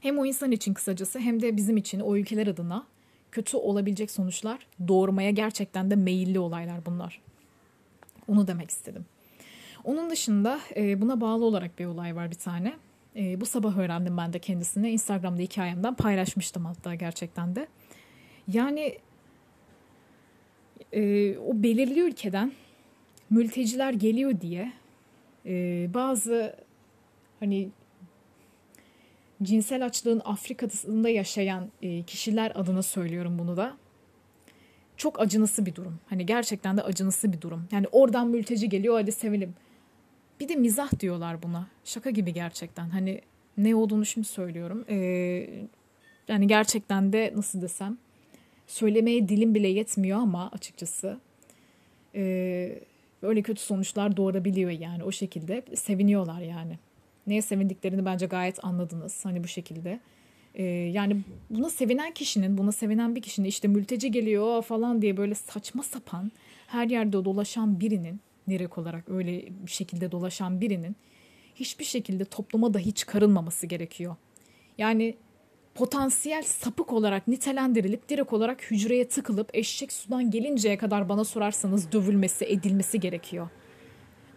Hem 0.00 0.18
o 0.18 0.26
insan 0.26 0.52
için 0.52 0.74
kısacası 0.74 1.18
hem 1.18 1.42
de 1.42 1.56
bizim 1.56 1.76
için 1.76 2.00
o 2.00 2.16
ülkeler 2.16 2.46
adına 2.46 2.86
kötü 3.32 3.56
olabilecek 3.56 4.10
sonuçlar 4.10 4.66
doğurmaya 4.88 5.30
gerçekten 5.30 5.90
de 5.90 5.96
meyilli 5.96 6.38
olaylar 6.38 6.86
bunlar. 6.86 7.20
Onu 8.28 8.46
demek 8.46 8.70
istedim. 8.70 9.04
Onun 9.84 10.10
dışında 10.10 10.60
e, 10.76 11.00
buna 11.00 11.20
bağlı 11.20 11.44
olarak 11.44 11.78
bir 11.78 11.86
olay 11.86 12.16
var 12.16 12.30
bir 12.30 12.36
tane. 12.36 12.74
E, 13.16 13.40
bu 13.40 13.46
sabah 13.46 13.76
öğrendim 13.78 14.16
ben 14.16 14.32
de 14.32 14.38
kendisine. 14.38 14.92
Instagram'da 14.92 15.42
hikayemden 15.42 15.94
paylaşmıştım 15.94 16.64
hatta 16.64 16.94
gerçekten 16.94 17.56
de. 17.56 17.66
Yani 18.52 18.98
e, 20.92 21.36
o 21.38 21.62
belirli 21.62 22.00
ülkeden 22.00 22.52
mülteciler 23.30 23.92
geliyor 23.92 24.40
diye 24.40 24.72
bazı 25.94 26.56
hani 27.40 27.68
cinsel 29.42 29.86
açlığın 29.86 30.22
Afrika'sında 30.24 31.08
yaşayan 31.08 31.68
e, 31.82 32.02
kişiler 32.02 32.52
adına 32.54 32.82
söylüyorum 32.82 33.38
bunu 33.38 33.56
da. 33.56 33.76
Çok 34.96 35.20
acınası 35.20 35.66
bir 35.66 35.74
durum. 35.74 35.98
Hani 36.06 36.26
gerçekten 36.26 36.76
de 36.76 36.82
acınası 36.82 37.32
bir 37.32 37.40
durum. 37.40 37.68
Yani 37.72 37.86
oradan 37.92 38.28
mülteci 38.28 38.68
geliyor 38.68 38.94
hadi 38.94 39.12
sevelim. 39.12 39.54
Bir 40.40 40.48
de 40.48 40.56
mizah 40.56 41.00
diyorlar 41.00 41.42
buna. 41.42 41.68
Şaka 41.84 42.10
gibi 42.10 42.32
gerçekten. 42.32 42.88
Hani 42.88 43.20
ne 43.56 43.74
olduğunu 43.74 44.06
şimdi 44.06 44.26
söylüyorum. 44.26 44.84
Ee, 44.88 45.48
yani 46.28 46.46
gerçekten 46.46 47.12
de 47.12 47.32
nasıl 47.36 47.62
desem 47.62 47.98
söylemeye 48.66 49.28
dilim 49.28 49.54
bile 49.54 49.68
yetmiyor 49.68 50.18
ama 50.18 50.50
açıkçası 50.50 51.20
e, 52.14 52.82
böyle 53.22 53.42
kötü 53.42 53.60
sonuçlar 53.60 54.16
doğurabiliyor 54.16 54.70
yani 54.70 55.04
o 55.04 55.12
şekilde 55.12 55.62
seviniyorlar 55.74 56.40
yani. 56.40 56.78
Neye 57.28 57.42
sevindiklerini 57.42 58.04
bence 58.04 58.26
gayet 58.26 58.64
anladınız 58.64 59.24
hani 59.24 59.44
bu 59.44 59.48
şekilde. 59.48 60.00
E, 60.54 60.64
yani 60.64 61.16
buna 61.50 61.70
sevinen 61.70 62.14
kişinin, 62.14 62.58
buna 62.58 62.72
sevinen 62.72 63.16
bir 63.16 63.22
kişinin 63.22 63.48
işte 63.48 63.68
mülteci 63.68 64.10
geliyor 64.10 64.62
falan 64.62 65.02
diye 65.02 65.16
böyle 65.16 65.34
saçma 65.34 65.82
sapan 65.82 66.32
her 66.66 66.86
yerde 66.86 67.24
dolaşan 67.24 67.80
birinin, 67.80 68.20
direkt 68.48 68.78
olarak 68.78 69.08
öyle 69.08 69.44
bir 69.66 69.70
şekilde 69.70 70.12
dolaşan 70.12 70.60
birinin 70.60 70.96
hiçbir 71.54 71.84
şekilde 71.84 72.24
topluma 72.24 72.74
dahi 72.74 72.92
çıkarılmaması 72.92 73.66
gerekiyor. 73.66 74.16
Yani 74.78 75.16
potansiyel 75.74 76.42
sapık 76.42 76.92
olarak 76.92 77.28
nitelendirilip 77.28 78.08
direkt 78.08 78.32
olarak 78.32 78.70
hücreye 78.70 79.08
tıkılıp 79.08 79.50
eşek 79.54 79.92
sudan 79.92 80.30
gelinceye 80.30 80.78
kadar 80.78 81.08
bana 81.08 81.24
sorarsanız 81.24 81.92
dövülmesi, 81.92 82.44
edilmesi 82.44 83.00
gerekiyor. 83.00 83.48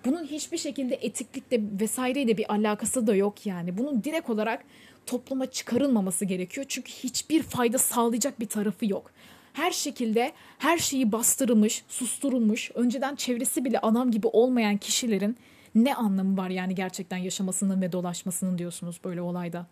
Bunun 0.05 0.23
hiçbir 0.23 0.57
şekilde 0.57 0.95
etiklikle 0.95 1.61
vesaireyle 1.81 2.37
bir 2.37 2.51
alakası 2.53 3.07
da 3.07 3.15
yok 3.15 3.45
yani. 3.45 3.77
Bunun 3.77 4.03
direkt 4.03 4.29
olarak 4.29 4.63
topluma 5.05 5.45
çıkarılmaması 5.45 6.25
gerekiyor. 6.25 6.65
Çünkü 6.69 6.91
hiçbir 6.91 7.43
fayda 7.43 7.77
sağlayacak 7.77 8.39
bir 8.39 8.47
tarafı 8.47 8.85
yok. 8.85 9.11
Her 9.53 9.71
şekilde 9.71 10.31
her 10.57 10.77
şeyi 10.77 11.11
bastırılmış, 11.11 11.83
susturulmuş, 11.87 12.71
önceden 12.73 13.15
çevresi 13.15 13.65
bile 13.65 13.79
adam 13.79 14.11
gibi 14.11 14.27
olmayan 14.27 14.77
kişilerin 14.77 15.37
ne 15.75 15.95
anlamı 15.95 16.37
var 16.37 16.49
yani 16.49 16.75
gerçekten 16.75 17.17
yaşamasının 17.17 17.81
ve 17.81 17.91
dolaşmasının 17.91 18.57
diyorsunuz 18.57 18.99
böyle 19.03 19.21
olayda. 19.21 19.67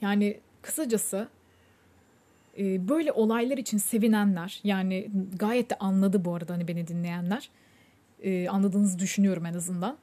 Yani 0.00 0.40
kısacası 0.62 1.28
e, 2.58 2.88
böyle 2.88 3.12
olaylar 3.12 3.58
için 3.58 3.78
sevinenler 3.78 4.60
yani 4.64 5.10
gayet 5.36 5.70
de 5.70 5.78
anladı 5.78 6.24
bu 6.24 6.34
arada 6.34 6.54
hani 6.54 6.68
beni 6.68 6.86
dinleyenler 6.86 7.50
e, 8.22 8.48
anladığınızı 8.48 8.98
düşünüyorum 8.98 9.46
en 9.46 9.54
azından. 9.54 9.96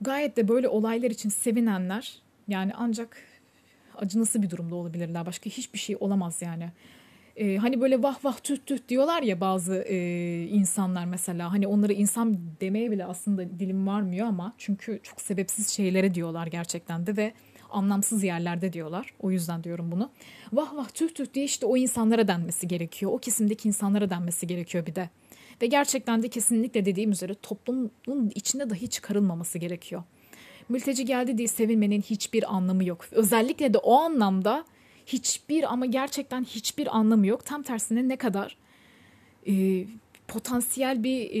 Gayet 0.00 0.36
de 0.36 0.48
böyle 0.48 0.68
olaylar 0.68 1.10
için 1.10 1.28
sevinenler 1.28 2.18
yani 2.48 2.72
ancak 2.76 3.16
acınası 3.96 4.42
bir 4.42 4.50
durumda 4.50 4.74
olabilirler. 4.74 5.26
Başka 5.26 5.50
hiçbir 5.50 5.78
şey 5.78 5.96
olamaz 6.00 6.42
yani. 6.42 6.70
Ee, 7.36 7.56
hani 7.56 7.80
böyle 7.80 8.02
vah 8.02 8.24
vah 8.24 8.38
tüh 8.38 8.56
tüh 8.66 8.78
diyorlar 8.88 9.22
ya 9.22 9.40
bazı 9.40 9.74
e, 9.74 9.96
insanlar 10.46 11.04
mesela. 11.04 11.52
Hani 11.52 11.66
onları 11.66 11.92
insan 11.92 12.38
demeye 12.60 12.90
bile 12.90 13.04
aslında 13.04 13.58
dilim 13.58 13.86
varmıyor 13.86 14.26
ama 14.26 14.54
çünkü 14.58 15.00
çok 15.02 15.20
sebepsiz 15.20 15.68
şeylere 15.68 16.14
diyorlar 16.14 16.46
gerçekten 16.46 17.06
de 17.06 17.16
ve 17.16 17.32
anlamsız 17.70 18.24
yerlerde 18.24 18.72
diyorlar. 18.72 19.14
O 19.20 19.30
yüzden 19.30 19.64
diyorum 19.64 19.92
bunu. 19.92 20.10
Vah 20.52 20.76
vah 20.76 20.88
tüh 20.88 21.08
tüh 21.14 21.26
diye 21.34 21.44
işte 21.44 21.66
o 21.66 21.76
insanlara 21.76 22.28
denmesi 22.28 22.68
gerekiyor. 22.68 23.12
O 23.12 23.18
kesimdeki 23.18 23.68
insanlara 23.68 24.10
denmesi 24.10 24.46
gerekiyor 24.46 24.86
bir 24.86 24.94
de. 24.94 25.10
Ve 25.62 25.66
gerçekten 25.66 26.22
de 26.22 26.28
kesinlikle 26.28 26.84
dediğim 26.84 27.10
üzere 27.10 27.34
toplumun 27.34 28.30
içinde 28.34 28.70
dahi 28.70 28.88
çıkarılmaması 28.88 29.58
gerekiyor. 29.58 30.02
Mülteci 30.68 31.04
geldi 31.04 31.38
diye 31.38 31.48
sevinmenin 31.48 32.02
hiçbir 32.02 32.54
anlamı 32.54 32.84
yok. 32.84 33.06
Özellikle 33.12 33.74
de 33.74 33.78
o 33.78 33.94
anlamda 33.94 34.64
hiçbir 35.06 35.72
ama 35.72 35.86
gerçekten 35.86 36.44
hiçbir 36.44 36.96
anlamı 36.96 37.26
yok. 37.26 37.44
Tam 37.44 37.62
tersine 37.62 38.08
ne 38.08 38.16
kadar 38.16 38.56
e, 39.48 39.84
potansiyel 40.28 41.04
bir 41.04 41.30
e, 41.30 41.40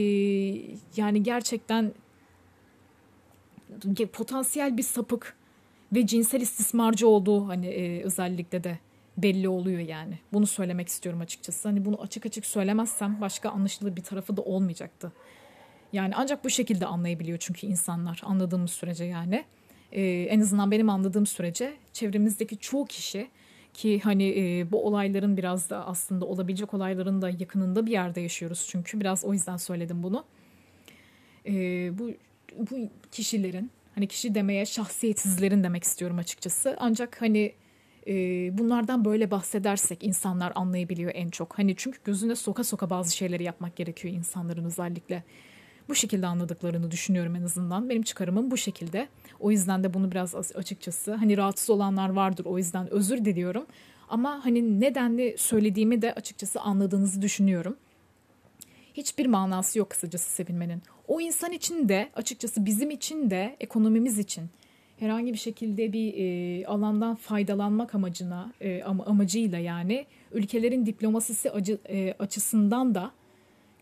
yani 0.96 1.22
gerçekten 1.22 1.92
potansiyel 4.12 4.76
bir 4.76 4.82
sapık 4.82 5.36
ve 5.92 6.06
cinsel 6.06 6.40
istismarcı 6.40 7.08
olduğu 7.08 7.48
hani 7.48 7.66
e, 7.66 8.02
özellikle 8.02 8.64
de 8.64 8.78
belli 9.16 9.48
oluyor 9.48 9.80
yani. 9.80 10.18
Bunu 10.32 10.46
söylemek 10.46 10.88
istiyorum 10.88 11.20
açıkçası. 11.20 11.68
Hani 11.68 11.84
bunu 11.84 12.00
açık 12.02 12.26
açık 12.26 12.46
söylemezsem 12.46 13.20
başka 13.20 13.50
anlaşılır 13.50 13.96
bir 13.96 14.02
tarafı 14.02 14.36
da 14.36 14.42
olmayacaktı. 14.42 15.12
Yani 15.92 16.14
ancak 16.16 16.44
bu 16.44 16.50
şekilde 16.50 16.86
anlayabiliyor 16.86 17.38
çünkü 17.38 17.66
insanlar 17.66 18.20
anladığımız 18.24 18.70
sürece 18.70 19.04
yani. 19.04 19.44
Ee, 19.92 20.02
en 20.30 20.40
azından 20.40 20.70
benim 20.70 20.90
anladığım 20.90 21.26
sürece 21.26 21.76
çevremizdeki 21.92 22.58
çoğu 22.58 22.86
kişi 22.86 23.28
ki 23.74 24.00
hani 24.00 24.24
e, 24.38 24.72
bu 24.72 24.86
olayların 24.86 25.36
biraz 25.36 25.70
da 25.70 25.86
aslında 25.86 26.24
olabilecek 26.24 26.74
olayların 26.74 27.22
da 27.22 27.30
yakınında 27.30 27.86
bir 27.86 27.90
yerde 27.90 28.20
yaşıyoruz 28.20 28.66
çünkü 28.70 29.00
biraz 29.00 29.24
o 29.24 29.32
yüzden 29.32 29.56
söyledim 29.56 30.02
bunu. 30.02 30.24
Ee, 31.46 31.98
bu 31.98 32.10
bu 32.58 32.90
kişilerin 33.12 33.70
hani 33.94 34.06
kişi 34.06 34.34
demeye 34.34 34.66
şahsiyetsizlerin 34.66 35.64
demek 35.64 35.84
istiyorum 35.84 36.18
açıkçası. 36.18 36.76
Ancak 36.78 37.22
hani 37.22 37.52
e, 38.06 38.12
bunlardan 38.58 39.04
böyle 39.04 39.30
bahsedersek 39.30 40.04
insanlar 40.04 40.52
anlayabiliyor 40.54 41.10
en 41.14 41.28
çok. 41.28 41.58
Hani 41.58 41.74
çünkü 41.76 41.98
gözüne 42.04 42.34
soka 42.34 42.64
soka 42.64 42.90
bazı 42.90 43.16
şeyleri 43.16 43.44
yapmak 43.44 43.76
gerekiyor 43.76 44.14
insanların 44.14 44.64
özellikle. 44.64 45.22
Bu 45.88 45.94
şekilde 45.94 46.26
anladıklarını 46.26 46.90
düşünüyorum 46.90 47.36
en 47.36 47.42
azından. 47.42 47.88
Benim 47.88 48.02
çıkarımım 48.02 48.50
bu 48.50 48.56
şekilde. 48.56 49.08
O 49.40 49.50
yüzden 49.50 49.84
de 49.84 49.94
bunu 49.94 50.10
biraz 50.10 50.54
açıkçası 50.54 51.14
hani 51.14 51.36
rahatsız 51.36 51.70
olanlar 51.70 52.08
vardır. 52.08 52.44
O 52.44 52.58
yüzden 52.58 52.92
özür 52.92 53.24
diliyorum. 53.24 53.66
Ama 54.08 54.44
hani 54.44 54.80
nedenli 54.80 55.34
söylediğimi 55.38 56.02
de 56.02 56.14
açıkçası 56.14 56.60
anladığınızı 56.60 57.22
düşünüyorum. 57.22 57.76
Hiçbir 58.94 59.26
manası 59.26 59.78
yok 59.78 59.90
kısacası 59.90 60.30
sevinmenin. 60.30 60.82
O 61.08 61.20
insan 61.20 61.52
için 61.52 61.88
de 61.88 62.10
açıkçası 62.14 62.66
bizim 62.66 62.90
için 62.90 63.30
de 63.30 63.56
ekonomimiz 63.60 64.18
için 64.18 64.50
herhangi 64.98 65.32
bir 65.32 65.38
şekilde 65.38 65.92
bir 65.92 66.14
e, 66.16 66.66
alandan 66.66 67.14
faydalanmak 67.14 67.94
amacına 67.94 68.52
e, 68.60 68.82
amacıyla 68.82 69.58
yani 69.58 70.06
ülkelerin 70.32 70.86
diplomasisi 70.86 71.50
acı, 71.50 71.78
e, 71.88 72.14
açısından 72.18 72.94
da 72.94 73.10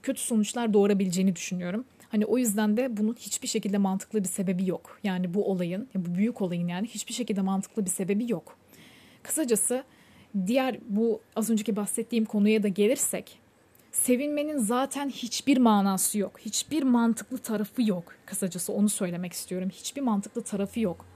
kötü 0.03 0.21
sonuçlar 0.21 0.73
doğurabileceğini 0.73 1.37
düşünüyorum. 1.37 1.85
Hani 2.09 2.27
o 2.27 2.39
yüzden 2.39 2.77
de 2.77 2.97
bunun 2.97 3.15
hiçbir 3.15 3.49
şekilde 3.49 3.79
mantıklı 3.79 4.23
bir 4.23 4.29
sebebi 4.29 4.69
yok. 4.69 4.99
Yani 5.05 5.35
bu 5.35 5.51
olayın, 5.51 5.89
bu 5.95 6.15
büyük 6.15 6.43
olayın 6.43 6.69
yani 6.69 6.87
hiçbir 6.87 7.15
şekilde 7.15 7.41
mantıklı 7.41 7.85
bir 7.85 7.91
sebebi 7.91 8.31
yok. 8.31 8.57
Kısacası 9.23 9.85
diğer 10.47 10.79
bu 10.89 11.21
az 11.37 11.51
önceki 11.51 11.77
bahsettiğim 11.77 12.25
konuya 12.25 12.62
da 12.62 12.69
gelirsek 12.69 13.39
sevinmenin 13.95 14.59
zaten 14.59 15.09
hiçbir 15.09 15.57
manası 15.57 16.18
yok. 16.18 16.38
Hiçbir 16.38 16.82
mantıklı 16.82 17.38
tarafı 17.38 17.82
yok. 17.82 18.14
Kısacası 18.26 18.72
onu 18.72 18.88
söylemek 18.88 19.32
istiyorum. 19.32 19.68
Hiçbir 19.72 20.01
mantıklı 20.01 20.42
tarafı 20.42 20.80
yok. 20.80 21.07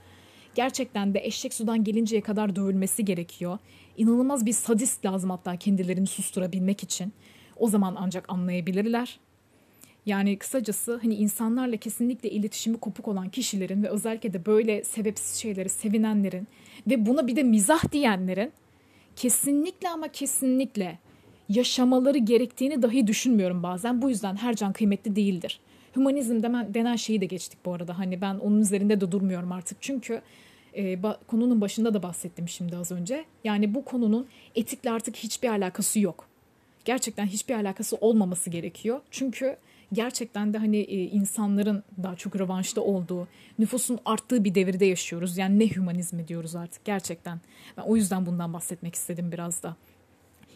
Gerçekten 0.54 1.14
de 1.14 1.20
eşek 1.24 1.54
sudan 1.54 1.84
gelinceye 1.84 2.22
kadar 2.22 2.56
dövülmesi 2.56 3.04
gerekiyor. 3.04 3.58
İnanılmaz 3.96 4.46
bir 4.46 4.52
sadist 4.52 5.04
lazım 5.04 5.30
hatta 5.30 5.56
kendilerini 5.56 6.06
susturabilmek 6.06 6.82
için. 6.82 7.12
O 7.56 7.68
zaman 7.68 7.96
ancak 7.98 8.24
anlayabilirler. 8.28 9.20
Yani 10.06 10.38
kısacası 10.38 11.00
hani 11.02 11.14
insanlarla 11.14 11.76
kesinlikle 11.76 12.30
iletişimi 12.30 12.78
kopuk 12.78 13.08
olan 13.08 13.28
kişilerin 13.28 13.82
ve 13.82 13.88
özellikle 13.88 14.32
de 14.32 14.46
böyle 14.46 14.84
sebepsiz 14.84 15.36
şeyleri 15.36 15.68
sevinenlerin 15.68 16.48
ve 16.86 17.06
buna 17.06 17.26
bir 17.26 17.36
de 17.36 17.42
mizah 17.42 17.92
diyenlerin 17.92 18.52
kesinlikle 19.16 19.88
ama 19.88 20.08
kesinlikle 20.08 20.98
yaşamaları 21.48 22.18
gerektiğini 22.18 22.82
dahi 22.82 23.06
düşünmüyorum 23.06 23.62
bazen. 23.62 24.02
Bu 24.02 24.10
yüzden 24.10 24.36
her 24.36 24.56
can 24.56 24.72
kıymetli 24.72 25.16
değildir. 25.16 25.60
Hümanizm 25.96 26.42
demen, 26.42 26.74
denen 26.74 26.96
şeyi 26.96 27.20
de 27.20 27.26
geçtik 27.26 27.58
bu 27.64 27.72
arada. 27.72 27.98
Hani 27.98 28.20
ben 28.20 28.34
onun 28.34 28.60
üzerinde 28.60 29.00
de 29.00 29.12
durmuyorum 29.12 29.52
artık. 29.52 29.78
Çünkü 29.80 30.20
e, 30.76 31.02
ba, 31.02 31.18
konunun 31.26 31.60
başında 31.60 31.94
da 31.94 32.02
bahsettim 32.02 32.48
şimdi 32.48 32.76
az 32.76 32.92
önce. 32.92 33.24
Yani 33.44 33.74
bu 33.74 33.84
konunun 33.84 34.26
etikle 34.54 34.90
artık 34.90 35.16
hiçbir 35.16 35.48
alakası 35.48 36.00
yok 36.00 36.28
Gerçekten 36.88 37.26
hiçbir 37.26 37.54
alakası 37.54 37.96
olmaması 37.96 38.50
gerekiyor. 38.50 39.00
Çünkü 39.10 39.56
gerçekten 39.92 40.54
de 40.54 40.58
hani 40.58 40.76
e, 40.76 41.04
insanların 41.04 41.82
daha 42.02 42.16
çok 42.16 42.36
revanşta 42.36 42.80
olduğu, 42.80 43.28
nüfusun 43.58 43.98
arttığı 44.04 44.44
bir 44.44 44.54
devirde 44.54 44.84
yaşıyoruz. 44.86 45.38
Yani 45.38 45.58
ne 45.58 45.66
hümanizmi 45.66 46.28
diyoruz 46.28 46.56
artık 46.56 46.84
gerçekten. 46.84 47.40
Ben 47.76 47.82
o 47.82 47.96
yüzden 47.96 48.26
bundan 48.26 48.52
bahsetmek 48.52 48.94
istedim 48.94 49.32
biraz 49.32 49.62
da. 49.62 49.76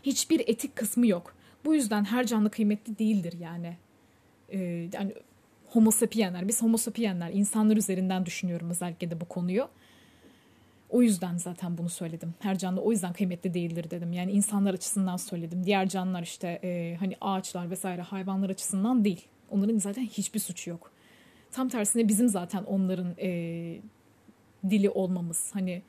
Hiçbir 0.03 0.41
etik 0.41 0.77
kısmı 0.77 1.07
yok. 1.07 1.35
Bu 1.65 1.75
yüzden 1.75 2.05
her 2.05 2.27
canlı 2.27 2.51
kıymetli 2.51 2.99
değildir 2.99 3.35
yani. 3.41 3.77
Ee, 4.49 4.59
yani 4.93 5.13
homo 5.67 5.91
sapienler, 5.91 6.49
biz 6.49 6.63
homo 6.63 6.77
sapienler 6.77 7.31
insanlar 7.31 7.77
üzerinden 7.77 8.27
düşünüyorum 8.27 8.71
özellikle 8.71 9.11
de 9.11 9.21
bu 9.21 9.25
konuyu. 9.25 9.69
O 10.91 11.03
yüzden 11.03 11.37
zaten 11.37 11.79
bunu 11.79 11.89
söyledim. 11.89 12.35
Her 12.39 12.59
canlı 12.59 12.81
o 12.81 12.91
yüzden 12.91 13.13
kıymetli 13.13 13.55
değildir 13.55 13.91
dedim. 13.91 14.13
Yani 14.13 14.33
insanlar 14.33 14.75
açısından 14.75 15.17
söyledim. 15.17 15.65
Diğer 15.65 15.89
canlılar 15.89 16.23
işte 16.23 16.61
e, 16.65 16.97
hani 17.01 17.17
ağaçlar 17.21 17.71
vesaire 17.71 18.03
hayvanlar 18.03 18.51
açısından 18.51 19.05
değil. 19.05 19.27
Onların 19.51 19.79
zaten 19.79 20.03
hiçbir 20.03 20.41
suçu 20.41 20.71
yok. 20.71 20.91
Tam 21.53 21.69
tersine 21.69 22.09
bizim 22.09 22.29
zaten 22.29 22.63
onların 22.63 23.15
e, 23.19 23.81
dili 24.71 24.91
olmamız. 24.91 25.51
Hani 25.53 25.83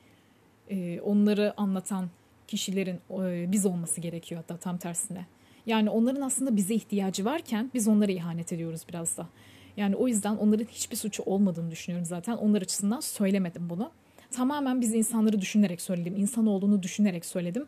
e, 0.70 1.02
onları 1.02 1.54
anlatan 1.58 2.10
kişilerin 2.48 3.00
e, 3.24 3.52
biz 3.52 3.66
olması 3.66 4.02
gerekiyor 4.02 4.42
hatta 4.42 4.58
tam 4.58 4.78
tersine. 4.78 5.26
Yani 5.66 5.90
onların 5.90 6.22
aslında 6.22 6.56
bize 6.56 6.76
ihtiyacı 6.76 7.26
varken 7.26 7.72
biz 7.74 7.88
onlara 7.88 8.12
ihanet 8.12 8.54
ediyoruz 8.54 8.82
biraz 8.90 9.18
da. 9.18 9.30
Yani 9.78 9.96
o 9.96 10.08
yüzden 10.08 10.36
onların 10.36 10.66
hiçbir 10.66 10.96
suçu 10.96 11.24
olmadığını 11.24 11.72
düşünüyorum 11.72 12.06
zaten. 12.06 12.34
Onlar 12.34 12.62
açısından 12.62 13.00
söylemedim 13.00 13.70
bunu. 13.70 13.92
Tamamen 14.32 14.82
biz 14.82 14.94
insanları 14.94 15.42
düşünerek 15.42 15.82
söyledim. 15.82 16.16
İnsan 16.18 16.48
olduğunu 16.48 16.84
düşünerek 16.84 17.26
söyledim. 17.26 17.66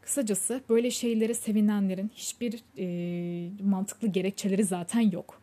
Kısacası 0.00 0.60
böyle 0.68 0.90
şeylere 0.90 1.34
sevinenlerin 1.34 2.10
hiçbir 2.14 2.62
e, 2.78 3.50
mantıklı 3.62 4.08
gerekçeleri 4.08 4.64
zaten 4.64 5.00
yok. 5.00 5.40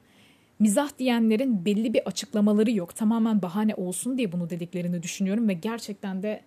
Mizah 0.60 0.90
diyenlerin 1.00 1.66
belli 1.66 1.94
bir 1.94 2.08
açıklamaları 2.08 2.72
yok. 2.72 2.96
Tamamen 2.96 3.42
bahane 3.42 3.76
olsun 3.76 4.18
diye 4.18 4.32
bunu 4.32 4.50
dediklerini 4.50 5.04
düşünüyorum 5.04 5.48
ve 5.48 5.54
gerçekten 5.54 6.24
de 6.24 6.42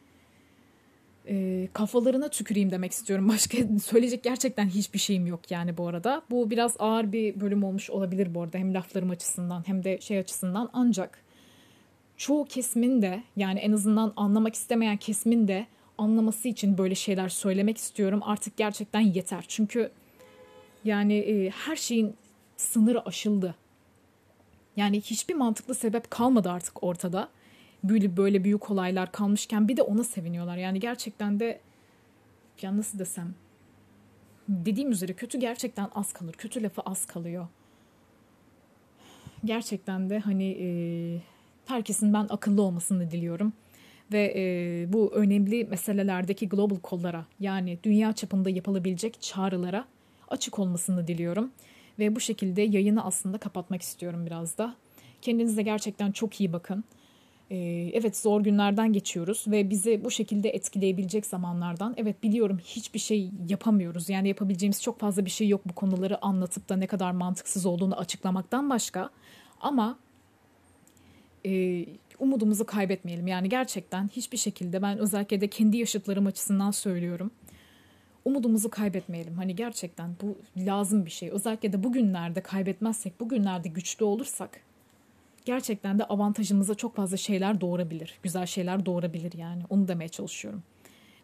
e, 1.29 1.68
kafalarına 1.72 2.29
tüküreyim 2.29 2.70
demek 2.70 2.93
istiyorum. 2.93 3.29
Başka 3.33 3.59
söyleyecek 3.85 4.22
gerçekten 4.22 4.66
hiçbir 4.66 4.99
şeyim 4.99 5.27
yok 5.27 5.51
yani 5.51 5.77
bu 5.77 5.89
arada. 5.89 6.22
Bu 6.31 6.51
biraz 6.51 6.77
ağır 6.79 7.12
bir 7.12 7.41
bölüm 7.41 7.64
olmuş 7.64 7.91
olabilir 7.91 8.35
bu 8.35 8.43
arada 8.43 8.59
hem 8.59 8.74
laflarım 8.74 9.11
açısından 9.11 9.68
hem 9.68 9.85
de 9.85 10.01
şey 10.01 10.18
açısından 10.18 10.70
ancak 10.72 11.18
çoğu 12.16 12.45
kesmin 12.45 13.03
de 13.03 13.22
yani 13.37 13.59
en 13.59 13.72
azından 13.72 14.12
anlamak 14.16 14.55
istemeyen 14.55 14.97
kesmin 14.97 15.49
de 15.49 15.66
anlaması 15.99 16.49
için 16.49 16.79
böyle 16.79 16.95
şeyler 16.95 17.29
söylemek 17.29 17.79
istiyorum. 17.79 18.20
Artık 18.22 18.57
gerçekten 18.57 19.01
yeter. 19.01 19.45
Çünkü 19.49 19.91
yani 20.85 21.14
e, 21.14 21.51
her 21.51 21.77
şeyin 21.77 22.14
sınırı 22.57 23.07
aşıldı. 23.07 23.55
Yani 24.77 25.01
hiçbir 25.01 25.35
mantıklı 25.35 25.74
sebep 25.74 26.11
kalmadı 26.11 26.51
artık 26.51 26.83
ortada. 26.83 27.29
Böyle 27.89 28.16
böyle 28.16 28.45
büyük 28.45 28.70
olaylar 28.70 29.12
kalmışken 29.12 29.68
bir 29.68 29.76
de 29.76 29.82
ona 29.82 30.05
seviniyorlar. 30.05 30.57
Yani 30.57 30.80
gerçekten 30.80 31.41
de 31.41 31.61
ya 32.62 32.76
nasıl 32.76 32.99
desem 32.99 33.34
dediğim 34.49 34.91
üzere 34.91 35.12
kötü 35.12 35.39
gerçekten 35.39 35.89
az 35.95 36.12
kalır. 36.12 36.32
Kötü 36.32 36.62
lafı 36.62 36.82
az 36.82 37.07
kalıyor. 37.07 37.49
Gerçekten 39.45 40.11
de 40.11 40.18
hani 40.18 40.57
e, 40.61 40.68
herkesin 41.66 42.12
ben 42.12 42.26
akıllı 42.30 42.62
olmasını 42.62 43.11
diliyorum 43.11 43.53
ve 44.12 44.32
e, 44.37 44.93
bu 44.93 45.12
önemli 45.14 45.64
meselelerdeki 45.64 46.49
global 46.49 46.76
kollara 46.76 47.26
yani 47.41 47.78
dünya 47.82 48.12
çapında 48.12 48.51
yapılabilecek 48.51 49.22
çağrılara 49.22 49.84
açık 50.28 50.59
olmasını 50.59 51.07
diliyorum. 51.07 51.51
Ve 51.99 52.16
bu 52.16 52.20
şekilde 52.20 52.62
yayını 52.62 53.05
aslında 53.05 53.39
kapatmak 53.39 53.82
istiyorum 53.82 54.26
biraz 54.26 54.59
da. 54.59 54.76
Kendinize 55.22 55.62
gerçekten 55.62 56.12
çok 56.12 56.41
iyi 56.41 56.53
bakın. 56.53 56.84
Ee, 57.51 57.57
evet 57.92 58.16
zor 58.16 58.40
günlerden 58.40 58.92
geçiyoruz 58.92 59.44
ve 59.49 59.70
bizi 59.70 60.05
bu 60.05 60.11
şekilde 60.11 60.51
etkileyebilecek 60.51 61.26
zamanlardan 61.26 61.94
evet 61.97 62.22
biliyorum 62.22 62.59
hiçbir 62.64 62.99
şey 62.99 63.30
yapamıyoruz. 63.49 64.09
Yani 64.09 64.28
yapabileceğimiz 64.28 64.82
çok 64.82 65.01
fazla 65.01 65.24
bir 65.24 65.30
şey 65.30 65.49
yok 65.49 65.61
bu 65.64 65.72
konuları 65.72 66.24
anlatıp 66.24 66.68
da 66.68 66.76
ne 66.76 66.86
kadar 66.86 67.12
mantıksız 67.12 67.66
olduğunu 67.66 67.97
açıklamaktan 67.97 68.70
başka. 68.70 69.11
Ama 69.61 69.99
e, 71.47 71.84
umudumuzu 72.18 72.66
kaybetmeyelim. 72.66 73.26
Yani 73.26 73.49
gerçekten 73.49 74.09
hiçbir 74.09 74.38
şekilde 74.38 74.82
ben 74.82 74.99
özellikle 74.99 75.40
de 75.40 75.49
kendi 75.49 75.76
yaşıtlarım 75.76 76.26
açısından 76.26 76.70
söylüyorum. 76.70 77.30
Umudumuzu 78.24 78.70
kaybetmeyelim. 78.70 79.34
Hani 79.34 79.57
gerçekten 79.57 80.11
bu 80.22 80.38
lazım 80.57 81.07
bir 81.07 81.11
şey. 81.11 81.30
Özellikle 81.30 81.72
de 81.72 81.84
bugünlerde 81.84 82.40
kaybetmezsek, 82.40 83.20
bugünlerde 83.20 83.68
güçlü 83.68 84.05
olursak 84.05 84.61
gerçekten 85.47 85.99
de 85.99 86.05
avantajımıza 86.05 86.74
çok 86.74 86.97
fazla 86.97 87.16
şeyler 87.16 87.61
doğurabilir. 87.61 88.18
Güzel 88.22 88.47
şeyler 88.47 88.86
doğurabilir 88.86 89.32
yani. 89.32 89.62
Onu 89.70 89.88
demeye 89.88 90.09
çalışıyorum. 90.09 90.62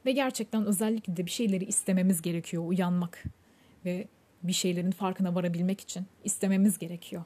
Ve 0.07 0.13
gerçekten 0.13 0.67
özellikle 0.67 1.17
de 1.17 1.27
bir 1.27 1.31
şeyleri 1.31 1.65
istememiz 1.65 2.23
gerekiyor. 2.23 2.63
Uyanmak 2.67 3.25
ve 3.85 4.09
bir 4.43 4.53
şeylerin 4.53 4.91
farkına 4.91 5.35
varabilmek 5.35 5.81
için 5.81 6.07
istememiz 6.25 6.79
gerekiyor. 6.79 7.25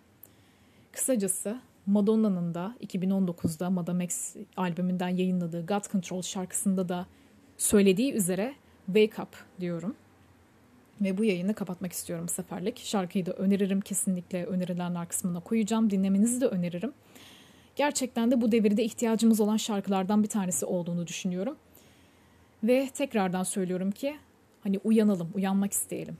Kısacası 0.92 1.60
Madonna'nın 1.86 2.54
da 2.54 2.76
2019'da 2.86 3.70
Madame 3.70 4.04
X 4.04 4.36
albümünden 4.56 5.08
yayınladığı 5.08 5.66
God 5.66 5.92
Control 5.92 6.22
şarkısında 6.22 6.88
da 6.88 7.06
söylediği 7.58 8.12
üzere 8.12 8.54
Wake 8.86 9.22
Up 9.22 9.36
diyorum. 9.60 9.94
Ve 11.00 11.18
bu 11.18 11.24
yayını 11.24 11.54
kapatmak 11.54 11.92
istiyorum 11.92 12.28
seferlik. 12.28 12.78
Şarkıyı 12.78 13.26
da 13.26 13.32
öneririm 13.32 13.80
kesinlikle 13.80 14.46
önerilenler 14.46 15.08
kısmına 15.08 15.40
koyacağım. 15.40 15.90
Dinlemenizi 15.90 16.40
de 16.40 16.46
öneririm. 16.46 16.92
Gerçekten 17.76 18.30
de 18.30 18.40
bu 18.40 18.52
devirde 18.52 18.84
ihtiyacımız 18.84 19.40
olan 19.40 19.56
şarkılardan 19.56 20.22
bir 20.22 20.28
tanesi 20.28 20.66
olduğunu 20.66 21.06
düşünüyorum. 21.06 21.56
Ve 22.64 22.88
tekrardan 22.94 23.42
söylüyorum 23.42 23.90
ki 23.90 24.16
hani 24.62 24.78
uyanalım, 24.84 25.30
uyanmak 25.34 25.72
isteyelim. 25.72 26.18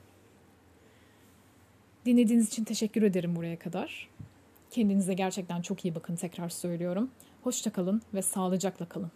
Dinlediğiniz 2.06 2.48
için 2.48 2.64
teşekkür 2.64 3.02
ederim 3.02 3.36
buraya 3.36 3.58
kadar. 3.58 4.08
Kendinize 4.70 5.14
gerçekten 5.14 5.62
çok 5.62 5.84
iyi 5.84 5.94
bakın 5.94 6.16
tekrar 6.16 6.48
söylüyorum. 6.48 7.10
Hoşçakalın 7.42 8.02
ve 8.14 8.22
sağlıcakla 8.22 8.86
kalın. 8.86 9.10